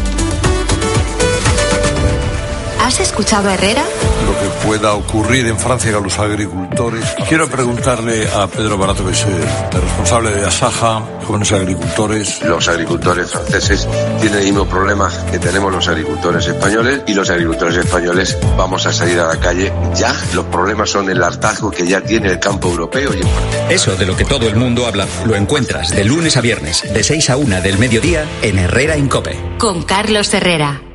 ¿Has 2.92 3.00
escuchado 3.00 3.48
a 3.48 3.54
Herrera? 3.54 3.86
lo 4.26 4.38
que 4.38 4.68
pueda 4.68 4.94
ocurrir 4.96 5.48
en 5.48 5.58
Francia 5.58 5.94
con 5.94 6.04
los 6.04 6.20
agricultores. 6.20 7.06
Quiero 7.30 7.48
preguntarle 7.50 8.28
a 8.28 8.48
Pedro 8.48 8.78
Barato 8.78 9.06
Besser, 9.06 9.32
el 9.32 9.82
responsable 9.82 10.32
de 10.32 10.46
Asaja, 10.46 11.02
jóvenes 11.26 11.54
agricultores. 11.54 12.44
Los 12.44 12.68
agricultores 12.68 13.32
franceses 13.32 13.88
tienen 14.20 14.40
el 14.40 14.44
mismo 14.44 14.66
problema 14.66 15.10
que 15.32 15.40
tenemos 15.40 15.72
los 15.72 15.88
agricultores 15.88 16.46
españoles 16.48 17.04
y 17.08 17.14
los 17.14 17.30
agricultores 17.30 17.78
españoles 17.78 18.38
vamos 18.58 18.86
a 18.86 18.92
salir 18.92 19.22
a 19.22 19.28
la 19.28 19.40
calle 19.40 19.72
ya. 19.96 20.14
Los 20.34 20.44
problemas 20.48 20.90
son 20.90 21.10
el 21.10 21.24
hartazgo 21.24 21.72
que 21.72 21.88
ya 21.88 22.02
tiene 22.02 22.28
el 22.28 22.40
campo 22.40 22.72
europeo 22.72 23.14
y 23.14 23.22
en 23.22 23.72
Eso 23.72 23.96
de 23.96 24.06
lo 24.06 24.18
que 24.18 24.26
todo 24.26 24.50
el 24.50 24.58
mundo 24.58 24.86
habla 24.86 25.08
lo 25.26 25.38
encuentras 25.38 25.92
de 25.92 26.04
lunes 26.04 26.36
a 26.36 26.42
viernes, 26.42 26.84
de 26.94 27.04
6 27.06 27.30
a 27.30 27.38
1 27.38 27.62
del 27.62 27.78
mediodía 27.78 28.26
en 28.42 28.60
Herrera 28.60 28.98
en 28.98 29.08
Cope. 29.08 29.40
Con 29.60 29.84
Carlos 29.84 30.34
Herrera. 30.34 30.91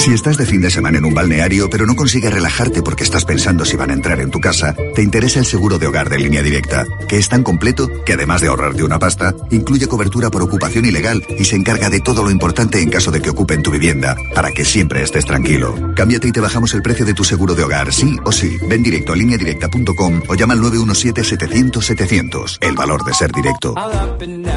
Si 0.00 0.14
estás 0.14 0.38
de 0.38 0.46
fin 0.46 0.62
de 0.62 0.70
semana 0.70 0.96
en 0.96 1.04
un 1.04 1.12
balneario 1.12 1.68
pero 1.68 1.84
no 1.84 1.94
consigues 1.94 2.32
relajarte 2.32 2.82
porque 2.82 3.04
estás 3.04 3.26
pensando 3.26 3.66
si 3.66 3.76
van 3.76 3.90
a 3.90 3.92
entrar 3.92 4.18
en 4.20 4.30
tu 4.30 4.40
casa, 4.40 4.74
te 4.94 5.02
interesa 5.02 5.40
el 5.40 5.44
seguro 5.44 5.78
de 5.78 5.88
hogar 5.88 6.08
de 6.08 6.16
línea 6.16 6.42
directa, 6.42 6.86
que 7.06 7.18
es 7.18 7.28
tan 7.28 7.42
completo 7.42 7.86
que 8.06 8.14
además 8.14 8.40
de 8.40 8.48
ahorrarte 8.48 8.82
una 8.82 8.98
pasta, 8.98 9.34
incluye 9.50 9.88
cobertura 9.88 10.30
por 10.30 10.40
ocupación 10.40 10.86
ilegal 10.86 11.22
y 11.38 11.44
se 11.44 11.56
encarga 11.56 11.90
de 11.90 12.00
todo 12.00 12.22
lo 12.22 12.30
importante 12.30 12.80
en 12.80 12.88
caso 12.88 13.10
de 13.10 13.20
que 13.20 13.28
ocupen 13.28 13.62
tu 13.62 13.70
vivienda, 13.70 14.16
para 14.34 14.52
que 14.52 14.64
siempre 14.64 15.02
estés 15.02 15.26
tranquilo. 15.26 15.74
Cámbiate 15.94 16.28
y 16.28 16.32
te 16.32 16.40
bajamos 16.40 16.72
el 16.72 16.80
precio 16.80 17.04
de 17.04 17.12
tu 17.12 17.22
seguro 17.22 17.54
de 17.54 17.64
hogar, 17.64 17.92
sí 17.92 18.16
o 18.24 18.32
sí. 18.32 18.56
Ven 18.70 18.82
directo 18.82 19.12
a 19.12 19.16
lineadirecta.com 19.16 20.22
o 20.28 20.34
llama 20.34 20.54
al 20.54 20.60
917-700-700. 20.60 22.56
El 22.62 22.74
valor 22.74 23.04
de 23.04 23.12
ser 23.12 23.32
directo. 23.32 23.74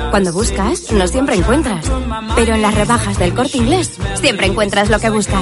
Cuando 0.10 0.32
buscas, 0.32 0.90
no 0.94 1.06
siempre 1.06 1.36
encuentras. 1.36 1.86
Pero 2.34 2.56
en 2.56 2.62
las 2.62 2.76
rebajas 2.76 3.20
del 3.20 3.34
corte 3.34 3.58
inglés, 3.58 3.98
siempre 4.22 4.48
encuentras 4.48 4.90
lo 4.90 5.00
que 5.00 5.10
buscas. 5.10 5.33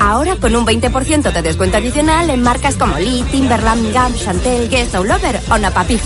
Ahora 0.00 0.36
con 0.36 0.56
un 0.56 0.66
20% 0.66 1.32
de 1.32 1.42
descuento 1.42 1.76
adicional 1.76 2.28
en 2.30 2.42
marcas 2.42 2.76
como 2.76 2.98
Lee, 2.98 3.24
Timberland, 3.30 3.92
Gap, 3.92 4.14
Chantel, 4.14 4.68
Guess, 4.68 4.94
All 4.94 5.10
Over 5.10 5.40
o 5.50 5.58
Napapi. 5.58 6.00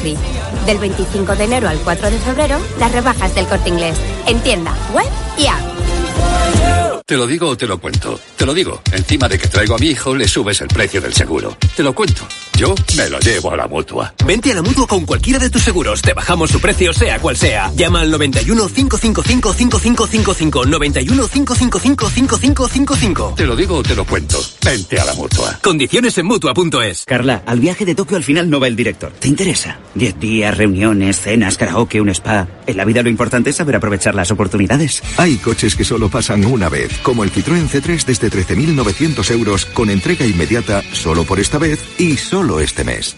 Del 0.67 0.79
25 0.79 1.37
de 1.37 1.45
enero 1.45 1.69
al 1.69 1.79
4 1.79 2.11
de 2.11 2.19
febrero, 2.19 2.59
las 2.79 2.93
rebajas 2.93 3.35
del 3.35 3.47
corte 3.47 3.69
inglés. 3.71 3.99
En 4.27 4.41
tienda, 4.41 4.73
web 4.93 5.07
y 5.39 5.47
app. 5.47 6.86
Te 7.05 7.17
lo 7.17 7.27
digo 7.27 7.49
o 7.49 7.57
te 7.57 7.67
lo 7.67 7.79
cuento. 7.79 8.19
Te 8.37 8.47
lo 8.47 8.55
digo. 8.55 8.81
Encima 8.93 9.29
de 9.29 9.39
que 9.39 9.49
traigo 9.49 9.75
a 9.75 9.79
mi 9.79 9.89
hijo, 9.89 10.15
le 10.15 10.29
subes 10.29 10.61
el 10.61 10.69
precio 10.69 11.01
del 11.01 11.13
seguro. 11.13 11.57
Te 11.77 11.83
lo 11.83 11.95
cuento. 11.95 12.27
Yo 12.57 12.75
me 12.97 13.11
lo 13.11 13.19
llevo 13.21 13.53
a 13.53 13.57
la 13.57 13.67
mutua. 13.67 14.15
Vente 14.25 14.53
a 14.53 14.55
la 14.55 14.63
mutua 14.63 14.87
con 14.87 15.05
cualquiera 15.05 15.39
de 15.39 15.51
tus 15.51 15.63
seguros. 15.63 16.01
Te 16.01 16.15
bajamos 16.15 16.51
su 16.51 16.61
precio, 16.61 16.93
sea 16.93 17.19
cual 17.19 17.37
sea. 17.37 17.71
Llama 17.75 18.01
al 18.01 18.11
91 18.11 18.69
555 18.69 19.53
5555. 19.53 20.67
91 20.67 21.29
555 21.29 22.09
5555. 22.09 23.35
Te 23.37 23.47
lo 23.47 23.57
digo 23.57 23.77
o 23.77 23.83
te 23.83 23.95
lo 23.95 24.05
cuento. 24.07 24.39
Vente 24.65 24.99
a 24.99 25.05
la 25.05 25.15
mutua. 25.15 25.59
Condiciones 25.63 26.17
en 26.19 26.27
mutua.es. 26.27 27.05
Carla, 27.05 27.43
al 27.47 27.61
viaje 27.61 27.85
de 27.85 27.95
Tokio 27.95 28.17
al 28.17 28.25
final 28.25 28.49
no 28.49 28.61
va 28.61 28.69
el 28.69 28.77
director. 28.77 29.13
¿Te 29.13 29.29
interesa? 29.29 29.79
Diez 29.95 30.19
días, 30.19 30.57
reuniones, 30.57 31.21
cenas, 31.21 31.57
karaoke, 31.59 32.01
un 32.01 32.09
spa. 32.11 32.49
En 32.67 32.77
la 32.77 32.85
vida 32.85 33.03
lo 33.03 33.09
importante 33.09 33.51
es 33.51 33.57
saber 33.57 33.77
aprovechar 33.77 34.15
las 34.15 34.31
oportunidades. 34.31 35.03
Hay 35.17 35.37
coches 35.37 35.75
que 35.75 35.85
solo 35.85 36.09
pasan 36.09 36.45
una 36.45 36.69
vez, 36.69 36.86
como 37.03 37.25
el 37.25 37.33
Citroën 37.33 37.69
C3 37.69 38.05
desde 38.05 38.31
13.900 38.31 39.31
euros 39.31 39.67
con 39.67 39.91
entrega 39.91 40.27
inmediata 40.27 40.83
solo 40.93 41.25
por 41.25 41.41
esta 41.41 41.59
vez 41.59 41.81
y 41.99 42.17
solo 42.17 42.61
este 42.61 42.85
mes. 42.85 43.17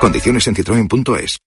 Condiciones 0.00 0.46
en 0.46 0.54
citroen.es. 0.54 1.38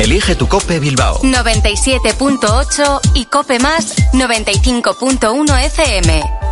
Elige 0.00 0.36
tu 0.36 0.46
Cope 0.46 0.78
Bilbao. 0.78 1.20
97.8 1.22 3.00
y 3.14 3.24
Cope 3.24 3.58
Más 3.58 3.96
95.1 4.12 5.64
FM. 5.66 6.45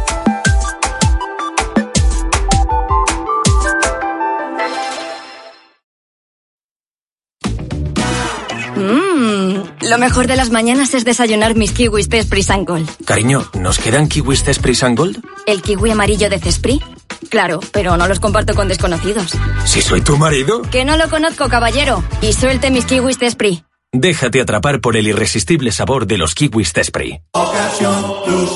Lo 9.84 9.98
mejor 9.98 10.26
de 10.26 10.36
las 10.36 10.50
mañanas 10.50 10.94
es 10.94 11.04
desayunar 11.04 11.54
mis 11.54 11.72
kiwis 11.72 12.08
de 12.08 12.18
Esprit 12.18 12.48
Gold. 12.66 12.88
Cariño, 13.04 13.44
¿nos 13.54 13.78
quedan 13.78 14.08
kiwis 14.08 14.44
de 14.44 14.76
and 14.82 14.98
Gold? 14.98 15.22
¿El 15.46 15.62
kiwi 15.62 15.90
amarillo 15.90 16.30
de 16.30 16.38
Cespri? 16.38 16.80
Claro, 17.28 17.60
pero 17.72 17.96
no 17.96 18.06
los 18.06 18.20
comparto 18.20 18.54
con 18.54 18.68
desconocidos. 18.68 19.32
Si 19.66 19.80
soy 19.82 20.00
tu 20.00 20.16
marido. 20.16 20.62
Que 20.62 20.84
no 20.84 20.96
lo 20.96 21.08
conozco, 21.08 21.48
caballero. 21.48 22.02
Y 22.22 22.32
suelte 22.32 22.70
mis 22.70 22.84
kiwis 22.84 23.18
de. 23.18 23.62
Déjate 23.92 24.40
atrapar 24.40 24.80
por 24.80 24.96
el 24.96 25.06
irresistible 25.06 25.70
sabor 25.70 26.06
de 26.06 26.18
los 26.18 26.34
kiwis 26.34 26.72
de 26.72 26.84
Sprit. 26.84 27.20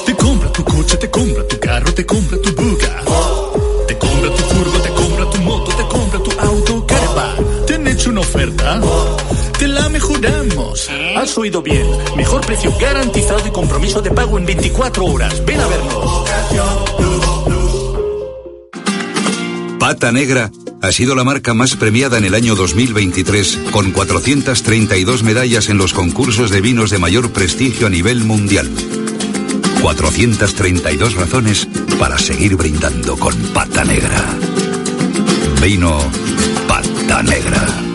Te 0.06 0.14
compra 0.14 0.52
tu 0.52 0.64
coche, 0.64 0.96
te 0.96 1.10
compra 1.10 1.46
tu 1.46 1.58
carro, 1.60 1.94
te 1.94 2.06
compra 2.06 2.38
tu 2.38 2.54
buga. 2.54 3.02
Te 3.86 3.98
compra 3.98 4.30
tu 4.30 4.42
furgo, 4.42 4.78
te 4.80 4.90
compra 4.90 5.30
tu 5.30 5.38
moto, 5.38 5.76
te 5.76 5.82
compra 5.84 6.22
tu 6.22 6.40
auto, 6.40 6.86
caravan. 6.86 7.36
¿Te 7.66 7.74
han 7.74 7.86
hecho 7.86 8.10
una 8.10 8.20
oferta? 8.20 8.80
Has 11.16 11.36
oído 11.38 11.62
bien. 11.62 11.86
Mejor 12.16 12.40
precio 12.44 12.72
garantizado 12.80 13.46
y 13.46 13.50
compromiso 13.50 14.00
de 14.02 14.10
pago 14.10 14.38
en 14.38 14.46
24 14.46 15.04
horas. 15.04 15.44
Ven 15.44 15.60
a 15.60 15.66
vernos. 15.66 16.28
Pata 19.78 20.12
Negra 20.12 20.50
ha 20.82 20.92
sido 20.92 21.14
la 21.14 21.24
marca 21.24 21.54
más 21.54 21.76
premiada 21.76 22.18
en 22.18 22.24
el 22.24 22.34
año 22.34 22.54
2023, 22.56 23.58
con 23.70 23.92
432 23.92 25.22
medallas 25.22 25.68
en 25.68 25.78
los 25.78 25.92
concursos 25.92 26.50
de 26.50 26.60
vinos 26.60 26.90
de 26.90 26.98
mayor 26.98 27.32
prestigio 27.32 27.86
a 27.86 27.90
nivel 27.90 28.24
mundial. 28.24 28.68
432 29.80 31.14
razones 31.14 31.68
para 31.98 32.18
seguir 32.18 32.56
brindando 32.56 33.16
con 33.16 33.34
pata 33.54 33.84
negra. 33.84 34.24
Vino 35.62 35.98
pata 36.66 37.22
negra. 37.22 37.87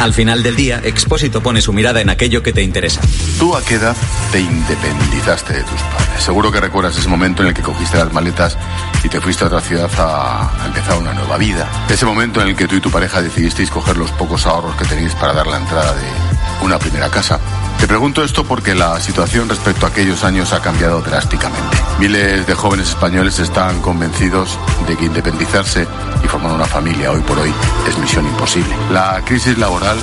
Al 0.00 0.14
final 0.14 0.42
del 0.42 0.56
día, 0.56 0.80
Expósito 0.82 1.42
pone 1.42 1.60
su 1.60 1.74
mirada 1.74 2.00
en 2.00 2.08
aquello 2.08 2.42
que 2.42 2.54
te 2.54 2.62
interesa. 2.62 3.02
¿Tú 3.38 3.54
a 3.54 3.62
qué 3.62 3.74
edad 3.74 3.94
te 4.32 4.40
independizaste 4.40 5.52
de 5.52 5.62
tus 5.62 5.78
padres? 5.82 6.24
Seguro 6.24 6.50
que 6.50 6.58
recuerdas 6.58 6.96
ese 6.96 7.06
momento 7.06 7.42
en 7.42 7.48
el 7.48 7.54
que 7.54 7.60
cogiste 7.60 7.98
las 7.98 8.10
maletas 8.10 8.56
y 9.04 9.10
te 9.10 9.20
fuiste 9.20 9.44
a 9.44 9.48
otra 9.48 9.60
ciudad 9.60 9.90
a, 9.98 10.64
empezar 10.64 10.96
una 10.96 11.12
nueva 11.12 11.36
vida. 11.36 11.68
Ese 11.90 12.06
momento 12.06 12.40
en 12.40 12.48
el 12.48 12.56
que 12.56 12.66
tú 12.66 12.76
y 12.76 12.80
tu 12.80 12.90
pareja 12.90 13.20
decidisteis 13.20 13.70
coger 13.70 13.98
los 13.98 14.10
pocos 14.12 14.46
ahorros 14.46 14.74
que 14.76 14.86
tenéis 14.86 15.14
para 15.16 15.34
dar 15.34 15.46
la 15.46 15.58
entrada 15.58 15.94
de 15.94 16.64
una 16.64 16.78
primera 16.78 17.10
casa. 17.10 17.38
Te 17.80 17.88
pregunto 17.88 18.22
esto 18.22 18.44
porque 18.44 18.74
la 18.74 19.00
situación 19.00 19.48
respecto 19.48 19.86
a 19.86 19.88
aquellos 19.88 20.22
años 20.22 20.52
ha 20.52 20.60
cambiado 20.60 21.00
drásticamente. 21.00 21.78
Miles 21.98 22.46
de 22.46 22.54
jóvenes 22.54 22.90
españoles 22.90 23.38
están 23.38 23.80
convencidos 23.80 24.58
de 24.86 24.98
que 24.98 25.06
independizarse 25.06 25.86
y 26.22 26.28
formar 26.28 26.52
una 26.52 26.66
familia 26.66 27.10
hoy 27.10 27.22
por 27.22 27.38
hoy 27.38 27.52
es 27.88 27.96
misión 27.96 28.26
imposible. 28.26 28.74
La 28.92 29.22
crisis 29.24 29.56
laboral, 29.56 29.96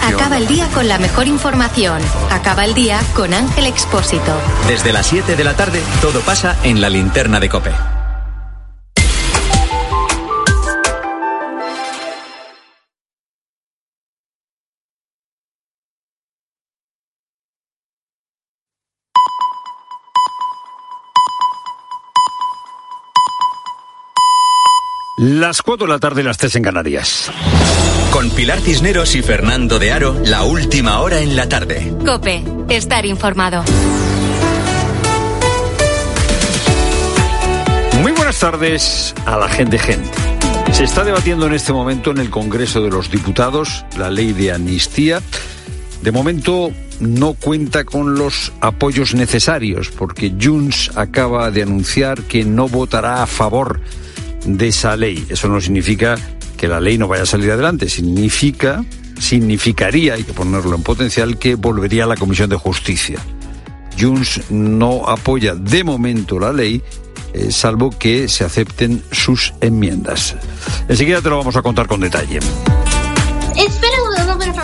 la. 0.00 0.08
Acaba 0.08 0.38
el 0.38 0.46
día 0.46 0.68
con 0.68 0.88
la 0.88 0.98
mejor 0.98 1.26
información. 1.26 2.00
Acaba 2.30 2.64
el 2.64 2.72
día 2.72 2.98
con 3.14 3.34
Ángel 3.34 3.66
Expósito. 3.66 4.32
Desde 4.66 4.94
las 4.94 5.06
7 5.06 5.36
de 5.36 5.44
la 5.44 5.54
tarde, 5.54 5.82
todo 6.00 6.20
pasa 6.20 6.56
en 6.62 6.80
la 6.80 6.88
linterna 6.88 7.40
de 7.40 7.50
Cope. 7.50 7.97
Las 25.18 25.62
4 25.62 25.88
de 25.88 25.92
la 25.92 25.98
tarde, 25.98 26.22
las 26.22 26.38
3 26.38 26.54
en 26.54 26.62
Canarias. 26.62 27.28
Con 28.12 28.30
Pilar 28.30 28.60
Cisneros 28.60 29.16
y 29.16 29.22
Fernando 29.22 29.80
de 29.80 29.90
Aro, 29.90 30.16
la 30.24 30.44
última 30.44 31.00
hora 31.00 31.18
en 31.18 31.34
la 31.34 31.48
tarde. 31.48 31.92
Cope, 32.06 32.44
estar 32.68 33.04
informado. 33.04 33.64
Muy 38.00 38.12
buenas 38.12 38.38
tardes 38.38 39.12
a 39.26 39.36
la 39.36 39.48
gente 39.48 39.76
gente. 39.80 40.08
Se 40.70 40.84
está 40.84 41.02
debatiendo 41.02 41.48
en 41.48 41.54
este 41.54 41.72
momento 41.72 42.12
en 42.12 42.18
el 42.18 42.30
Congreso 42.30 42.80
de 42.80 42.90
los 42.90 43.10
Diputados 43.10 43.84
la 43.98 44.10
ley 44.10 44.32
de 44.32 44.52
amnistía. 44.52 45.20
De 46.00 46.12
momento 46.12 46.70
no 47.00 47.32
cuenta 47.32 47.82
con 47.82 48.14
los 48.14 48.52
apoyos 48.60 49.16
necesarios 49.16 49.90
porque 49.90 50.32
Junts 50.40 50.92
acaba 50.94 51.50
de 51.50 51.64
anunciar 51.64 52.22
que 52.22 52.44
no 52.44 52.68
votará 52.68 53.24
a 53.24 53.26
favor 53.26 53.80
de 54.56 54.68
esa 54.68 54.96
ley. 54.96 55.26
Eso 55.28 55.48
no 55.48 55.60
significa 55.60 56.16
que 56.56 56.68
la 56.68 56.80
ley 56.80 56.98
no 56.98 57.08
vaya 57.08 57.22
a 57.22 57.26
salir 57.26 57.50
adelante, 57.50 57.88
significa, 57.88 58.84
significaría, 59.18 60.14
hay 60.14 60.24
que 60.24 60.32
ponerlo 60.32 60.74
en 60.74 60.82
potencial, 60.82 61.38
que 61.38 61.54
volvería 61.54 62.04
a 62.04 62.06
la 62.06 62.16
Comisión 62.16 62.50
de 62.50 62.56
Justicia. 62.56 63.18
Junts 63.98 64.50
no 64.50 65.08
apoya 65.08 65.54
de 65.54 65.84
momento 65.84 66.38
la 66.38 66.52
ley, 66.52 66.82
eh, 67.34 67.50
salvo 67.50 67.90
que 67.90 68.28
se 68.28 68.44
acepten 68.44 69.02
sus 69.12 69.54
enmiendas. 69.60 70.36
Enseguida 70.88 71.20
te 71.20 71.28
lo 71.28 71.38
vamos 71.38 71.56
a 71.56 71.62
contar 71.62 71.86
con 71.86 72.00
detalle. 72.00 72.40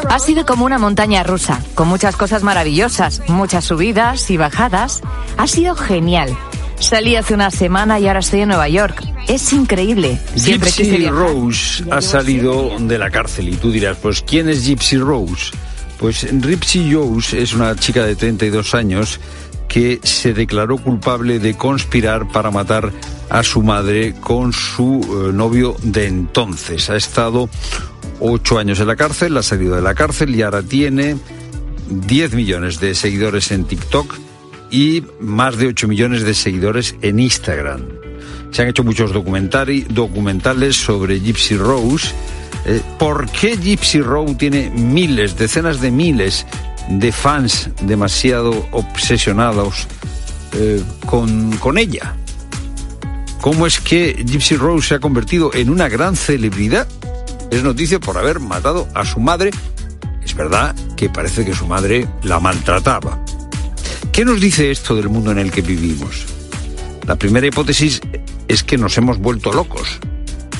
Ha 0.08 0.18
sido 0.18 0.46
como 0.46 0.64
una 0.64 0.78
montaña 0.78 1.24
rusa, 1.24 1.60
con 1.74 1.88
muchas 1.88 2.16
cosas 2.16 2.42
maravillosas, 2.42 3.22
muchas 3.28 3.64
subidas 3.64 4.30
y 4.30 4.36
bajadas. 4.36 5.02
Ha 5.36 5.46
sido 5.46 5.74
genial. 5.74 6.36
Salí 6.78 7.16
hace 7.16 7.34
una 7.34 7.50
semana 7.50 7.98
y 7.98 8.06
ahora 8.06 8.20
estoy 8.20 8.40
en 8.40 8.48
Nueva 8.48 8.68
York. 8.68 9.02
Es 9.28 9.52
increíble. 9.52 10.18
Siempre 10.34 10.70
Gypsy. 10.70 11.06
Rose 11.08 11.84
ha 11.90 12.00
salido 12.00 12.76
de 12.78 12.98
la 12.98 13.10
cárcel 13.10 13.48
y 13.48 13.56
tú 13.56 13.70
dirás, 13.70 13.96
pues 14.00 14.22
¿quién 14.22 14.48
es 14.48 14.64
Gypsy 14.64 14.98
Rose? 14.98 15.52
Pues 15.98 16.26
Gypsy 16.30 16.92
Rose 16.92 17.40
es 17.40 17.54
una 17.54 17.74
chica 17.76 18.04
de 18.04 18.16
32 18.16 18.74
años 18.74 19.20
que 19.68 20.00
se 20.02 20.34
declaró 20.34 20.76
culpable 20.78 21.38
de 21.38 21.54
conspirar 21.56 22.28
para 22.28 22.50
matar 22.50 22.92
a 23.30 23.42
su 23.42 23.62
madre 23.62 24.14
con 24.20 24.52
su 24.52 25.00
eh, 25.02 25.32
novio 25.32 25.76
de 25.82 26.06
entonces. 26.06 26.90
Ha 26.90 26.96
estado 26.96 27.48
ocho 28.20 28.58
años 28.58 28.78
en 28.80 28.86
la 28.88 28.96
cárcel, 28.96 29.36
ha 29.36 29.42
salido 29.42 29.74
de 29.76 29.82
la 29.82 29.94
cárcel 29.94 30.34
y 30.34 30.42
ahora 30.42 30.62
tiene 30.62 31.16
10 31.88 32.34
millones 32.34 32.78
de 32.80 32.94
seguidores 32.94 33.50
en 33.50 33.64
TikTok 33.64 34.23
y 34.70 35.02
más 35.20 35.56
de 35.56 35.68
8 35.68 35.88
millones 35.88 36.22
de 36.22 36.34
seguidores 36.34 36.94
en 37.02 37.20
Instagram. 37.20 37.82
Se 38.50 38.62
han 38.62 38.68
hecho 38.68 38.84
muchos 38.84 39.12
documentales 39.12 40.76
sobre 40.76 41.20
Gypsy 41.20 41.56
Rose. 41.56 42.08
Eh, 42.66 42.80
¿Por 42.98 43.28
qué 43.30 43.56
Gypsy 43.56 44.00
Rose 44.00 44.34
tiene 44.36 44.70
miles, 44.70 45.36
decenas 45.36 45.80
de 45.80 45.90
miles 45.90 46.46
de 46.88 47.10
fans 47.12 47.70
demasiado 47.82 48.66
obsesionados 48.70 49.86
eh, 50.52 50.82
con, 51.06 51.56
con 51.56 51.78
ella? 51.78 52.14
¿Cómo 53.40 53.66
es 53.66 53.80
que 53.80 54.24
Gypsy 54.24 54.56
Rose 54.56 54.88
se 54.88 54.94
ha 54.94 55.00
convertido 55.00 55.52
en 55.52 55.68
una 55.68 55.88
gran 55.88 56.16
celebridad? 56.16 56.86
Es 57.50 57.62
noticia 57.62 58.00
por 58.00 58.18
haber 58.18 58.40
matado 58.40 58.88
a 58.94 59.04
su 59.04 59.20
madre. 59.20 59.50
Es 60.24 60.34
verdad 60.34 60.74
que 60.96 61.10
parece 61.10 61.44
que 61.44 61.54
su 61.54 61.66
madre 61.66 62.08
la 62.22 62.40
maltrataba. 62.40 63.23
¿Qué 64.14 64.24
nos 64.24 64.40
dice 64.40 64.70
esto 64.70 64.94
del 64.94 65.08
mundo 65.08 65.32
en 65.32 65.40
el 65.40 65.50
que 65.50 65.60
vivimos? 65.60 66.24
La 67.04 67.16
primera 67.16 67.48
hipótesis 67.48 68.00
es 68.46 68.62
que 68.62 68.78
nos 68.78 68.96
hemos 68.96 69.18
vuelto 69.18 69.52
locos. 69.52 69.98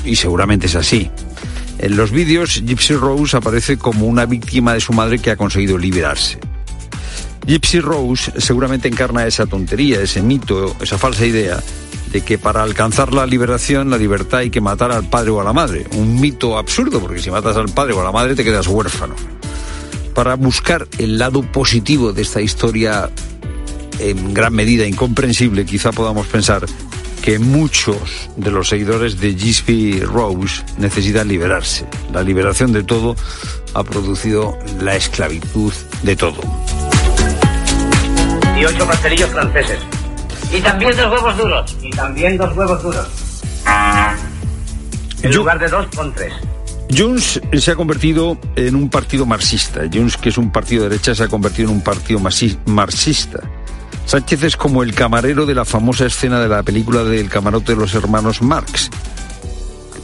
Y 0.05 0.17
seguramente 0.17 0.67
es 0.67 0.75
así. 0.75 1.09
En 1.79 1.97
los 1.97 2.11
vídeos, 2.11 2.65
Gypsy 2.67 2.97
Rose 2.97 3.37
aparece 3.37 3.77
como 3.79 4.07
una 4.07 4.27
víctima 4.27 4.75
de 4.75 4.81
su 4.81 4.93
madre 4.93 5.21
que 5.21 5.31
ha 5.31 5.37
conseguido 5.37 5.79
liberarse. 5.79 6.41
Gypsy 7.47 7.79
Rose 7.79 8.33
seguramente 8.39 8.89
encarna 8.89 9.25
esa 9.25 9.47
tontería, 9.47 10.01
ese 10.01 10.21
mito, 10.21 10.75
esa 10.81 10.99
falsa 10.99 11.25
idea 11.25 11.63
de 12.11 12.23
que 12.23 12.39
para 12.39 12.65
alcanzar 12.65 13.13
la 13.13 13.25
liberación, 13.25 13.89
la 13.89 13.99
libertad 13.99 14.41
hay 14.41 14.51
que 14.51 14.61
matar 14.61 14.91
al 14.91 15.09
padre 15.09 15.31
o 15.31 15.41
a 15.41 15.45
la 15.45 15.53
madre. 15.53 15.87
Un 15.93 16.21
mito 16.21 16.59
absurdo, 16.59 16.99
porque 16.99 17.23
si 17.23 17.31
matas 17.31 17.57
al 17.57 17.69
padre 17.69 17.93
o 17.95 18.01
a 18.01 18.05
la 18.05 18.11
madre 18.11 18.35
te 18.35 18.43
quedas 18.43 18.67
huérfano. 18.67 19.15
Para 20.15 20.37
buscar 20.37 20.87
el 20.99 21.19
lado 21.19 21.43
positivo 21.43 22.13
de 22.13 22.23
esta 22.23 22.41
historia 22.41 23.11
en 23.99 24.33
gran 24.33 24.55
medida 24.55 24.87
incomprensible, 24.87 25.65
quizá 25.65 25.93
podamos 25.93 26.27
pensar 26.29 26.65
que 27.23 27.39
muchos 27.39 28.31
de 28.37 28.51
los 28.51 28.69
seguidores 28.69 29.19
de 29.19 29.35
Gypsy 29.35 30.01
Rose 30.01 30.63
necesitan 30.79 31.27
liberarse. 31.27 31.87
La 32.13 32.23
liberación 32.23 32.73
de 32.73 32.85
todo 32.85 33.17
ha 33.75 33.83
producido 33.83 34.57
la 34.81 34.95
esclavitud 34.95 35.73
de 36.03 36.17
todo. 36.17 36.41
y 38.57 38.65
ocho 38.65 38.87
pastelillos 38.87 39.31
franceses. 39.31 39.79
Y 40.53 40.61
también 40.61 40.97
dos 40.97 41.11
huevos 41.11 41.37
duros. 41.37 41.77
Y 41.83 41.91
también 41.91 42.37
dos 42.37 42.57
huevos 42.57 42.83
duros. 42.83 43.09
En 45.23 45.35
lugar 45.35 45.59
de 45.59 45.69
dos, 45.69 45.87
pon 45.87 46.13
tres. 46.15 46.35
Junts 46.97 47.41
se 47.59 47.71
ha 47.71 47.75
convertido 47.77 48.39
en 48.57 48.77
un 48.77 48.89
partido 48.91 49.27
marxista. 49.27 49.83
Junts, 49.93 50.17
que 50.17 50.29
es 50.29 50.39
un 50.39 50.51
partido 50.53 50.85
de 50.85 50.91
derecha, 50.91 51.15
se 51.15 51.25
ha 51.25 51.29
convertido 51.29 51.71
en 51.71 51.77
un 51.77 51.83
partido 51.83 52.21
marxi- 52.21 52.59
marxista. 52.67 53.41
Sánchez 54.07 54.43
es 54.43 54.57
como 54.57 54.83
el 54.83 54.95
camarero 54.95 55.47
de 55.47 55.55
la 55.55 55.65
famosa 55.65 56.07
escena 56.07 56.41
de 56.41 56.49
la 56.49 56.63
película 56.63 57.05
del 57.05 57.29
camarote 57.31 57.73
de 57.75 57.81
los 57.81 57.95
hermanos 57.95 58.43
Marx. 58.43 58.91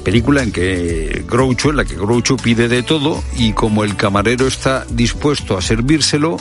Película 0.05 0.43
en 0.43 0.51
que 0.53 1.22
Groucho, 1.28 1.68
en 1.70 1.76
la 1.76 1.84
que 1.84 1.97
Groucho 1.97 2.36
pide 2.38 2.68
de 2.68 2.82
todo 2.82 3.22
y 3.36 3.53
como 3.53 3.84
el 3.84 3.97
camarero 3.97 4.47
está 4.47 4.86
dispuesto 4.88 5.59
a 5.59 5.61
servírselo, 5.62 6.38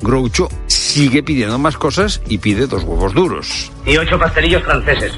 Groucho 0.00 0.48
sigue 0.66 1.22
pidiendo 1.22 1.58
más 1.58 1.76
cosas 1.76 2.22
y 2.28 2.38
pide 2.38 2.66
dos 2.66 2.82
huevos 2.84 3.12
duros. 3.12 3.70
Y 3.84 3.98
ocho 3.98 4.18
pastelillos 4.18 4.62
franceses. 4.62 5.12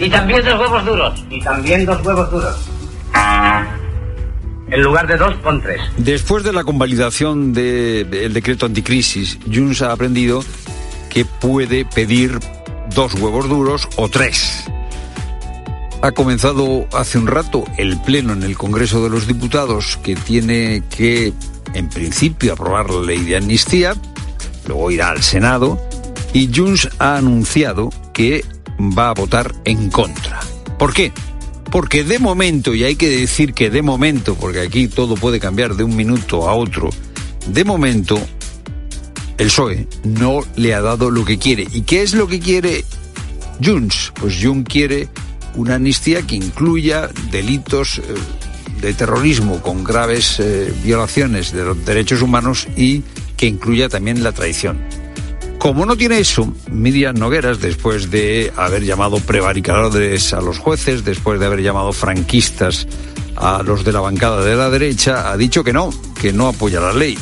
Y 0.00 0.08
también 0.08 0.42
dos 0.44 0.58
huevos 0.58 0.84
duros. 0.86 1.24
Y 1.28 1.40
también 1.42 1.84
dos 1.84 2.04
huevos 2.06 2.30
duros. 2.30 2.56
En 4.70 4.82
lugar 4.82 5.06
de 5.06 5.16
dos, 5.16 5.34
pon 5.36 5.62
tres. 5.62 5.80
Después 5.96 6.44
de 6.44 6.52
la 6.52 6.64
convalidación 6.64 7.52
del 7.52 8.32
decreto 8.32 8.66
anticrisis, 8.66 9.38
Junts 9.52 9.82
ha 9.82 9.92
aprendido 9.92 10.44
que 11.08 11.24
puede 11.24 11.84
pedir 11.84 12.38
dos 12.94 13.14
huevos 13.14 13.48
duros 13.48 13.88
o 13.96 14.08
tres. 14.08 14.64
Ha 16.02 16.12
comenzado 16.12 16.86
hace 16.92 17.18
un 17.18 17.26
rato 17.26 17.64
el 17.76 18.00
pleno 18.02 18.32
en 18.32 18.42
el 18.42 18.56
Congreso 18.56 19.02
de 19.02 19.10
los 19.10 19.26
Diputados 19.26 19.98
que 20.02 20.14
tiene 20.14 20.82
que, 20.94 21.32
en 21.74 21.88
principio, 21.88 22.52
aprobar 22.52 22.90
la 22.90 23.02
ley 23.02 23.24
de 23.24 23.36
amnistía, 23.36 23.94
luego 24.66 24.90
irá 24.90 25.10
al 25.10 25.22
Senado 25.22 25.80
y 26.32 26.50
Junts 26.54 26.90
ha 26.98 27.16
anunciado 27.16 27.90
que 28.12 28.44
va 28.78 29.08
a 29.08 29.14
votar 29.14 29.54
en 29.64 29.90
contra. 29.90 30.40
¿Por 30.78 30.92
qué? 30.92 31.12
Porque 31.70 32.04
de 32.04 32.18
momento, 32.18 32.74
y 32.74 32.84
hay 32.84 32.96
que 32.96 33.08
decir 33.08 33.52
que 33.52 33.70
de 33.70 33.82
momento, 33.82 34.34
porque 34.34 34.60
aquí 34.60 34.88
todo 34.88 35.14
puede 35.16 35.38
cambiar 35.38 35.74
de 35.76 35.84
un 35.84 35.94
minuto 35.94 36.48
a 36.48 36.54
otro, 36.54 36.90
de 37.46 37.64
momento 37.64 38.18
el 39.38 39.46
PSOE 39.46 39.86
no 40.04 40.40
le 40.56 40.74
ha 40.74 40.80
dado 40.80 41.10
lo 41.10 41.24
que 41.24 41.38
quiere. 41.38 41.66
¿Y 41.72 41.82
qué 41.82 42.02
es 42.02 42.14
lo 42.14 42.26
que 42.26 42.40
quiere 42.40 42.84
Junts? 43.64 44.12
Pues 44.20 44.38
Junts 44.42 44.68
quiere 44.68 45.08
una 45.54 45.76
amnistía 45.76 46.22
que 46.22 46.36
incluya 46.36 47.08
delitos 47.30 47.98
eh, 47.98 48.02
de 48.80 48.94
terrorismo 48.94 49.60
con 49.60 49.84
graves 49.84 50.40
eh, 50.40 50.72
violaciones 50.82 51.52
de 51.52 51.64
los 51.64 51.84
derechos 51.84 52.22
humanos 52.22 52.66
y 52.76 53.02
que 53.36 53.46
incluya 53.46 53.88
también 53.88 54.22
la 54.22 54.32
traición. 54.32 54.78
Como 55.58 55.84
no 55.84 55.96
tiene 55.96 56.20
eso, 56.20 56.52
Miriam 56.70 57.16
Nogueras, 57.16 57.60
después 57.60 58.10
de 58.10 58.52
haber 58.56 58.84
llamado 58.84 59.18
prevaricadores 59.18 60.32
a 60.32 60.40
los 60.40 60.58
jueces, 60.58 61.04
después 61.04 61.40
de 61.40 61.46
haber 61.46 61.62
llamado 61.62 61.92
franquistas 61.92 62.86
a 63.36 63.62
los 63.62 63.84
de 63.84 63.92
la 63.92 64.00
bancada 64.00 64.44
de 64.44 64.54
la 64.54 64.70
derecha, 64.70 65.30
ha 65.30 65.36
dicho 65.36 65.64
que 65.64 65.72
no, 65.72 65.90
que 66.20 66.32
no 66.32 66.48
apoya 66.48 66.80
la 66.80 66.92
ley. 66.92 67.18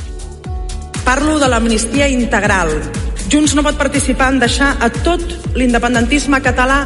Parlo 1.05 1.39
de 1.39 1.49
l'amnistia 1.49 2.09
integral. 2.09 2.71
Junts 3.33 3.55
no 3.55 3.63
pot 3.63 3.77
participar 3.79 4.33
en 4.35 4.41
deixar 4.43 4.77
a 4.83 4.91
tot 4.91 5.23
l'independentisme 5.57 6.39
català 6.43 6.85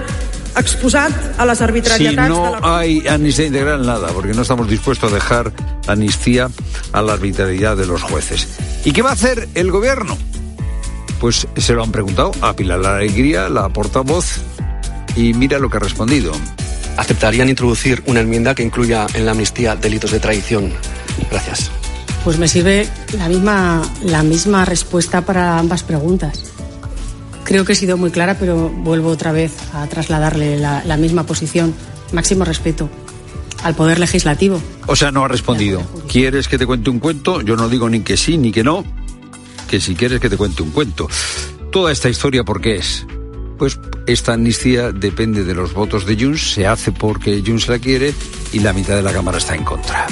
exposat 0.57 1.39
a 1.39 1.47
les 1.47 1.59
Si 1.59 1.65
arbitrarietats 1.65 2.29
no 2.29 2.45
de 2.45 2.51
la... 2.61 2.79
hay 2.79 3.07
amnistía 3.09 3.47
integral, 3.47 3.87
nada, 3.87 4.09
porque 4.15 4.35
no 4.35 4.43
estamos 4.43 4.69
dispuestos 4.69 5.11
a 5.11 5.15
dejar 5.15 5.53
amnistía 5.87 6.49
a 6.93 7.03
la 7.03 7.15
arbitrariedad 7.15 7.77
de 7.77 7.87
los 7.87 8.03
jueces. 8.03 8.49
¿Y 8.85 8.93
qué 8.93 9.03
va 9.03 9.11
a 9.11 9.15
hacer 9.15 9.49
el 9.55 9.71
gobierno? 9.71 10.17
Pues 11.21 11.47
se 11.57 11.75
lo 11.75 11.83
han 11.83 11.93
preguntado 11.93 12.33
a 12.41 12.55
Pilar 12.55 12.81
La 12.81 12.97
Alegría, 12.97 13.51
la 13.51 13.69
portavoz, 13.69 14.41
y 15.15 15.35
mira 15.35 15.59
lo 15.59 15.69
que 15.69 15.77
ha 15.77 15.81
respondido. 15.81 16.33
¿Aceptarían 16.97 17.51
introducir 17.51 18.03
una 18.07 18.21
enmienda 18.21 18.55
que 18.55 18.63
incluya 18.63 19.07
en 19.13 19.27
la 19.27 19.33
amnistía 19.33 19.77
delitos 19.77 20.13
de 20.13 20.21
traición? 20.21 20.73
Gracias. 21.31 21.71
Pues 22.25 22.39
me 22.39 22.49
sirve 22.49 22.89
la 23.17 23.29
misma, 23.29 23.83
la 24.03 24.23
misma 24.23 24.65
respuesta 24.65 25.21
para 25.21 25.59
ambas 25.59 25.83
preguntas. 25.83 26.53
Creo 27.45 27.65
que 27.65 27.73
he 27.73 27.77
sido 27.77 27.97
muy 27.97 28.11
clara, 28.11 28.39
pero 28.39 28.71
vuelvo 28.71 29.11
otra 29.11 29.33
vez 29.33 29.53
a 29.75 29.87
trasladarle 29.87 30.59
la, 30.59 30.83
la 30.85 30.97
misma 30.97 31.25
posición. 31.25 31.75
Máximo 32.13 32.45
respeto 32.45 32.89
al 33.63 33.75
Poder 33.75 33.99
Legislativo. 33.99 34.61
O 34.87 34.97
sea, 34.97 35.11
no 35.11 35.25
ha 35.25 35.29
respondido. 35.29 35.83
¿Quieres 36.09 36.49
que 36.49 36.59
te 36.59 36.67
cuente 36.67 36.91
un 36.91 36.99
cuento? 36.99 37.43
Yo 37.43 37.57
no 37.57 37.69
digo 37.69 37.89
ni 37.89 38.01
que 38.01 38.17
sí 38.17 38.39
ni 38.39 38.53
que 38.53 38.65
no, 38.65 38.85
que 39.71 39.81
si 39.81 39.95
quieres 39.95 40.21
que 40.21 40.29
te 40.29 40.37
cuente 40.37 40.65
un 40.65 40.73
cuento. 40.73 41.09
Toda 41.71 41.93
esta 41.93 42.09
historia, 42.09 42.43
¿por 42.43 42.61
qué 42.61 42.77
es? 42.77 43.07
Pues 43.57 43.79
esta 44.07 44.33
amnistía 44.33 44.91
depende 44.91 45.45
de 45.45 45.55
los 45.55 45.75
votos 45.75 46.07
de 46.07 46.17
Junts, 46.17 46.55
se 46.55 46.67
hace 46.67 46.91
porque 46.91 47.41
Junts 47.47 47.69
la 47.69 47.79
quiere 47.79 48.13
y 48.53 48.59
la 48.59 48.73
mitad 48.73 48.97
de 48.97 49.03
la 49.03 49.13
Cámara 49.13 49.39
está 49.39 49.55
en 49.55 49.63
contra. 49.63 50.09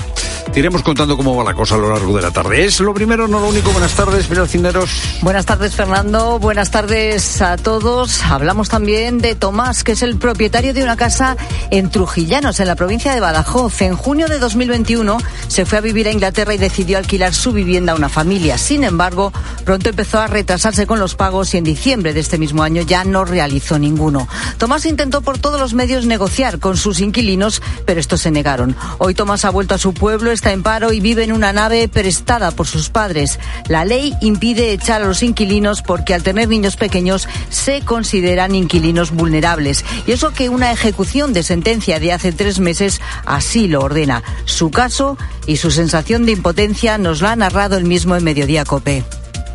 Te 0.52 0.60
iremos 0.60 0.82
contando 0.82 1.16
cómo 1.16 1.36
va 1.36 1.44
la 1.44 1.54
cosa 1.54 1.74
a 1.74 1.78
lo 1.78 1.92
largo 1.92 2.16
de 2.16 2.22
la 2.22 2.30
tarde. 2.30 2.64
Es 2.64 2.80
lo 2.80 2.94
primero, 2.94 3.28
no 3.28 3.38
lo 3.38 3.48
único. 3.48 3.70
Buenas 3.70 3.94
tardes, 3.94 4.26
Pilar 4.26 4.48
Cineros. 4.48 4.90
Buenas 5.20 5.44
tardes, 5.44 5.74
Fernando. 5.74 6.38
Buenas 6.38 6.70
tardes 6.70 7.42
a 7.42 7.56
todos. 7.56 8.24
Hablamos 8.24 8.68
también 8.68 9.18
de 9.18 9.34
Tomás, 9.34 9.84
que 9.84 9.92
es 9.92 10.02
el 10.02 10.16
propietario 10.16 10.72
de 10.72 10.82
una 10.82 10.96
casa 10.96 11.36
en 11.70 11.90
Trujillanos, 11.90 12.60
en 12.60 12.66
la 12.66 12.76
provincia 12.76 13.12
de 13.12 13.20
Badajoz. 13.20 13.82
En 13.82 13.94
junio 13.94 14.26
de 14.26 14.38
2021 14.38 15.18
se 15.48 15.66
fue 15.66 15.78
a 15.78 15.80
vivir 15.82 16.08
a 16.08 16.12
Inglaterra 16.12 16.54
y 16.54 16.58
decidió 16.58 16.98
alquilar 16.98 17.34
su 17.34 17.52
vivienda 17.52 17.92
a 17.92 17.96
una 17.96 18.08
familia. 18.08 18.56
Sin 18.56 18.84
embargo, 18.84 19.32
pronto 19.64 19.90
empezó 19.90 20.18
a 20.18 20.28
retrasarse 20.28 20.86
con 20.86 20.98
los 20.98 21.14
pagos 21.14 21.52
y 21.54 21.58
en 21.58 21.64
diciembre 21.64 22.14
de 22.14 22.20
este 22.20 22.38
mismo 22.38 22.62
año 22.62 22.82
ya 22.82 23.04
no 23.04 23.24
realizó 23.24 23.78
ninguno. 23.78 24.26
Tomás 24.56 24.86
intentó 24.86 25.20
por 25.20 25.38
todos 25.38 25.60
los 25.60 25.74
medios 25.74 26.06
negociar 26.06 26.58
con 26.58 26.76
sus 26.76 27.00
inquilinos, 27.00 27.62
pero 27.84 28.00
estos 28.00 28.22
se 28.22 28.30
negaron. 28.30 28.74
Hoy 28.98 29.14
Tomás 29.14 29.44
ha 29.44 29.50
vuelto 29.50 29.74
a 29.74 29.78
su 29.78 29.92
pueblo, 29.92 30.30
está 30.38 30.52
en 30.52 30.62
paro 30.62 30.92
y 30.92 31.00
vive 31.00 31.24
en 31.24 31.32
una 31.32 31.52
nave 31.52 31.88
prestada 31.88 32.52
por 32.52 32.68
sus 32.68 32.90
padres. 32.90 33.40
La 33.66 33.84
ley 33.84 34.14
impide 34.20 34.72
echar 34.72 35.02
a 35.02 35.06
los 35.06 35.24
inquilinos 35.24 35.82
porque 35.82 36.14
al 36.14 36.22
tener 36.22 36.48
niños 36.48 36.76
pequeños 36.76 37.28
se 37.50 37.80
consideran 37.80 38.54
inquilinos 38.54 39.10
vulnerables. 39.10 39.84
Y 40.06 40.12
eso 40.12 40.32
que 40.32 40.48
una 40.48 40.70
ejecución 40.70 41.32
de 41.32 41.42
sentencia 41.42 41.98
de 41.98 42.12
hace 42.12 42.30
tres 42.30 42.60
meses 42.60 43.00
así 43.26 43.66
lo 43.66 43.80
ordena. 43.80 44.22
Su 44.44 44.70
caso 44.70 45.18
y 45.48 45.56
su 45.56 45.72
sensación 45.72 46.24
de 46.24 46.32
impotencia 46.32 46.98
nos 46.98 47.20
lo 47.20 47.26
ha 47.26 47.34
narrado 47.34 47.76
el 47.76 47.84
mismo 47.84 48.14
en 48.14 48.22
Mediodía 48.22 48.64
Cope. 48.64 49.02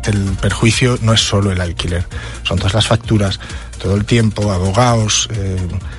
El 0.04 0.36
perjuicio 0.38 0.98
no 1.00 1.14
es 1.14 1.20
solo 1.20 1.50
el 1.50 1.62
alquiler, 1.62 2.06
son 2.42 2.58
todas 2.58 2.74
las 2.74 2.86
facturas, 2.86 3.40
todo 3.84 3.96
el 3.96 4.06
tiempo, 4.06 4.50
abogados. 4.50 5.28
eh, 5.30 5.58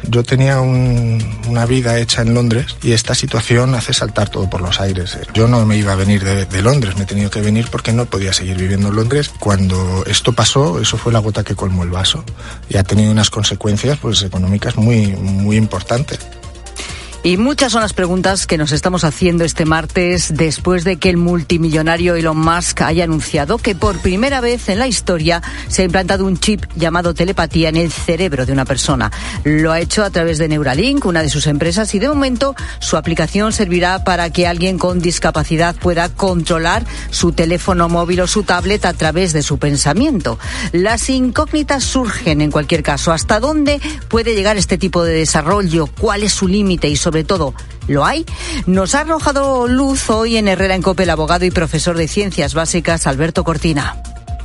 yo 0.09 0.23
tenía 0.23 0.59
un- 0.59 1.23
una 1.47 1.67
vida 1.67 1.99
hecha 1.99 2.23
en 2.23 2.33
Londres 2.33 2.75
y 2.81 2.93
esta 2.93 3.13
situación 3.13 3.75
hace 3.75 3.93
saltar 3.93 4.29
todo 4.29 4.49
por 4.49 4.59
los 4.61 4.79
aires. 4.81 5.19
Yo 5.35 5.47
no 5.47 5.63
me 5.67 5.77
iba 5.77 5.93
a 5.93 5.95
venir 5.95 6.23
de, 6.23 6.45
de 6.45 6.61
Londres, 6.63 6.95
me 6.97 7.03
he 7.03 7.05
tenido 7.05 7.29
que 7.29 7.41
venir 7.41 7.67
porque 7.71 7.93
no 7.93 8.05
podía 8.05 8.33
seguir 8.33 8.57
viviendo 8.57 8.87
en 8.87 8.95
Londres. 8.95 9.29
Cuando 9.39 10.03
esto 10.07 10.33
pasó, 10.33 10.79
eso 10.81 10.97
fue 10.97 11.13
la 11.13 11.19
gota 11.19 11.43
que 11.43 11.53
colmó 11.55 11.83
el 11.83 11.91
vaso 11.91 12.23
y 12.69 12.77
ha 12.77 12.83
tenido 12.83 13.11
unas 13.11 13.29
consecuencias 13.29 13.99
pues, 14.01 14.23
económicas 14.23 14.77
muy, 14.77 15.07
muy 15.15 15.55
importantes. 15.55 16.17
Y 17.25 17.37
muchas 17.37 17.71
son 17.71 17.81
las 17.81 17.93
preguntas 17.93 18.45
que 18.45 18.55
nos 18.55 18.71
estamos 18.71 19.03
haciendo 19.03 19.45
este 19.45 19.65
martes 19.65 20.37
después 20.37 20.83
de 20.83 20.97
que 20.97 21.09
el 21.09 21.17
multimillonario 21.17 22.13
Elon 22.13 22.37
Musk 22.37 22.81
haya 22.81 23.05
anunciado 23.05 23.57
que 23.57 23.73
por 23.73 23.97
primera 23.97 24.41
vez 24.41 24.69
en 24.69 24.77
la 24.77 24.87
historia 24.87 25.41
se 25.67 25.81
ha 25.81 25.85
implantado 25.85 26.23
un 26.23 26.37
chip 26.37 26.63
llamado 26.75 27.15
telepatía 27.15 27.69
en 27.69 27.77
el 27.77 27.91
cerebro 27.91 28.45
de 28.45 28.53
una 28.53 28.63
persona. 28.63 29.11
Lo 29.43 29.71
ha 29.71 29.79
hecho 29.79 30.03
a 30.03 30.11
través 30.11 30.37
de 30.37 30.47
Neuralink, 30.49 31.03
una 31.07 31.23
de 31.23 31.29
sus 31.29 31.47
empresas, 31.47 31.95
y 31.95 31.99
de 31.99 32.09
momento 32.09 32.53
su 32.77 32.95
aplicación 32.95 33.53
servirá 33.53 34.03
para 34.03 34.29
que 34.29 34.45
alguien 34.45 34.77
con 34.77 34.99
discapacidad 34.99 35.75
pueda 35.75 36.09
controlar 36.09 36.85
su 37.09 37.31
teléfono 37.31 37.89
móvil 37.89 38.21
o 38.21 38.27
su 38.27 38.43
tablet 38.43 38.85
a 38.85 38.93
través 38.93 39.33
de 39.33 39.41
su 39.41 39.57
pensamiento. 39.57 40.37
Las 40.73 41.09
incógnitas 41.09 41.85
surgen 41.85 42.41
en 42.41 42.51
cualquier 42.51 42.83
caso. 42.83 43.11
¿Hasta 43.11 43.39
dónde 43.39 43.81
puede 44.09 44.35
llegar 44.35 44.57
este 44.57 44.77
tipo 44.77 45.03
de 45.03 45.15
desarrollo? 45.15 45.87
¿Cuál 45.87 46.21
es 46.21 46.31
su 46.31 46.47
límite? 46.47 46.87
Y 46.87 46.95
sobre 46.95 47.14
todo, 47.23 47.53
¿lo 47.87 48.05
hay? 48.05 48.25
Nos 48.65 48.95
ha 48.95 49.01
arrojado 49.01 49.67
luz 49.67 50.09
hoy 50.09 50.37
en 50.37 50.47
Herrera 50.47 50.75
en 50.75 50.81
Cope 50.81 51.03
el 51.03 51.09
abogado 51.09 51.45
y 51.45 51.51
profesor 51.51 51.97
de 51.97 52.07
ciencias 52.07 52.53
básicas 52.53 53.07
Alberto 53.07 53.43
Cortina. 53.43 53.95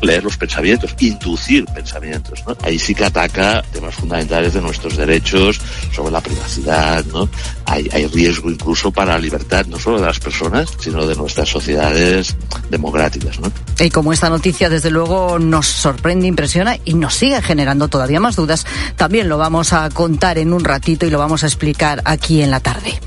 Leer 0.03 0.25
los 0.25 0.37
pensamientos, 0.37 0.95
inducir 1.01 1.65
pensamientos. 1.67 2.43
¿no? 2.47 2.57
Ahí 2.63 2.79
sí 2.79 2.95
que 2.95 3.05
ataca 3.05 3.63
temas 3.73 3.95
fundamentales 3.95 4.55
de 4.55 4.61
nuestros 4.61 4.97
derechos 4.97 5.61
sobre 5.93 6.13
la 6.13 6.21
privacidad. 6.21 7.05
¿no? 7.07 7.29
Hay, 7.67 7.89
riesgo 8.11 8.51
incluso 8.51 8.91
para 8.91 9.13
la 9.13 9.19
libertad, 9.19 9.67
no 9.67 9.79
solo 9.79 10.01
de 10.01 10.07
las 10.07 10.19
personas, 10.19 10.71
sino 10.79 11.07
de 11.07 11.15
nuestras 11.15 11.49
sociedades 11.49 12.37
democráticas. 12.71 13.39
¿no? 13.41 13.53
Y 13.79 13.91
como 13.91 14.13
esta 14.13 14.29
noticia 14.29 14.69
desde 14.69 14.91
luego 14.91 15.39
nos 15.39 15.67
sorprende, 15.67 16.27
impresiona 16.27 16.77
y 16.85 16.95
nos 16.95 17.15
sigue 17.15 17.41
generando 17.43 17.89
todavía 17.89 18.21
más 18.21 18.37
dudas, 18.37 18.67
también 18.97 19.29
lo 19.29 19.39
vamos 19.39 19.73
a 19.73 19.89
contar 19.91 20.39
en 20.39 20.53
un 20.53 20.65
ratito 20.65 21.07
y 21.07 21.11
lo 21.11 21.19
vamos 21.19 21.45
a 21.45 21.47
explicar 21.47 22.03
aquí 22.05 22.43
en 22.43 22.51
la 22.51 22.61
tarde. 22.61 23.01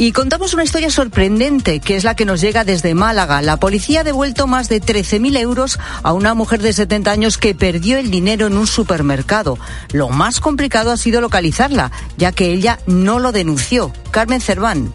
Y 0.00 0.12
contamos 0.12 0.54
una 0.54 0.62
historia 0.62 0.90
sorprendente, 0.90 1.80
que 1.80 1.96
es 1.96 2.04
la 2.04 2.14
que 2.14 2.24
nos 2.24 2.40
llega 2.40 2.62
desde 2.62 2.94
Málaga. 2.94 3.42
La 3.42 3.56
policía 3.56 4.02
ha 4.02 4.04
devuelto 4.04 4.46
más 4.46 4.68
de 4.68 4.80
13.000 4.80 5.36
euros 5.38 5.80
a 6.04 6.12
una 6.12 6.34
mujer 6.34 6.62
de 6.62 6.72
70 6.72 7.10
años 7.10 7.36
que 7.36 7.56
perdió 7.56 7.98
el 7.98 8.08
dinero 8.08 8.46
en 8.46 8.56
un 8.56 8.68
supermercado. 8.68 9.58
Lo 9.92 10.08
más 10.08 10.38
complicado 10.38 10.92
ha 10.92 10.96
sido 10.96 11.20
localizarla, 11.20 11.90
ya 12.16 12.30
que 12.30 12.52
ella 12.52 12.78
no 12.86 13.18
lo 13.18 13.32
denunció. 13.32 13.92
Carmen 14.12 14.40
Cerván. 14.40 14.94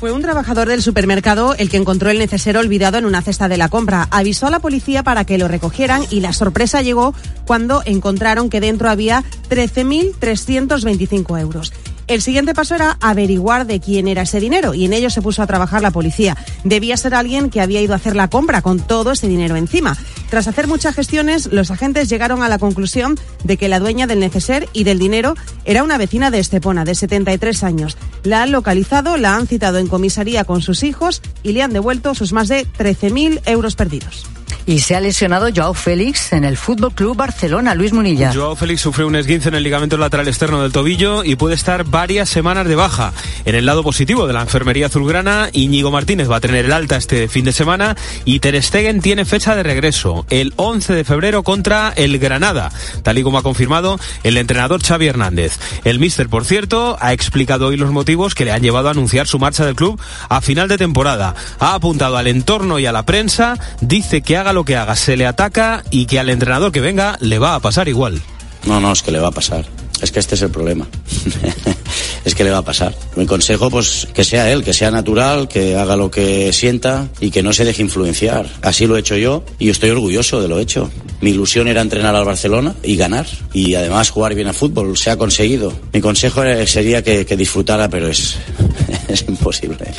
Fue 0.00 0.10
un 0.10 0.22
trabajador 0.22 0.68
del 0.68 0.82
supermercado 0.82 1.54
el 1.58 1.68
que 1.68 1.76
encontró 1.76 2.08
el 2.08 2.18
neceser 2.18 2.56
olvidado 2.56 2.96
en 2.96 3.04
una 3.04 3.20
cesta 3.20 3.46
de 3.46 3.58
la 3.58 3.68
compra. 3.68 4.08
Avisó 4.10 4.46
a 4.46 4.50
la 4.50 4.60
policía 4.60 5.02
para 5.02 5.26
que 5.26 5.36
lo 5.36 5.48
recogieran 5.48 6.02
y 6.08 6.20
la 6.20 6.32
sorpresa 6.32 6.80
llegó 6.80 7.12
cuando 7.44 7.82
encontraron 7.84 8.48
que 8.48 8.62
dentro 8.62 8.88
había 8.88 9.22
13.325 9.50 11.38
euros. 11.38 11.74
El 12.10 12.22
siguiente 12.22 12.54
paso 12.54 12.74
era 12.74 12.96
averiguar 13.00 13.68
de 13.68 13.78
quién 13.78 14.08
era 14.08 14.22
ese 14.22 14.40
dinero 14.40 14.74
y 14.74 14.84
en 14.84 14.92
ello 14.92 15.10
se 15.10 15.22
puso 15.22 15.42
a 15.42 15.46
trabajar 15.46 15.80
la 15.80 15.92
policía. 15.92 16.36
Debía 16.64 16.96
ser 16.96 17.14
alguien 17.14 17.50
que 17.50 17.60
había 17.60 17.80
ido 17.80 17.92
a 17.92 17.98
hacer 17.98 18.16
la 18.16 18.26
compra 18.26 18.62
con 18.62 18.80
todo 18.80 19.12
ese 19.12 19.28
dinero 19.28 19.54
encima. 19.54 19.96
Tras 20.28 20.48
hacer 20.48 20.66
muchas 20.66 20.96
gestiones, 20.96 21.52
los 21.52 21.70
agentes 21.70 22.08
llegaron 22.08 22.42
a 22.42 22.48
la 22.48 22.58
conclusión 22.58 23.16
de 23.44 23.56
que 23.56 23.68
la 23.68 23.78
dueña 23.78 24.08
del 24.08 24.18
neceser 24.18 24.68
y 24.72 24.82
del 24.82 24.98
dinero 24.98 25.36
era 25.64 25.84
una 25.84 25.98
vecina 25.98 26.32
de 26.32 26.40
Estepona, 26.40 26.84
de 26.84 26.96
73 26.96 27.62
años. 27.62 27.96
La 28.24 28.42
han 28.42 28.50
localizado, 28.50 29.16
la 29.16 29.36
han 29.36 29.46
citado 29.46 29.78
en 29.78 29.86
comisaría 29.86 30.42
con 30.42 30.62
sus 30.62 30.82
hijos 30.82 31.22
y 31.44 31.52
le 31.52 31.62
han 31.62 31.72
devuelto 31.72 32.16
sus 32.16 32.32
más 32.32 32.48
de 32.48 32.66
13.000 32.66 33.42
euros 33.46 33.76
perdidos. 33.76 34.26
Y 34.66 34.80
se 34.80 34.96
ha 34.96 35.00
lesionado 35.00 35.48
Joao 35.54 35.74
Félix 35.74 36.32
en 36.32 36.44
el 36.44 36.56
Fútbol 36.56 36.92
Club 36.92 37.16
Barcelona, 37.16 37.74
Luis 37.74 37.92
Munilla. 37.92 38.32
Joao 38.32 38.56
Félix 38.56 38.80
sufrió 38.80 39.06
un 39.06 39.16
esguince 39.16 39.48
en 39.48 39.54
el 39.54 39.62
ligamento 39.62 39.96
lateral 39.96 40.28
externo 40.28 40.62
del 40.62 40.72
tobillo 40.72 41.24
y 41.24 41.36
puede 41.36 41.54
estar 41.54 41.84
varias 41.84 42.28
semanas 42.28 42.66
de 42.66 42.74
baja. 42.74 43.12
En 43.44 43.54
el 43.54 43.66
lado 43.66 43.82
positivo 43.82 44.26
de 44.26 44.32
la 44.32 44.42
enfermería 44.42 44.86
azulgrana, 44.86 45.50
Íñigo 45.52 45.90
Martínez 45.90 46.30
va 46.30 46.36
a 46.36 46.40
tener 46.40 46.64
el 46.64 46.72
alta 46.72 46.96
este 46.96 47.28
fin 47.28 47.44
de 47.44 47.52
semana 47.52 47.96
y 48.24 48.40
Ter 48.40 48.60
Stegen 48.62 49.00
tiene 49.00 49.24
fecha 49.24 49.56
de 49.56 49.62
regreso, 49.62 50.26
el 50.30 50.52
11 50.56 50.94
de 50.94 51.04
febrero 51.04 51.42
contra 51.42 51.92
el 51.96 52.18
Granada, 52.18 52.70
tal 53.02 53.18
y 53.18 53.22
como 53.22 53.38
ha 53.38 53.42
confirmado 53.42 53.98
el 54.22 54.36
entrenador 54.36 54.82
Xavi 54.82 55.06
Hernández. 55.06 55.58
El 55.84 55.98
míster, 55.98 56.28
por 56.28 56.44
cierto, 56.44 56.96
ha 57.00 57.12
explicado 57.12 57.68
hoy 57.68 57.76
los 57.76 57.90
motivos 57.90 58.34
que 58.34 58.44
le 58.44 58.52
han 58.52 58.62
llevado 58.62 58.88
a 58.88 58.92
anunciar 58.92 59.26
su 59.26 59.38
marcha 59.38 59.64
del 59.64 59.74
club 59.74 60.00
a 60.28 60.40
final 60.40 60.68
de 60.68 60.78
temporada. 60.78 61.34
Ha 61.58 61.74
apuntado 61.74 62.16
al 62.16 62.26
entorno 62.26 62.78
y 62.78 62.86
a 62.86 62.92
la 62.92 63.04
prensa, 63.04 63.58
dice 63.80 64.22
que 64.22 64.36
ha 64.36 64.39
haga 64.40 64.52
lo 64.52 64.64
que 64.64 64.76
haga, 64.76 64.96
se 64.96 65.16
le 65.16 65.26
ataca 65.26 65.84
y 65.90 66.06
que 66.06 66.18
al 66.18 66.30
entrenador 66.30 66.72
que 66.72 66.80
venga 66.80 67.16
le 67.20 67.38
va 67.38 67.54
a 67.54 67.60
pasar 67.60 67.88
igual. 67.88 68.20
No, 68.66 68.80
no, 68.80 68.92
es 68.92 69.02
que 69.02 69.10
le 69.10 69.20
va 69.20 69.28
a 69.28 69.32
pasar. 69.32 69.64
Es 70.02 70.12
que 70.12 70.18
este 70.18 70.34
es 70.34 70.42
el 70.42 70.50
problema. 70.50 70.88
es 72.24 72.34
que 72.34 72.44
le 72.44 72.50
va 72.50 72.58
a 72.58 72.62
pasar. 72.62 72.94
Mi 73.16 73.26
consejo, 73.26 73.70
pues, 73.70 74.08
que 74.14 74.24
sea 74.24 74.50
él, 74.50 74.64
que 74.64 74.72
sea 74.72 74.90
natural, 74.90 75.46
que 75.46 75.76
haga 75.76 75.96
lo 75.96 76.10
que 76.10 76.52
sienta 76.52 77.08
y 77.20 77.30
que 77.30 77.42
no 77.42 77.52
se 77.52 77.64
deje 77.64 77.82
influenciar. 77.82 78.46
Así 78.62 78.86
lo 78.86 78.96
he 78.96 79.00
hecho 79.00 79.16
yo 79.16 79.44
y 79.58 79.68
estoy 79.68 79.90
orgulloso 79.90 80.40
de 80.40 80.48
lo 80.48 80.58
hecho. 80.58 80.90
Mi 81.20 81.30
ilusión 81.30 81.68
era 81.68 81.82
entrenar 81.82 82.16
al 82.16 82.24
Barcelona 82.24 82.74
y 82.82 82.96
ganar 82.96 83.26
y 83.52 83.74
además 83.74 84.10
jugar 84.10 84.34
bien 84.34 84.48
a 84.48 84.54
fútbol. 84.54 84.96
Se 84.96 85.10
ha 85.10 85.18
conseguido. 85.18 85.72
Mi 85.92 86.00
consejo 86.00 86.42
sería 86.66 87.02
que, 87.02 87.26
que 87.26 87.36
disfrutara, 87.36 87.88
pero 87.90 88.08
es, 88.08 88.38
es 89.08 89.24
imposible. 89.28 89.92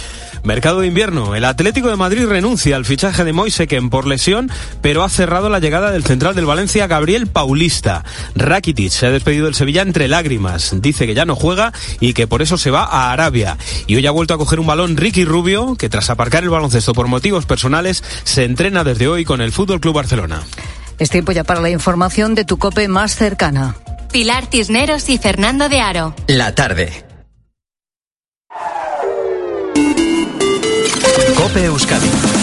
Mercado 0.43 0.79
de 0.79 0.87
invierno. 0.87 1.35
El 1.35 1.45
Atlético 1.45 1.89
de 1.89 1.95
Madrid 1.95 2.25
renuncia 2.25 2.75
al 2.75 2.85
fichaje 2.85 3.23
de 3.23 3.33
Moiseken 3.33 3.89
por 3.89 4.07
lesión, 4.07 4.51
pero 4.81 5.03
ha 5.03 5.09
cerrado 5.09 5.49
la 5.49 5.59
llegada 5.59 5.91
del 5.91 6.03
central 6.03 6.35
del 6.35 6.45
Valencia, 6.45 6.87
Gabriel 6.87 7.27
Paulista. 7.27 8.03
Rakitic 8.35 8.91
se 8.91 9.07
ha 9.07 9.11
despedido 9.11 9.45
del 9.45 9.55
Sevilla 9.55 9.81
entre 9.81 10.07
lágrimas. 10.07 10.71
Dice 10.81 11.05
que 11.05 11.13
ya 11.13 11.25
no 11.25 11.35
juega 11.35 11.73
y 11.99 12.13
que 12.13 12.27
por 12.27 12.41
eso 12.41 12.57
se 12.57 12.71
va 12.71 12.83
a 12.83 13.11
Arabia. 13.11 13.57
Y 13.87 13.95
hoy 13.95 14.07
ha 14.07 14.11
vuelto 14.11 14.33
a 14.33 14.37
coger 14.37 14.59
un 14.59 14.67
balón 14.67 14.97
Ricky 14.97 15.25
Rubio, 15.25 15.75
que 15.75 15.89
tras 15.89 16.09
aparcar 16.09 16.43
el 16.43 16.49
baloncesto 16.49 16.93
por 16.93 17.07
motivos 17.07 17.45
personales, 17.45 18.03
se 18.23 18.43
entrena 18.45 18.83
desde 18.83 19.07
hoy 19.07 19.25
con 19.25 19.41
el 19.41 19.51
Fútbol 19.51 19.79
Club 19.79 19.95
Barcelona. 19.95 20.41
Es 20.97 21.09
tiempo 21.09 21.31
ya 21.31 21.43
para 21.43 21.61
la 21.61 21.69
información 21.69 22.35
de 22.35 22.45
tu 22.45 22.57
cope 22.57 22.87
más 22.87 23.15
cercana. 23.15 23.75
Pilar 24.11 24.45
Cisneros 24.51 25.09
y 25.09 25.17
Fernando 25.17 25.69
de 25.69 25.79
Aro. 25.79 26.13
La 26.27 26.53
tarde. 26.53 27.10
Cope 31.41 31.65
Euskadi. 31.65 32.40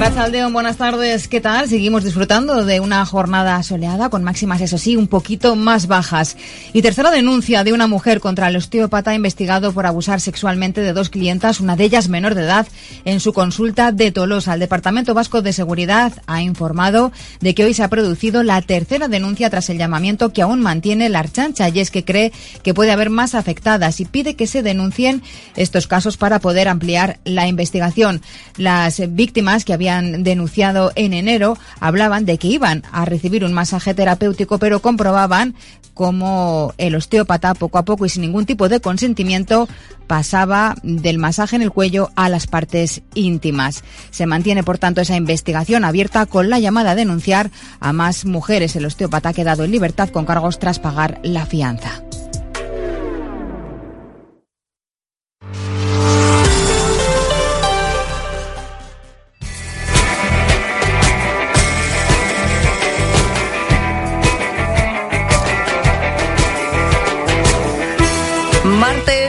Arrachaldeón, 0.00 0.54
buenas 0.54 0.78
tardes. 0.78 1.28
¿Qué 1.28 1.42
tal? 1.42 1.68
Seguimos 1.68 2.04
disfrutando 2.04 2.64
de 2.64 2.80
una 2.80 3.04
jornada 3.04 3.62
soleada 3.62 4.08
con 4.08 4.24
máximas, 4.24 4.62
eso 4.62 4.78
sí, 4.78 4.96
un 4.96 5.08
poquito 5.08 5.56
más 5.56 5.88
bajas. 5.88 6.38
Y 6.72 6.80
tercera 6.80 7.10
denuncia 7.10 7.64
de 7.64 7.74
una 7.74 7.86
mujer 7.86 8.18
contra 8.18 8.48
el 8.48 8.56
osteópata 8.56 9.14
investigado 9.14 9.72
por 9.74 9.84
abusar 9.84 10.22
sexualmente 10.22 10.80
de 10.80 10.94
dos 10.94 11.10
clientas, 11.10 11.60
una 11.60 11.76
de 11.76 11.84
ellas 11.84 12.08
menor 12.08 12.34
de 12.34 12.44
edad, 12.44 12.66
en 13.04 13.20
su 13.20 13.34
consulta 13.34 13.92
de 13.92 14.10
Tolosa. 14.10 14.54
El 14.54 14.60
Departamento 14.60 15.12
Vasco 15.12 15.42
de 15.42 15.52
Seguridad 15.52 16.14
ha 16.26 16.40
informado 16.40 17.12
de 17.40 17.54
que 17.54 17.66
hoy 17.66 17.74
se 17.74 17.82
ha 17.82 17.88
producido 17.88 18.42
la 18.42 18.62
tercera 18.62 19.06
denuncia 19.06 19.50
tras 19.50 19.68
el 19.68 19.76
llamamiento 19.76 20.32
que 20.32 20.40
aún 20.40 20.62
mantiene 20.62 21.10
la 21.10 21.18
Archancha 21.18 21.68
y 21.68 21.78
es 21.78 21.90
que 21.90 22.06
cree 22.06 22.32
que 22.62 22.72
puede 22.72 22.92
haber 22.92 23.10
más 23.10 23.34
afectadas 23.34 24.00
y 24.00 24.06
pide 24.06 24.34
que 24.34 24.46
se 24.46 24.62
denuncien 24.62 25.22
estos 25.56 25.86
casos 25.86 26.16
para 26.16 26.38
poder 26.38 26.68
ampliar 26.68 27.20
la 27.24 27.46
investigación. 27.48 28.22
Las 28.56 29.02
víctimas 29.14 29.66
que 29.66 29.74
habían 29.74 29.89
denunciado 30.22 30.92
en 30.94 31.12
enero 31.12 31.56
hablaban 31.80 32.24
de 32.24 32.38
que 32.38 32.48
iban 32.48 32.82
a 32.92 33.04
recibir 33.04 33.44
un 33.44 33.52
masaje 33.52 33.94
terapéutico, 33.94 34.58
pero 34.58 34.80
comprobaban 34.80 35.54
cómo 35.94 36.72
el 36.78 36.94
osteópata 36.94 37.54
poco 37.54 37.78
a 37.78 37.84
poco 37.84 38.06
y 38.06 38.08
sin 38.08 38.22
ningún 38.22 38.46
tipo 38.46 38.68
de 38.68 38.80
consentimiento 38.80 39.68
pasaba 40.06 40.74
del 40.82 41.18
masaje 41.18 41.56
en 41.56 41.62
el 41.62 41.70
cuello 41.70 42.10
a 42.16 42.28
las 42.28 42.46
partes 42.46 43.02
íntimas. 43.14 43.84
Se 44.10 44.26
mantiene, 44.26 44.62
por 44.64 44.78
tanto, 44.78 45.00
esa 45.00 45.16
investigación 45.16 45.84
abierta 45.84 46.26
con 46.26 46.50
la 46.50 46.58
llamada 46.58 46.92
a 46.92 46.96
denunciar 46.96 47.50
a 47.80 47.92
más 47.92 48.24
mujeres. 48.24 48.74
El 48.76 48.86
osteópata 48.86 49.28
ha 49.28 49.34
quedado 49.34 49.64
en 49.64 49.70
libertad 49.70 50.08
con 50.08 50.24
cargos 50.24 50.58
tras 50.58 50.78
pagar 50.78 51.20
la 51.22 51.46
fianza. 51.46 52.02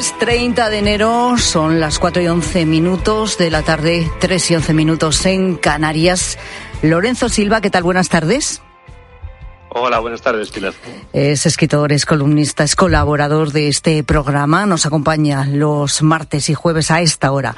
Martes 0.01 0.17
30 0.17 0.69
de 0.71 0.79
enero 0.79 1.37
son 1.37 1.79
las 1.79 1.99
4 1.99 2.23
y 2.23 2.27
11 2.27 2.65
minutos 2.65 3.37
de 3.37 3.51
la 3.51 3.61
tarde, 3.61 4.09
3 4.19 4.49
y 4.49 4.55
11 4.55 4.73
minutos 4.73 5.23
en 5.27 5.57
Canarias. 5.57 6.39
Lorenzo 6.81 7.29
Silva, 7.29 7.61
¿qué 7.61 7.69
tal? 7.69 7.83
Buenas 7.83 8.09
tardes. 8.09 8.63
Hola, 9.73 9.99
buenas 9.99 10.21
tardes. 10.21 10.51
Es 11.13 11.45
escritor, 11.45 11.93
es 11.93 12.05
columnista, 12.05 12.65
es 12.65 12.75
colaborador 12.75 13.53
de 13.53 13.69
este 13.69 14.03
programa. 14.03 14.65
Nos 14.65 14.85
acompaña 14.85 15.45
los 15.45 16.01
martes 16.01 16.49
y 16.49 16.53
jueves 16.53 16.91
a 16.91 16.99
esta 16.99 17.31
hora 17.31 17.55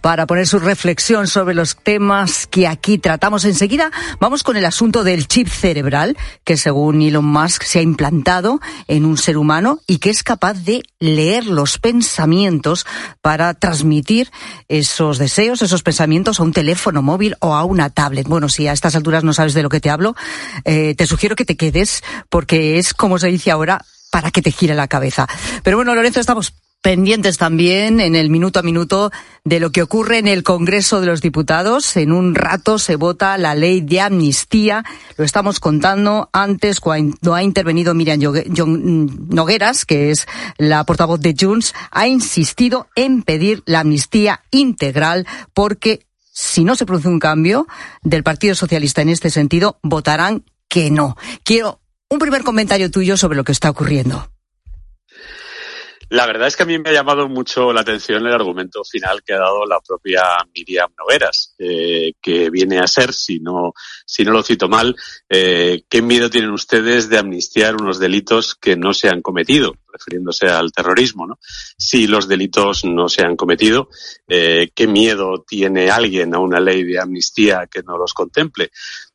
para 0.00 0.26
poner 0.26 0.46
su 0.46 0.60
reflexión 0.60 1.26
sobre 1.26 1.56
los 1.56 1.74
temas 1.74 2.46
que 2.46 2.68
aquí 2.68 2.98
tratamos. 2.98 3.44
Enseguida 3.44 3.90
vamos 4.20 4.44
con 4.44 4.56
el 4.56 4.64
asunto 4.64 5.02
del 5.02 5.26
chip 5.26 5.48
cerebral, 5.48 6.16
que 6.44 6.56
según 6.56 7.02
Elon 7.02 7.24
Musk 7.24 7.64
se 7.64 7.80
ha 7.80 7.82
implantado 7.82 8.60
en 8.86 9.04
un 9.04 9.16
ser 9.16 9.36
humano 9.36 9.80
y 9.88 9.98
que 9.98 10.10
es 10.10 10.22
capaz 10.22 10.54
de 10.54 10.84
leer 11.00 11.46
los 11.46 11.78
pensamientos 11.78 12.86
para 13.22 13.54
transmitir 13.54 14.30
esos 14.68 15.18
deseos, 15.18 15.62
esos 15.62 15.82
pensamientos 15.82 16.38
a 16.38 16.44
un 16.44 16.52
teléfono 16.52 17.02
móvil 17.02 17.34
o 17.40 17.56
a 17.56 17.64
una 17.64 17.90
tablet. 17.90 18.28
Bueno, 18.28 18.48
si 18.48 18.68
a 18.68 18.72
estas 18.72 18.94
alturas 18.94 19.24
no 19.24 19.32
sabes 19.32 19.52
de 19.52 19.64
lo 19.64 19.68
que 19.68 19.80
te 19.80 19.90
hablo, 19.90 20.14
eh, 20.64 20.94
te 20.94 21.08
sugiero 21.08 21.34
que 21.34 21.44
te 21.44 21.55
quedes 21.56 22.02
porque 22.28 22.78
es, 22.78 22.94
como 22.94 23.18
se 23.18 23.28
dice 23.28 23.50
ahora, 23.50 23.84
para 24.10 24.30
que 24.30 24.42
te 24.42 24.50
gire 24.50 24.74
la 24.74 24.88
cabeza. 24.88 25.26
Pero 25.62 25.76
bueno, 25.76 25.94
Lorenzo, 25.94 26.20
estamos 26.20 26.54
pendientes 26.86 27.36
también 27.36 27.98
en 27.98 28.14
el 28.14 28.30
minuto 28.30 28.60
a 28.60 28.62
minuto 28.62 29.10
de 29.44 29.58
lo 29.58 29.72
que 29.72 29.82
ocurre 29.82 30.18
en 30.18 30.28
el 30.28 30.44
Congreso 30.44 31.00
de 31.00 31.08
los 31.08 31.20
Diputados. 31.20 31.96
En 31.96 32.12
un 32.12 32.36
rato 32.36 32.78
se 32.78 32.94
vota 32.94 33.36
la 33.38 33.56
ley 33.56 33.80
de 33.80 34.00
amnistía. 34.00 34.84
Lo 35.16 35.24
estamos 35.24 35.58
contando 35.58 36.30
antes 36.32 36.78
cuando 36.78 37.34
ha 37.34 37.42
intervenido 37.42 37.92
Miriam 37.92 38.20
Nogueras, 38.20 39.84
que 39.84 40.12
es 40.12 40.28
la 40.58 40.84
portavoz 40.84 41.18
de 41.18 41.34
Junts, 41.36 41.74
ha 41.90 42.06
insistido 42.06 42.86
en 42.94 43.22
pedir 43.22 43.64
la 43.66 43.80
amnistía 43.80 44.42
integral 44.52 45.26
porque 45.54 46.06
si 46.32 46.62
no 46.62 46.76
se 46.76 46.86
produce 46.86 47.08
un 47.08 47.18
cambio 47.18 47.66
del 48.02 48.22
Partido 48.22 48.54
Socialista 48.54 49.02
en 49.02 49.08
este 49.08 49.30
sentido, 49.30 49.78
votarán 49.82 50.44
que 50.68 50.90
no. 50.90 51.16
Quiero 51.42 51.80
un 52.08 52.18
primer 52.18 52.42
comentario 52.42 52.90
tuyo 52.90 53.16
sobre 53.16 53.36
lo 53.36 53.44
que 53.44 53.52
está 53.52 53.70
ocurriendo. 53.70 54.30
La 56.08 56.26
verdad 56.26 56.46
es 56.46 56.56
que 56.56 56.62
a 56.62 56.66
mí 56.66 56.78
me 56.78 56.90
ha 56.90 56.92
llamado 56.92 57.28
mucho 57.28 57.72
la 57.72 57.80
atención 57.80 58.24
el 58.24 58.32
argumento 58.32 58.84
final 58.84 59.24
que 59.24 59.32
ha 59.34 59.38
dado 59.38 59.66
la 59.66 59.80
propia 59.80 60.22
Miriam 60.54 60.88
Noveras, 60.96 61.54
eh, 61.58 62.12
que 62.22 62.48
viene 62.48 62.78
a 62.78 62.86
ser, 62.86 63.12
si 63.12 63.40
no, 63.40 63.72
si 64.04 64.24
no 64.24 64.30
lo 64.30 64.44
cito 64.44 64.68
mal, 64.68 64.94
eh, 65.28 65.82
¿qué 65.88 66.02
miedo 66.02 66.30
tienen 66.30 66.50
ustedes 66.50 67.08
de 67.08 67.18
amnistiar 67.18 67.74
unos 67.74 67.98
delitos 67.98 68.54
que 68.54 68.76
no 68.76 68.94
se 68.94 69.08
han 69.08 69.20
cometido? 69.20 69.74
refiriéndose 69.96 70.46
al 70.46 70.72
terrorismo, 70.72 71.26
¿no? 71.26 71.38
Si 71.76 72.06
los 72.06 72.28
delitos 72.28 72.84
no 72.84 73.08
se 73.08 73.22
han 73.22 73.36
cometido, 73.36 73.88
eh, 74.28 74.70
¿qué 74.74 74.86
miedo 74.86 75.44
tiene 75.46 75.90
alguien 75.90 76.34
a 76.34 76.38
una 76.38 76.60
ley 76.60 76.84
de 76.84 77.00
amnistía 77.00 77.66
que 77.70 77.82
no 77.82 77.96
los 77.96 78.12
contemple? 78.12 78.70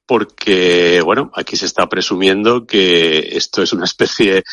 Porque, 0.05 1.01
bueno, 1.03 1.31
aquí 1.33 1.55
se 1.55 1.65
está 1.65 1.87
presumiendo 1.87 2.65
que 2.65 3.37
esto 3.37 3.61
es 3.61 3.71
una 3.73 3.85
especie 3.85 4.43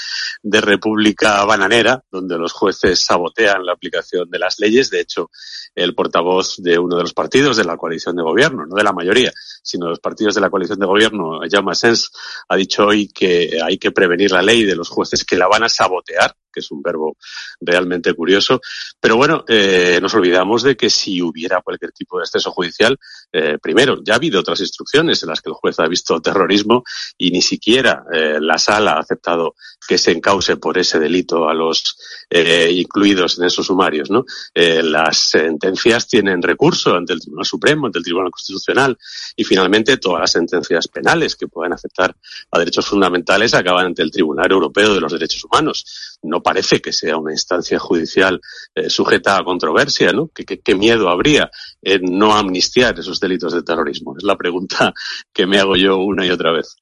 de 0.42 0.60
república 0.60 1.44
bananera, 1.44 2.04
donde 2.10 2.38
los 2.38 2.52
jueces 2.52 3.04
sabotean 3.04 3.66
la 3.66 3.72
aplicación 3.72 4.30
de 4.30 4.38
las 4.38 4.58
leyes. 4.58 4.90
De 4.90 5.00
hecho, 5.00 5.30
el 5.74 5.94
portavoz 5.94 6.56
de 6.58 6.78
uno 6.78 6.96
de 6.96 7.02
los 7.02 7.14
partidos 7.14 7.56
de 7.56 7.64
la 7.64 7.76
coalición 7.76 8.16
de 8.16 8.22
gobierno, 8.22 8.66
no 8.66 8.76
de 8.76 8.84
la 8.84 8.92
mayoría, 8.92 9.32
sino 9.62 9.86
de 9.86 9.90
los 9.90 10.00
partidos 10.00 10.34
de 10.34 10.40
la 10.40 10.50
coalición 10.50 10.78
de 10.78 10.86
gobierno, 10.86 11.40
Jaume 11.50 11.74
Sens, 11.74 12.10
ha 12.48 12.56
dicho 12.56 12.86
hoy 12.86 13.08
que 13.08 13.58
hay 13.62 13.78
que 13.78 13.90
prevenir 13.90 14.30
la 14.30 14.42
ley 14.42 14.64
de 14.64 14.76
los 14.76 14.88
jueces 14.88 15.24
que 15.24 15.36
la 15.36 15.48
van 15.48 15.64
a 15.64 15.68
sabotear, 15.68 16.34
que 16.52 16.60
es 16.60 16.70
un 16.70 16.82
verbo 16.82 17.16
realmente 17.60 18.14
curioso. 18.14 18.60
Pero 19.00 19.16
bueno, 19.16 19.44
eh, 19.48 19.98
nos 20.00 20.14
olvidamos 20.14 20.62
de 20.62 20.76
que 20.76 20.90
si 20.90 21.20
hubiera 21.22 21.60
cualquier 21.62 21.92
tipo 21.92 22.18
de 22.18 22.24
exceso 22.24 22.50
judicial, 22.50 22.98
eh, 23.32 23.58
primero, 23.60 24.02
ya 24.02 24.14
ha 24.14 24.16
habido 24.16 24.40
otras 24.40 24.60
instrucciones 24.60 25.22
en 25.22 25.30
las 25.30 25.40
que 25.40 25.50
el 25.50 25.54
juez 25.54 25.78
ha 25.78 25.86
visto 25.86 26.20
terrorismo 26.20 26.84
y 27.16 27.30
ni 27.30 27.42
siquiera 27.42 28.04
eh, 28.12 28.38
la 28.40 28.58
sala 28.58 28.92
ha 28.92 29.00
aceptado 29.00 29.54
que 29.86 29.98
se 29.98 30.12
encause 30.12 30.56
por 30.56 30.78
ese 30.78 30.98
delito 30.98 31.48
a 31.48 31.54
los 31.54 31.96
incluidos 32.30 33.38
en 33.38 33.46
esos 33.46 33.66
sumarios. 33.66 34.10
¿no? 34.10 34.24
Las 34.54 35.30
sentencias 35.30 36.06
tienen 36.06 36.42
recurso 36.42 36.94
ante 36.94 37.14
el 37.14 37.20
Tribunal 37.20 37.46
Supremo, 37.46 37.86
ante 37.86 37.98
el 37.98 38.04
Tribunal 38.04 38.30
Constitucional 38.30 38.98
y 39.34 39.44
finalmente 39.44 39.96
todas 39.96 40.20
las 40.20 40.32
sentencias 40.32 40.88
penales 40.88 41.36
que 41.36 41.48
puedan 41.48 41.72
afectar 41.72 42.14
a 42.50 42.58
derechos 42.58 42.86
fundamentales 42.86 43.54
acaban 43.54 43.86
ante 43.86 44.02
el 44.02 44.10
Tribunal 44.10 44.50
Europeo 44.50 44.94
de 44.94 45.00
los 45.00 45.12
Derechos 45.12 45.44
Humanos. 45.44 46.18
No 46.22 46.37
parece 46.42 46.80
que 46.80 46.92
sea 46.92 47.16
una 47.16 47.32
instancia 47.32 47.78
judicial 47.78 48.40
eh, 48.74 48.90
sujeta 48.90 49.36
a 49.36 49.44
controversia, 49.44 50.12
¿no? 50.12 50.30
¿Qué, 50.34 50.44
qué, 50.44 50.60
qué 50.60 50.74
miedo 50.74 51.08
habría 51.08 51.50
en 51.82 52.18
no 52.18 52.34
amnistiar 52.34 52.98
esos 52.98 53.20
delitos 53.20 53.52
de 53.52 53.62
terrorismo? 53.62 54.16
Es 54.16 54.24
la 54.24 54.36
pregunta 54.36 54.92
que 55.32 55.46
me 55.46 55.58
hago 55.58 55.76
yo 55.76 55.98
una 55.98 56.26
y 56.26 56.30
otra 56.30 56.52
vez. 56.52 56.76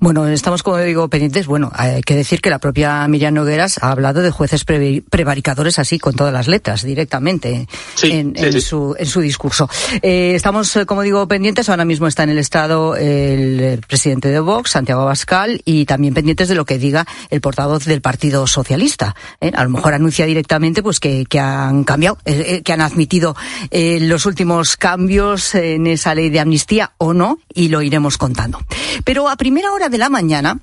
Bueno, 0.00 0.26
estamos, 0.28 0.62
como 0.62 0.78
digo, 0.78 1.08
pendientes. 1.08 1.46
Bueno, 1.46 1.70
hay 1.74 2.02
que 2.02 2.14
decir 2.14 2.40
que 2.40 2.50
la 2.50 2.60
propia 2.60 3.06
Miriam 3.08 3.34
Nogueras 3.34 3.78
ha 3.82 3.90
hablado 3.90 4.22
de 4.22 4.30
jueces 4.30 4.64
prevaricadores 4.64 5.78
así, 5.78 5.98
con 5.98 6.14
todas 6.14 6.32
las 6.32 6.46
letras, 6.46 6.84
directamente, 6.84 7.66
en, 8.02 8.60
Su, 8.60 8.94
en 8.96 9.06
su 9.06 9.20
discurso. 9.20 9.68
Eh, 10.02 10.32
estamos, 10.36 10.74
eh, 10.76 10.86
como 10.86 11.02
digo, 11.02 11.26
pendientes. 11.26 11.68
Ahora 11.68 11.84
mismo 11.84 12.06
está 12.06 12.22
en 12.22 12.30
el 12.30 12.38
Estado 12.38 12.94
el 12.96 13.80
presidente 13.86 14.28
de 14.28 14.38
Vox, 14.40 14.70
Santiago 14.70 15.02
Abascal, 15.02 15.62
y 15.64 15.84
también 15.84 16.14
pendientes 16.14 16.48
de 16.48 16.54
lo 16.54 16.64
que 16.64 16.78
diga 16.78 17.06
el 17.30 17.40
portavoz 17.40 17.84
del 17.84 18.00
Partido 18.00 18.46
Socialista. 18.46 19.16
¿eh? 19.40 19.50
A 19.54 19.64
lo 19.64 19.70
mejor 19.70 19.94
anuncia 19.94 20.26
directamente 20.26 20.82
pues 20.82 21.00
que, 21.00 21.26
que 21.26 21.40
han 21.40 21.82
cambiado, 21.82 22.18
que 22.24 22.72
han 22.72 22.80
admitido 22.80 23.34
los 23.72 24.26
últimos 24.26 24.76
cambios 24.76 25.54
en 25.54 25.86
esa 25.88 26.14
ley 26.14 26.30
de 26.30 26.40
amnistía 26.40 26.92
o 26.98 27.12
no, 27.12 27.38
y 27.52 27.68
lo 27.68 27.82
iremos 27.82 28.16
contando. 28.16 28.60
Pero 29.04 29.28
a 29.28 29.36
primera 29.36 29.57
hora 29.66 29.88
de 29.88 29.98
la 29.98 30.08
mañana, 30.08 30.60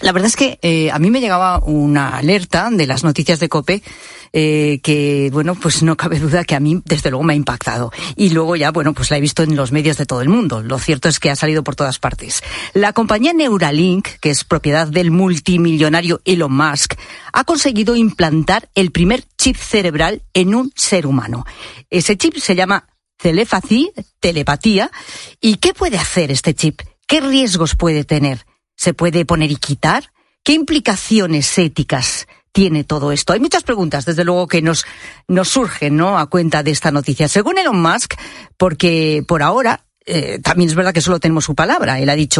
la 0.00 0.12
verdad 0.12 0.26
es 0.26 0.36
que 0.36 0.58
eh, 0.62 0.90
a 0.90 0.98
mí 0.98 1.10
me 1.10 1.20
llegaba 1.20 1.60
una 1.60 2.16
alerta 2.16 2.68
de 2.70 2.86
las 2.86 3.04
noticias 3.04 3.38
de 3.38 3.48
COPE 3.48 3.82
eh, 4.32 4.80
que, 4.82 5.30
bueno, 5.32 5.54
pues 5.54 5.84
no 5.84 5.96
cabe 5.96 6.18
duda 6.18 6.44
que 6.44 6.56
a 6.56 6.60
mí 6.60 6.82
desde 6.84 7.10
luego 7.10 7.22
me 7.22 7.34
ha 7.34 7.36
impactado. 7.36 7.92
Y 8.16 8.30
luego 8.30 8.56
ya, 8.56 8.72
bueno, 8.72 8.92
pues 8.92 9.10
la 9.10 9.18
he 9.18 9.20
visto 9.20 9.44
en 9.44 9.54
los 9.54 9.70
medios 9.70 9.96
de 9.96 10.06
todo 10.06 10.20
el 10.20 10.28
mundo. 10.28 10.62
Lo 10.62 10.80
cierto 10.80 11.08
es 11.08 11.20
que 11.20 11.30
ha 11.30 11.36
salido 11.36 11.62
por 11.62 11.76
todas 11.76 12.00
partes. 12.00 12.42
La 12.72 12.92
compañía 12.92 13.32
Neuralink, 13.32 14.08
que 14.20 14.30
es 14.30 14.42
propiedad 14.42 14.88
del 14.88 15.12
multimillonario 15.12 16.20
Elon 16.24 16.52
Musk, 16.52 16.94
ha 17.32 17.44
conseguido 17.44 17.94
implantar 17.94 18.68
el 18.74 18.90
primer 18.90 19.24
chip 19.38 19.56
cerebral 19.56 20.22
en 20.34 20.56
un 20.56 20.72
ser 20.74 21.06
humano. 21.06 21.46
Ese 21.88 22.16
chip 22.16 22.36
se 22.36 22.56
llama 22.56 22.88
telepatía. 24.20 24.90
¿Y 25.40 25.56
qué 25.56 25.72
puede 25.72 25.96
hacer 25.96 26.32
este 26.32 26.54
chip? 26.54 26.82
¿Qué 27.06 27.20
riesgos 27.20 27.76
puede 27.76 28.04
tener? 28.04 28.46
¿Se 28.76 28.94
puede 28.94 29.24
poner 29.24 29.50
y 29.50 29.56
quitar? 29.56 30.12
¿Qué 30.42 30.52
implicaciones 30.52 31.56
éticas 31.58 32.26
tiene 32.52 32.84
todo 32.84 33.12
esto? 33.12 33.32
Hay 33.32 33.40
muchas 33.40 33.62
preguntas, 33.62 34.04
desde 34.04 34.24
luego, 34.24 34.46
que 34.46 34.62
nos, 34.62 34.84
nos 35.28 35.48
surgen, 35.48 35.96
¿no? 35.96 36.18
A 36.18 36.26
cuenta 36.26 36.62
de 36.62 36.70
esta 36.70 36.90
noticia. 36.90 37.28
Según 37.28 37.58
Elon 37.58 37.80
Musk, 37.80 38.14
porque 38.56 39.24
por 39.26 39.42
ahora, 39.42 39.84
eh, 40.06 40.38
también 40.42 40.68
es 40.68 40.74
verdad 40.74 40.92
que 40.92 41.00
solo 41.00 41.20
tenemos 41.20 41.44
su 41.44 41.54
palabra. 41.54 41.98
Él 42.00 42.10
ha 42.10 42.14
dicho 42.14 42.32